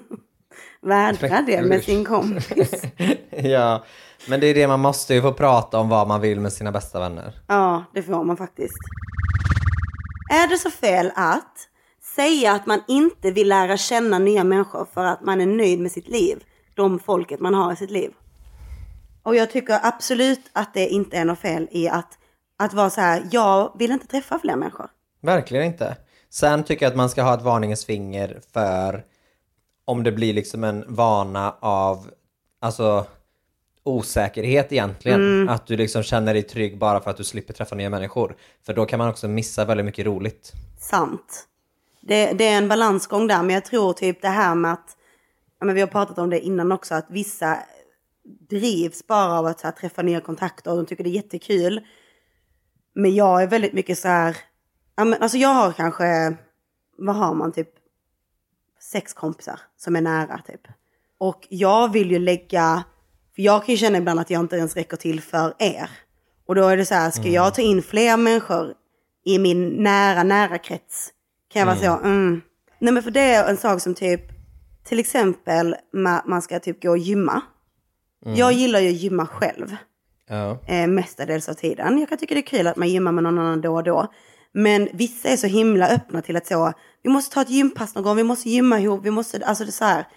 vädra 0.82 1.42
det 1.46 1.62
med 1.62 1.84
sin 1.84 2.04
kompis. 2.04 2.82
ja, 3.30 3.84
men 4.28 4.40
det 4.40 4.46
är 4.46 4.54
det 4.54 4.68
man 4.68 4.80
måste 4.80 5.14
ju 5.14 5.22
få 5.22 5.32
prata 5.32 5.78
om 5.78 5.88
vad 5.88 6.08
man 6.08 6.20
vill 6.20 6.40
med 6.40 6.52
sina 6.52 6.72
bästa 6.72 7.00
vänner. 7.00 7.32
Ja, 7.48 7.84
det 7.94 8.02
får 8.02 8.24
man 8.24 8.36
faktiskt. 8.36 8.78
Är 10.32 10.48
det 10.48 10.58
så 10.58 10.70
fel 10.70 11.12
att 11.14 11.68
säga 12.16 12.52
att 12.52 12.66
man 12.66 12.82
inte 12.88 13.30
vill 13.30 13.48
lära 13.48 13.76
känna 13.76 14.18
nya 14.18 14.44
människor 14.44 14.86
för 14.94 15.04
att 15.04 15.20
man 15.20 15.40
är 15.40 15.46
nöjd 15.46 15.80
med 15.80 15.92
sitt 15.92 16.08
liv? 16.08 16.44
De 16.74 16.98
folket 16.98 17.40
man 17.40 17.54
har 17.54 17.72
i 17.72 17.76
sitt 17.76 17.90
liv. 17.90 18.10
Och 19.22 19.36
jag 19.36 19.50
tycker 19.50 19.78
absolut 19.82 20.50
att 20.52 20.74
det 20.74 20.88
inte 20.88 21.16
är 21.16 21.24
något 21.24 21.38
fel 21.38 21.68
i 21.70 21.88
att, 21.88 22.18
att 22.58 22.74
vara 22.74 22.90
så 22.90 23.00
här, 23.00 23.28
jag 23.30 23.72
vill 23.78 23.90
inte 23.90 24.06
träffa 24.06 24.38
fler 24.38 24.56
människor. 24.56 24.88
Verkligen 25.22 25.64
inte. 25.64 25.96
Sen 26.30 26.64
tycker 26.64 26.86
jag 26.86 26.90
att 26.90 26.96
man 26.96 27.10
ska 27.10 27.22
ha 27.22 27.34
ett 27.34 27.42
varningens 27.42 27.84
finger 27.84 28.40
för 28.52 29.04
om 29.84 30.02
det 30.02 30.12
blir 30.12 30.34
liksom 30.34 30.64
en 30.64 30.84
vana 30.88 31.54
av 31.60 32.10
alltså 32.60 33.06
osäkerhet 33.84 34.72
egentligen. 34.72 35.20
Mm. 35.20 35.48
Att 35.48 35.66
du 35.66 35.76
liksom 35.76 36.02
känner 36.02 36.34
dig 36.34 36.42
trygg 36.42 36.78
bara 36.78 37.00
för 37.00 37.10
att 37.10 37.16
du 37.16 37.24
slipper 37.24 37.54
träffa 37.54 37.74
nya 37.74 37.90
människor. 37.90 38.36
För 38.66 38.74
då 38.74 38.86
kan 38.86 38.98
man 38.98 39.08
också 39.08 39.28
missa 39.28 39.64
väldigt 39.64 39.86
mycket 39.86 40.06
roligt. 40.06 40.52
Sant. 40.78 41.46
Det, 42.08 42.32
det 42.32 42.48
är 42.48 42.58
en 42.58 42.68
balansgång 42.68 43.26
där, 43.26 43.42
men 43.42 43.54
jag 43.54 43.64
tror 43.64 43.92
typ 43.92 44.22
det 44.22 44.28
här 44.28 44.54
med 44.54 44.72
att, 44.72 44.96
ja, 45.60 45.66
men 45.66 45.74
vi 45.74 45.80
har 45.80 45.88
pratat 45.88 46.18
om 46.18 46.30
det 46.30 46.40
innan 46.40 46.72
också, 46.72 46.94
att 46.94 47.06
vissa 47.10 47.58
drivs 48.50 49.06
bara 49.06 49.38
av 49.38 49.46
att 49.46 49.60
här, 49.60 49.70
träffa 49.70 50.02
nya 50.02 50.20
kontakter 50.20 50.70
och 50.70 50.76
de 50.76 50.86
tycker 50.86 51.04
det 51.04 51.10
är 51.10 51.22
jättekul. 51.22 51.86
Men 52.94 53.14
jag 53.14 53.42
är 53.42 53.46
väldigt 53.46 53.72
mycket 53.72 53.98
så 53.98 54.08
här, 54.08 54.36
ja, 54.96 55.04
men, 55.04 55.22
alltså 55.22 55.38
jag 55.38 55.48
har 55.48 55.72
kanske, 55.72 56.36
vad 56.98 57.16
har 57.16 57.34
man 57.34 57.52
typ, 57.52 57.68
sex 58.92 59.12
kompisar 59.14 59.60
som 59.76 59.96
är 59.96 60.00
nära 60.00 60.40
typ. 60.46 60.60
Och 61.18 61.46
jag 61.50 61.92
vill 61.92 62.10
ju 62.10 62.18
lägga, 62.18 62.84
för 63.34 63.42
jag 63.42 63.64
kan 63.64 63.74
ju 63.74 63.78
känna 63.78 63.98
ibland 63.98 64.20
att 64.20 64.30
jag 64.30 64.40
inte 64.40 64.56
ens 64.56 64.76
räcker 64.76 64.96
till 64.96 65.20
för 65.20 65.54
er. 65.58 65.90
Och 66.46 66.54
då 66.54 66.68
är 66.68 66.76
det 66.76 66.84
så 66.86 66.94
här, 66.94 67.10
ska 67.10 67.22
Mm. 67.22 67.34
jag 67.34 67.54
ta 67.54 67.62
in 67.62 67.82
fler 67.82 68.16
människor 68.16 68.74
i 69.24 69.38
min 69.38 69.68
nära, 69.68 70.22
nära 70.22 70.58
krets? 70.58 71.12
Kan 71.52 71.60
jag 71.60 71.66
vara 71.66 71.76
Mm. 71.76 71.98
så, 71.98 72.04
mm. 72.04 72.40
Nej 72.78 72.92
men 72.92 73.02
för 73.02 73.10
det 73.10 73.20
är 73.20 73.48
en 73.50 73.56
sak 73.56 73.80
som 73.80 73.94
typ, 73.94 74.20
till 74.84 74.98
exempel 74.98 75.76
ma- 75.94 76.22
man 76.26 76.42
ska 76.42 76.58
typ 76.60 76.82
gå 76.82 76.90
och 76.90 76.98
gymma. 76.98 77.40
Mm. 78.26 78.38
Jag 78.38 78.52
gillar 78.52 78.80
ju 78.80 78.88
att 78.88 78.94
gymma 78.96 79.26
själv 79.26 79.76
Ja. 80.28 80.58
eh, 80.66 80.86
mestadels 80.86 81.48
av 81.48 81.54
tiden. 81.54 81.98
Jag 81.98 82.08
kan 82.08 82.18
tycka 82.18 82.34
det 82.34 82.40
är 82.40 82.46
kul 82.46 82.66
att 82.66 82.76
man 82.76 82.88
gymmar 82.88 83.12
med 83.12 83.24
någon 83.24 83.38
annan 83.38 83.60
då 83.60 83.74
och 83.74 83.84
då. 83.84 84.12
Men 84.52 84.88
vissa 84.92 85.28
är 85.28 85.36
så 85.36 85.46
himla 85.46 85.88
öppna 85.88 86.22
till 86.22 86.36
att 86.36 86.46
så, 86.46 86.72
vi 87.02 87.10
måste 87.10 87.34
ta 87.34 87.42
ett 87.42 87.50
gympass 87.50 87.94
någon 87.94 88.04
gång, 88.04 88.16
vi 88.16 88.22
måste 88.24 88.50
gymma 88.50 88.80
ihop, 88.80 89.00
vi 89.04 89.10
måste, 89.10 89.46
alltså 89.46 89.64
det 89.64 89.70
är 89.70 89.72
så 89.72 89.84
här. 89.84 90.08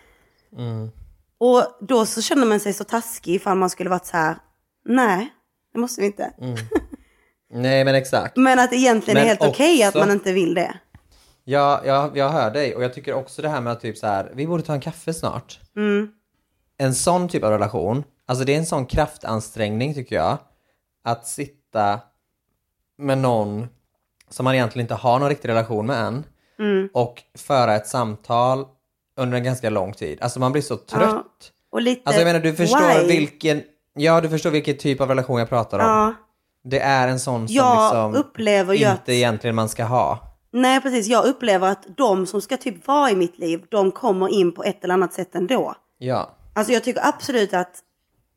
Mm. 0.58 0.90
Och 1.38 1.64
då 1.82 2.06
så 2.06 2.22
känner 2.22 2.46
man 2.46 2.60
sig 2.60 2.74
så 2.74 2.84
taskig 2.84 3.36
ifall 3.36 3.58
man 3.58 3.70
skulle 3.70 3.90
varit 3.90 4.06
så 4.06 4.18
här, 4.18 4.36
nej, 4.86 5.30
det 5.74 5.80
måste 5.80 6.02
vi 6.02 6.08
inte. 6.08 6.34
Mm. 6.42 6.56
Nej 7.54 7.86
men 7.86 7.96
exakt. 7.96 8.38
Men 8.38 8.60
att 8.60 8.74
egentligen 8.74 9.18
är 9.18 9.22
Men 9.22 9.28
helt 9.28 9.42
okej 9.42 9.84
att 9.84 9.90
också- 9.96 10.00
man 10.00 10.12
inte 10.12 10.34
vill 10.34 10.54
det. 10.54 10.74
Ja, 11.50 11.82
jag, 11.86 12.18
jag 12.18 12.30
hör 12.30 12.52
dig 12.52 12.76
och 12.76 12.84
jag 12.84 12.94
tycker 12.94 13.14
också 13.14 13.42
det 13.42 13.50
här 13.50 13.62
med 13.62 13.74
att 13.74 13.82
typ 13.82 13.98
så 13.98 14.08
här, 14.08 14.32
vi 14.36 14.48
borde 14.48 14.64
ta 14.64 14.74
en 14.74 14.80
kaffe 14.80 15.14
snart. 15.14 15.60
Mm. 15.76 16.12
En 16.78 16.96
sån 16.96 17.28
typ 17.30 17.44
av 17.44 17.52
relation, 17.52 18.04
alltså 18.26 18.46
det 18.46 18.54
är 18.54 18.58
en 18.58 18.66
sån 18.66 18.86
kraftansträngning 18.86 19.94
tycker 19.94 20.16
jag. 20.16 20.38
Att 21.04 21.28
sitta 21.28 22.00
med 22.98 23.18
någon 23.18 23.68
som 24.30 24.44
man 24.44 24.54
egentligen 24.56 24.84
inte 24.84 24.94
har 24.96 25.20
någon 25.20 25.30
riktig 25.30 25.50
relation 25.50 25.86
med 25.86 26.06
än 26.06 26.24
Mm. 26.60 26.90
och 26.94 27.22
föra 27.38 27.76
ett 27.76 27.88
samtal 27.88 28.66
under 29.18 29.38
en 29.38 29.44
ganska 29.44 29.70
lång 29.70 29.94
tid. 29.94 30.22
Alltså 30.22 30.40
man 30.40 30.52
blir 30.52 30.62
så 30.62 30.78
trött. 30.78 31.02
Ja. 31.02 31.24
Och 31.72 31.82
lite, 31.82 32.02
Alltså 32.06 32.22
jag 32.22 32.28
menar 32.28 32.40
du 32.40 32.54
förstår 32.56 33.02
why? 33.02 33.08
vilken, 33.18 33.62
ja 33.94 34.22
du 34.22 34.30
förstår 34.30 34.50
vilken 34.52 34.78
typ 34.78 35.02
av 35.02 35.08
relation 35.10 35.40
jag 35.40 35.50
pratar 35.50 35.80
om. 35.80 35.86
Ja. 35.86 36.14
Det 36.64 36.80
är 36.80 37.08
en 37.08 37.20
sån 37.20 37.48
som 37.48 37.56
Jag 37.56 37.84
liksom 37.84 38.16
upplever 38.16 38.74
inte 38.74 38.92
att- 38.92 39.10
egentligen 39.10 39.56
man 39.56 39.70
ska 39.70 39.84
ha. 39.84 40.29
Nej, 40.52 40.82
precis. 40.82 41.08
Jag 41.08 41.26
upplever 41.26 41.68
att 41.68 41.86
de 41.98 42.26
som 42.26 42.42
ska 42.42 42.58
typ 42.58 42.88
vara 42.88 43.12
i 43.12 43.16
mitt 43.16 43.38
liv, 43.40 43.66
de 43.70 43.92
kommer 43.92 44.28
in 44.30 44.52
på 44.52 44.64
ett 44.64 44.84
eller 44.84 44.94
annat 44.94 45.14
sätt 45.14 45.36
ändå. 45.36 45.76
Ja. 45.98 46.36
Alltså 46.56 46.74
jag 46.74 46.84
tycker 46.84 47.08
absolut 47.08 47.54
att, 47.54 47.80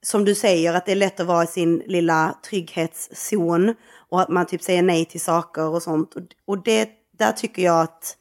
som 0.03 0.25
du 0.25 0.35
säger, 0.35 0.75
att 0.75 0.87
det 0.87 0.93
är 0.93 0.97
lätt 0.97 1.21
att 1.21 1.27
vara 1.27 1.45
i 1.45 1.47
sin 1.47 1.83
lilla 1.87 2.35
trygghetszon 2.51 3.75
och 4.11 4.21
att 4.21 4.29
man 4.29 4.47
typ 4.47 4.63
säger 4.63 4.83
nej 4.83 5.05
till 5.05 5.21
saker 5.21 5.69
och 5.69 5.83
sånt. 5.83 6.15
Och, 6.47 6.63
det, 6.63 6.89
där 7.19 7.33
tycker 7.33 7.63
jag 7.63 7.81
att, 7.81 8.17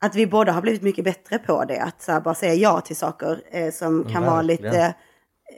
att 0.00 0.14
vi 0.14 0.26
båda 0.26 0.52
har 0.52 0.62
blivit 0.62 0.82
mycket 0.82 1.04
bättre 1.04 1.38
på 1.38 1.64
det. 1.64 1.80
Att 1.82 2.02
så 2.02 2.20
bara 2.20 2.34
säga 2.34 2.54
ja 2.54 2.80
till 2.80 2.96
saker 2.96 3.40
eh, 3.50 3.72
som 3.72 4.04
kan 4.04 4.22
vara 4.22 4.42
Verkligen. 4.42 4.62
lite 4.72 4.94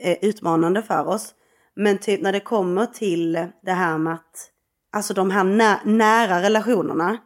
eh, 0.01 0.17
utmanande 0.21 0.81
för 0.81 1.07
oss. 1.07 1.33
Men 1.75 1.97
typ 1.97 2.21
när 2.21 2.31
det 2.31 2.39
kommer 2.39 2.85
till 2.85 3.47
det 3.63 3.71
här 3.71 3.97
med 3.97 4.13
att, 4.13 4.49
alltså 4.91 5.13
de 5.13 5.31
här 5.31 5.43
nä- 5.43 5.79
nära 5.85 6.41
relationerna. 6.41 7.17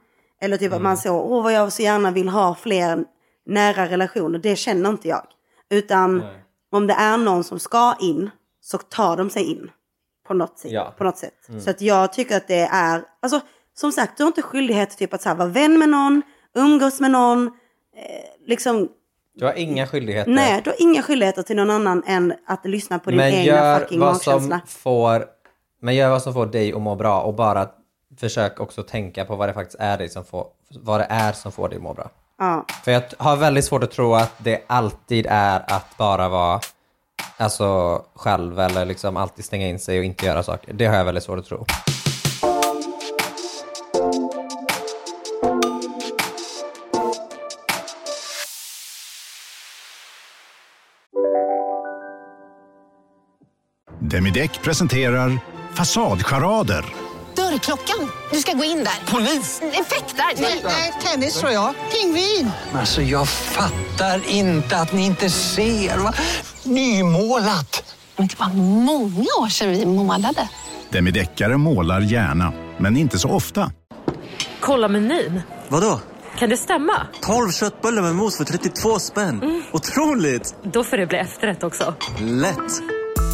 Eller 0.45 0.57
typ 0.57 0.73
att 0.73 0.81
man 0.81 0.97
så, 0.97 1.11
åh 1.21 1.43
vad 1.43 1.53
jag 1.53 1.73
så 1.73 1.81
gärna 1.81 2.11
vill 2.11 2.29
ha 2.29 2.55
fler 2.55 3.05
nära 3.45 3.85
relationer. 3.85 4.39
Det 4.39 4.55
känner 4.55 4.89
inte 4.89 5.07
jag. 5.07 5.27
Utan 5.69 6.23
om 6.71 6.87
det 6.87 6.93
är 6.93 7.17
någon 7.17 7.43
som 7.43 7.59
ska 7.59 7.95
in 7.99 8.29
så 8.61 8.77
tar 8.77 9.17
de 9.17 9.29
sig 9.29 9.43
in. 9.43 9.71
På 10.27 10.33
något 10.33 10.59
sätt. 10.59 10.71
Ja. 10.71 10.93
På 10.97 11.03
något 11.03 11.17
sätt. 11.17 11.49
Mm. 11.49 11.61
Så 11.61 11.69
att 11.69 11.81
jag 11.81 12.13
tycker 12.13 12.37
att 12.37 12.47
det 12.47 12.69
är, 12.71 13.03
alltså 13.21 13.41
som 13.73 13.91
sagt 13.91 14.17
du 14.17 14.23
har 14.23 14.27
inte 14.27 14.41
skyldighet 14.41 14.97
typ 14.97 15.13
att 15.13 15.21
så 15.21 15.29
här, 15.29 15.35
vara 15.35 15.47
vän 15.47 15.79
med 15.79 15.89
någon, 15.89 16.21
umgås 16.55 16.99
med 16.99 17.11
någon. 17.11 17.47
Eh, 17.47 18.47
liksom, 18.47 18.89
Du 19.35 19.45
har 19.45 19.53
inga 19.53 19.87
skyldigheter. 19.87 20.31
nej 20.31 20.61
du 20.63 20.69
har 20.69 20.81
inga 20.81 21.01
skyldigheter 21.01 21.43
till 21.43 21.55
någon 21.55 21.69
annan 21.71 22.03
än 22.07 22.33
att 22.45 22.65
lyssna 22.65 22.99
på 22.99 23.09
din 23.09 23.17
men 23.17 23.33
egna 23.33 23.79
fucking 23.79 23.99
magkänsla. 23.99 24.61
får 24.67 25.25
Men 25.81 25.95
gör 25.95 26.09
vad 26.09 26.21
som 26.21 26.33
får 26.33 26.45
dig 26.45 26.73
att 26.73 26.81
må 26.81 26.95
bra 26.95 27.21
och 27.21 27.33
bara 27.33 27.69
försök 28.17 28.59
också 28.59 28.83
tänka 28.83 29.25
på 29.25 29.35
vad 29.35 29.49
det 29.49 29.53
faktiskt 29.53 29.79
är 29.79 29.97
det 29.97 30.09
som 30.09 30.25
får, 30.25 30.47
vad 30.69 30.99
det 30.99 31.07
är 31.09 31.31
som 31.31 31.51
får 31.51 31.69
dig 31.69 31.75
att 31.75 31.83
må 31.83 31.93
bra. 31.93 32.09
Ja. 32.39 32.65
För 32.83 32.91
jag 32.91 33.03
har 33.17 33.35
väldigt 33.35 33.65
svårt 33.65 33.83
att 33.83 33.91
tro 33.91 34.15
att 34.15 34.33
det 34.37 34.63
alltid 34.67 35.25
är 35.29 35.63
att 35.67 35.97
bara 35.97 36.29
vara 36.29 36.59
alltså 37.37 38.01
själv 38.15 38.59
eller 38.59 38.85
liksom 38.85 39.17
alltid 39.17 39.45
stänga 39.45 39.67
in 39.67 39.79
sig 39.79 39.99
och 39.99 40.05
inte 40.05 40.25
göra 40.25 40.43
saker. 40.43 40.73
Det 40.73 40.85
har 40.85 40.95
jag 40.95 41.05
väldigt 41.05 41.23
svårt 41.23 41.39
att 41.39 41.45
tro. 41.45 41.65
Demideck 53.99 54.61
presenterar 54.63 55.39
Fasadcharader. 55.73 57.04
Dörrklockan. 57.49 58.11
Du 58.31 58.37
ska 58.39 58.53
gå 58.53 58.63
in 58.63 58.77
där. 58.83 59.11
Polis? 59.13 59.61
Effektar? 59.61 60.41
Nej, 60.63 60.93
tennis 61.03 61.39
tror 61.39 61.51
jag. 61.51 61.73
Pingvin. 61.91 62.51
Alltså 62.73 63.01
jag 63.01 63.27
fattar 63.27 64.29
inte 64.29 64.77
att 64.77 64.93
ni 64.93 65.05
inte 65.05 65.29
ser. 65.29 65.97
Va? 65.97 66.13
Nymålat! 66.63 67.95
Men 68.17 68.27
det 68.27 68.39
var 68.39 68.53
många 68.83 69.25
år 69.41 69.49
sedan 69.49 69.69
vi 69.69 69.85
målade. 69.85 70.49
Demideckare 70.89 71.57
målar 71.57 72.01
gärna, 72.01 72.53
men 72.77 72.97
inte 72.97 73.19
så 73.19 73.29
ofta. 73.29 73.71
Kolla 74.59 74.87
menyn. 74.87 75.41
Vadå? 75.67 75.99
Kan 76.39 76.49
det 76.49 76.57
stämma? 76.57 77.07
12 77.21 77.51
köttbullar 77.51 78.01
med 78.01 78.15
mos 78.15 78.37
för 78.37 78.43
32 78.43 78.99
spänn. 78.99 79.63
Otroligt! 79.71 80.55
Då 80.63 80.83
får 80.83 80.97
det 80.97 81.05
bli 81.07 81.17
efterrätt 81.17 81.63
också. 81.63 81.93
Lätt! 82.19 82.81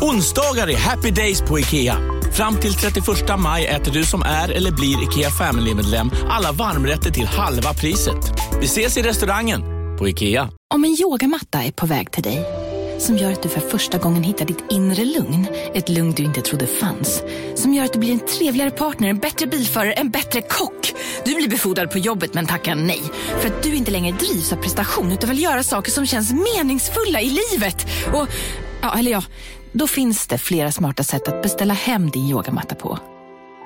Onsdagar 0.01 0.69
är 0.69 0.77
happy 0.77 1.11
days 1.11 1.41
på 1.41 1.59
IKEA. 1.59 1.97
Fram 2.33 2.59
till 2.59 2.73
31 2.73 3.05
maj 3.39 3.65
äter 3.65 3.91
du 3.91 4.03
som 4.05 4.21
är 4.21 4.49
eller 4.51 4.71
blir 4.71 5.03
IKEA 5.03 5.29
Family-medlem 5.29 6.11
alla 6.29 6.51
varmrätter 6.51 7.11
till 7.11 7.25
halva 7.25 7.73
priset. 7.73 8.17
Vi 8.59 8.65
ses 8.65 8.97
i 8.97 9.01
restaurangen 9.01 9.61
på 9.97 10.09
IKEA. 10.09 10.49
Om 10.73 10.83
en 10.83 10.97
yogamatta 11.01 11.63
är 11.63 11.71
på 11.71 11.85
väg 11.85 12.11
till 12.11 12.23
dig, 12.23 12.45
som 12.99 13.17
gör 13.17 13.31
att 13.31 13.43
du 13.43 13.49
för 13.49 13.59
första 13.59 13.97
gången 13.97 14.23
hittar 14.23 14.45
ditt 14.45 14.63
inre 14.69 15.05
lugn, 15.05 15.47
ett 15.73 15.89
lugn 15.89 16.11
du 16.11 16.23
inte 16.23 16.41
trodde 16.41 16.67
fanns, 16.67 17.23
som 17.55 17.73
gör 17.73 17.85
att 17.85 17.93
du 17.93 17.99
blir 17.99 18.11
en 18.11 18.19
trevligare 18.19 18.71
partner, 18.71 19.09
en 19.09 19.19
bättre 19.19 19.47
bilförare, 19.47 19.93
en 19.93 20.09
bättre 20.09 20.41
kock. 20.41 20.93
Du 21.25 21.35
blir 21.35 21.49
befordrad 21.49 21.91
på 21.91 21.97
jobbet 21.97 22.33
men 22.33 22.45
tackar 22.45 22.75
nej, 22.75 23.01
för 23.39 23.47
att 23.47 23.63
du 23.63 23.75
inte 23.75 23.91
längre 23.91 24.17
drivs 24.17 24.53
av 24.53 24.57
prestation 24.57 25.11
utan 25.11 25.29
vill 25.29 25.43
göra 25.43 25.63
saker 25.63 25.91
som 25.91 26.05
känns 26.05 26.31
meningsfulla 26.31 27.21
i 27.21 27.37
livet. 27.51 27.87
Och, 28.13 28.27
ja, 28.81 28.99
eller 28.99 29.11
ja, 29.11 29.23
då 29.74 29.88
finns 29.88 30.28
det 30.28 30.38
flera 30.38 30.72
smarta 30.72 31.03
sätt 31.03 31.28
att 31.28 31.41
beställa 31.41 31.74
hem 31.74 32.09
din 32.09 32.30
yogamatta 32.30 32.76
på. 32.76 32.99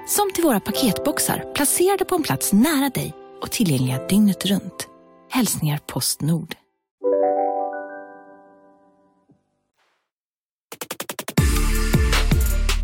Som 0.08 0.32
till 0.34 0.44
våra 0.44 0.60
paketboxar 0.60 1.54
placerade 1.56 2.06
på 2.06 2.16
en 2.16 2.24
plats 2.24 2.54
nära 2.54 2.90
dig 2.90 3.14
och 3.42 3.52
tillgängliga 3.52 4.08
dygnet 4.08 4.46
runt. 4.46 4.88
Hälsningar 5.30 5.80
Postnord. 5.88 6.56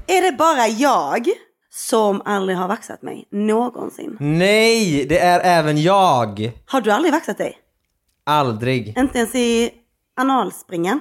Är 0.07 0.31
det 0.31 0.37
bara 0.37 0.67
jag 0.67 1.27
som 1.69 2.21
aldrig 2.25 2.57
har 2.57 2.67
vaxat 2.67 3.01
mig 3.01 3.27
någonsin? 3.31 4.17
Nej, 4.19 5.05
det 5.05 5.19
är 5.19 5.39
även 5.59 5.81
jag! 5.81 6.51
Har 6.65 6.81
du 6.81 6.91
aldrig 6.91 7.13
vaxat 7.13 7.37
dig? 7.37 7.57
Aldrig. 8.23 8.97
Inte 8.97 9.17
ens 9.17 9.35
i 9.35 9.71
analspringen? 10.15 10.99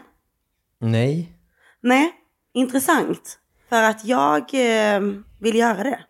Nej. 0.80 1.32
Nej, 1.80 2.12
intressant. 2.52 3.38
För 3.68 3.82
att 3.82 4.04
jag 4.04 4.40
eh, 4.40 5.00
vill 5.38 5.56
göra 5.56 5.82
det. 5.82 6.00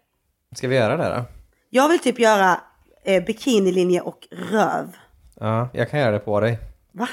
Ska 0.56 0.68
vi 0.68 0.76
göra 0.76 0.96
det 0.96 1.16
då? 1.16 1.24
Jag 1.70 1.88
vill 1.88 1.98
typ 1.98 2.18
göra 2.18 2.60
eh, 3.04 3.24
bikinilinje 3.24 4.00
och 4.00 4.28
röv. 4.30 4.96
Ja, 5.40 5.68
jag 5.72 5.90
kan 5.90 6.00
göra 6.00 6.10
det 6.10 6.18
på 6.18 6.40
dig. 6.40 6.58
Va? 6.92 7.08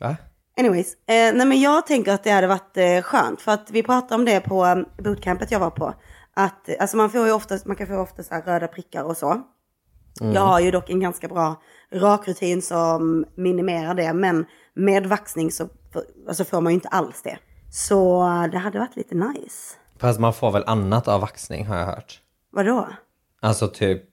Va? 0.00 0.16
Anyways, 0.56 0.94
eh, 0.94 1.34
nej 1.34 1.46
men 1.46 1.60
jag 1.60 1.86
tänker 1.86 2.12
att 2.12 2.24
det 2.24 2.30
hade 2.30 2.46
varit 2.46 2.76
eh, 2.76 3.02
skönt 3.02 3.40
för 3.40 3.52
att 3.52 3.70
vi 3.70 3.82
pratade 3.82 4.14
om 4.14 4.24
det 4.24 4.40
på 4.40 4.64
um, 4.64 4.86
bootcampet 4.98 5.50
jag 5.50 5.60
var 5.60 5.70
på. 5.70 5.94
Att 6.34 6.68
eh, 6.68 6.74
alltså 6.80 6.96
man 6.96 7.10
får 7.10 7.26
ju 7.26 7.32
ofta, 7.32 7.58
man 7.64 7.76
kan 7.76 7.86
få 7.86 7.96
ofta 7.96 8.22
så 8.22 8.34
här 8.34 8.42
röda 8.42 8.68
prickar 8.68 9.04
och 9.04 9.16
så. 9.16 9.42
Mm. 10.20 10.32
Jag 10.34 10.40
har 10.40 10.60
ju 10.60 10.70
dock 10.70 10.90
en 10.90 11.00
ganska 11.00 11.28
bra 11.28 11.62
rakrutin 11.92 12.62
som 12.62 13.24
minimerar 13.34 13.94
det, 13.94 14.12
men 14.12 14.46
med 14.74 15.06
vaxning 15.06 15.50
så 15.50 15.68
alltså 16.28 16.44
får 16.44 16.60
man 16.60 16.72
ju 16.72 16.74
inte 16.74 16.88
alls 16.88 17.22
det. 17.22 17.38
Så 17.74 18.22
det 18.52 18.58
hade 18.58 18.78
varit 18.78 18.96
lite 18.96 19.14
nice. 19.14 19.76
Fast 19.98 20.20
man 20.20 20.34
får 20.34 20.50
väl 20.50 20.64
annat 20.66 21.08
av 21.08 21.20
vaxning 21.20 21.66
har 21.66 21.76
jag 21.76 21.86
hört. 21.86 22.20
Vadå? 22.50 22.88
Alltså 23.40 23.68
typ 23.68 24.04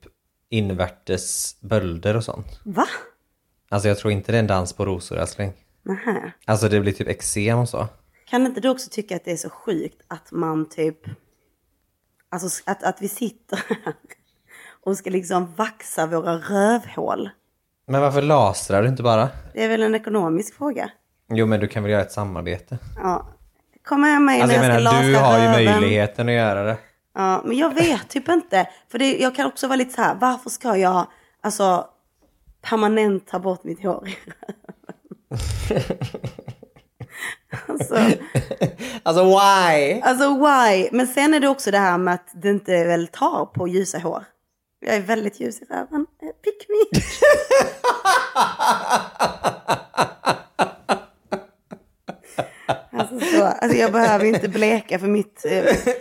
invärtes 0.50 1.56
bölder 1.62 2.16
och 2.16 2.24
sånt. 2.24 2.60
Va? 2.64 2.86
Alltså 3.70 3.88
jag 3.88 3.98
tror 3.98 4.12
inte 4.12 4.32
det 4.32 4.38
är 4.38 4.40
en 4.40 4.48
dans 4.48 4.74
på 4.74 4.86
rosor 4.86 5.18
älskling. 5.18 5.54
Nähä. 5.84 6.32
Alltså 6.46 6.70
det 6.70 6.80
blir 6.80 6.92
typ 6.94 7.08
eksem 7.08 7.58
och 7.58 7.70
så. 7.70 7.88
Kan 8.26 8.46
inte 8.46 8.62
du 8.62 8.70
också 8.70 8.90
tycka 8.92 9.16
att 9.16 9.26
det 9.26 9.32
är 9.32 9.38
så 9.38 9.50
sjukt 9.50 10.02
att 10.08 10.32
man 10.32 10.70
typ, 10.70 10.98
alltså 12.30 12.64
att, 12.66 12.84
att 12.84 13.02
vi 13.02 13.08
sitter 13.08 13.60
här 13.68 13.94
och 14.84 14.98
ska 14.98 15.10
liksom 15.10 15.54
vaxa 15.56 16.08
våra 16.08 16.38
rövhål? 16.38 17.30
Men 17.88 18.02
varför 18.02 18.22
lasrar 18.22 18.84
du 18.84 18.90
inte 18.90 19.04
bara? 19.04 19.30
Det 19.54 19.64
är 19.64 19.70
väl 19.70 19.84
en 19.84 19.96
ekonomisk 19.96 20.54
fråga. 20.56 20.92
Jo 21.30 21.46
men 21.46 21.60
du 21.60 21.68
kan 21.68 21.84
väl 21.84 21.92
göra 21.92 22.02
ett 22.02 22.12
samarbete? 22.12 22.78
Ja. 22.96 23.28
Kom 23.92 24.04
här 24.04 24.20
med 24.20 24.42
Alltså 24.42 24.58
jag 24.58 24.62
när 24.62 24.80
jag 24.80 24.82
ska 24.82 24.92
menar 24.92 25.10
du 25.10 25.18
har 25.18 25.40
ju 25.40 25.50
möjligheten 25.50 26.30
att 26.30 26.36
göra 26.36 26.64
det. 26.64 26.78
Ja, 27.16 27.42
men 27.46 27.58
jag 27.58 27.74
vet 27.74 28.10
typ 28.10 28.30
inte. 28.30 28.70
För 28.92 29.00
det, 29.00 29.18
jag 29.18 29.36
kan 29.36 29.46
också 29.46 29.68
vara 29.68 29.76
lite 29.76 29.94
så 29.94 30.02
här, 30.02 30.16
varför 30.16 30.50
ska 30.50 30.78
jag 30.78 31.08
alltså 31.42 31.88
permanent 32.62 33.28
ta 33.28 33.40
bort 33.40 33.64
mitt 33.64 33.84
hår? 33.84 34.10
alltså, 37.68 37.96
Alltså 39.04 39.24
why? 39.24 40.02
alltså 40.02 40.34
why? 40.34 40.90
Men 40.92 41.08
sen 41.08 41.34
är 41.34 41.40
det 41.40 41.48
också 41.48 41.72
det 41.72 41.78
här 41.78 41.98
med 41.98 42.14
att 42.14 42.30
det 42.34 42.50
inte 42.50 42.84
väl 42.84 43.08
tar 43.08 43.46
på 43.46 43.68
ljusa 43.68 44.00
hår. 44.00 44.24
Jag 44.80 44.96
är 44.96 45.02
väldigt 45.02 45.40
ljus 45.40 45.62
i 45.62 45.66
röven. 45.66 46.06
Eh, 46.22 46.30
Pick 46.44 46.68
me. 46.70 47.02
Alltså, 52.94 53.16
så, 53.42 53.48
alltså 53.66 53.78
jag 53.78 53.92
behöver 53.92 54.26
inte 54.26 54.48
bleka 54.50 55.00
för 55.00 55.08
mitt... 55.08 55.46
Eh, 55.46 55.52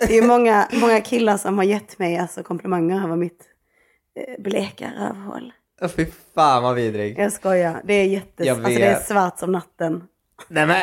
det 0.08 0.18
är 0.18 0.22
många, 0.22 0.68
många 0.72 1.00
killar 1.00 1.36
som 1.36 1.58
har 1.58 1.64
gett 1.64 1.98
mig 1.98 2.16
alltså, 2.18 2.42
komplimanger 2.42 3.04
över 3.04 3.16
mitt 3.16 3.42
eh, 4.20 4.42
bleka 4.42 4.90
rövhål. 4.98 5.52
Fy 5.96 6.06
fan 6.34 6.62
vad 6.62 6.74
vidrig. 6.74 7.18
Jag 7.18 7.32
skojar. 7.32 7.80
Det 7.84 7.94
är 7.94 8.04
jättes... 8.04 8.48
Alltså 8.48 8.68
det 8.68 8.82
är 8.84 9.00
svart 9.00 9.38
som 9.38 9.52
natten. 9.52 10.02
Nej 10.48 10.66
men. 10.66 10.82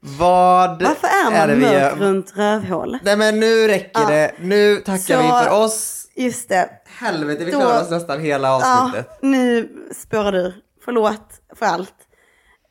Vad 0.00 0.82
Varför 0.82 1.06
är 1.06 1.30
man 1.38 1.48
det 1.48 1.54
vi 1.54 1.60
mörk 1.60 1.96
runt 1.98 2.32
rövhålet? 2.36 3.00
Nej 3.04 3.16
men 3.16 3.40
nu 3.40 3.66
räcker 3.68 4.00
Ja. 4.00 4.08
det. 4.08 4.32
Nu 4.40 4.76
tackar 4.76 4.98
Så- 5.16 5.22
vi 5.22 5.28
för 5.28 5.64
oss. 5.64 6.00
Just 6.16 6.48
det. 6.48 6.70
Helvete, 6.86 7.44
vi 7.44 7.50
Då- 7.50 7.60
klarar 7.60 7.82
oss 7.82 7.90
nästan 7.90 8.20
hela 8.20 8.52
avsnittet. 8.56 9.06
Ja, 9.20 9.28
nu 9.28 9.68
spårar 9.94 10.32
du. 10.32 10.54
Förlåt 10.84 11.40
för 11.56 11.66
allt. 11.66 11.94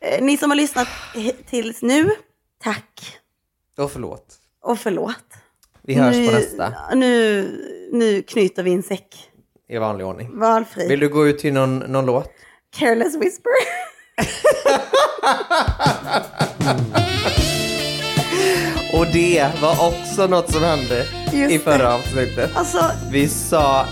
Eh, 0.04 0.22
Ni 0.24 0.38
som 0.38 0.50
har 0.52 0.56
lyssnat 0.56 0.88
tills 1.50 1.82
nu, 1.82 2.10
tack. 2.64 3.18
Och 3.78 3.92
förlåt. 3.92 4.26
Och 4.64 4.80
förlåt. 4.80 5.16
Vi 5.84 5.94
hörs 5.94 6.16
nu, 6.16 6.28
på 6.28 6.32
nästa. 6.34 6.74
Nu, 6.96 7.90
nu 7.92 8.22
knyter 8.22 8.64
vi 8.64 8.74
en 8.74 8.84
säck. 8.84 9.30
I 9.70 9.78
vanlig 9.78 10.06
ordning. 10.08 10.40
Valfri. 10.40 10.88
Vill 10.88 11.00
du 11.00 11.10
gå 11.10 11.28
ut 11.28 11.40
till 11.40 11.54
någon, 11.54 11.80
någon 11.80 12.06
låt? 12.06 12.32
Careless 12.78 13.16
whisper. 13.16 13.52
Och 18.94 19.06
det 19.14 19.52
var 19.62 19.88
också 19.88 20.28
något 20.28 20.52
som 20.52 20.64
hände 20.64 21.06
Just 21.34 21.52
i 21.54 21.60
förra 21.60 21.78
det. 21.78 21.94
avsnittet. 21.94 22.52
Alltså, 22.56 22.92
Vi 23.12 23.28
sa, 23.28 23.86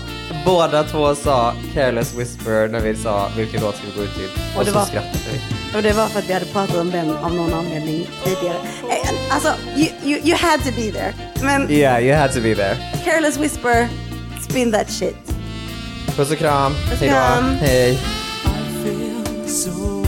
båda 0.46 0.84
två 0.84 1.14
sa 1.14 1.54
Careless 1.74 2.14
Whisper 2.14 2.68
när 2.68 2.80
vi 2.80 2.96
sa 2.96 3.30
vilken 3.36 3.60
låt 3.62 3.76
ska 3.76 3.84
vi 3.86 3.96
gå 3.98 4.02
ut 4.04 4.14
till. 4.14 4.30
Och, 4.54 4.60
Och 4.60 4.66
så 4.66 4.72
var- 4.74 4.84
skrattade 4.84 5.18
vi. 5.32 5.40
Och 5.76 5.82
det 5.82 5.92
var 5.92 6.06
för 6.08 6.18
att 6.18 6.28
vi 6.28 6.32
hade 6.32 6.46
pratat 6.46 6.76
om 6.76 6.90
den 6.90 7.10
av 7.16 7.34
någon 7.34 7.54
anledning 7.54 8.08
tidigare. 8.24 8.56
Eh, 8.90 9.34
Alltså, 9.34 9.54
you, 9.76 9.88
you, 10.04 10.20
you 10.24 10.36
had 10.36 10.60
to 10.64 10.70
be 10.76 10.92
there. 10.92 11.14
Men 11.42 11.70
Yeah, 11.70 12.04
you 12.04 12.14
had 12.16 12.32
to 12.32 12.40
be 12.40 12.54
there. 12.54 12.76
Careless 13.04 13.38
whisper, 13.38 13.88
spin 14.50 14.72
that 14.72 14.90
shit. 14.90 15.16
Puss 16.16 16.30
och 16.30 16.38
kram. 16.38 16.72
Puss 16.72 16.92
och 16.92 16.98
Hej 16.98 17.08
då. 17.08 17.14
kram. 17.14 17.44
Hej. 17.60 17.98
feel 18.84 19.48
so 19.48 20.01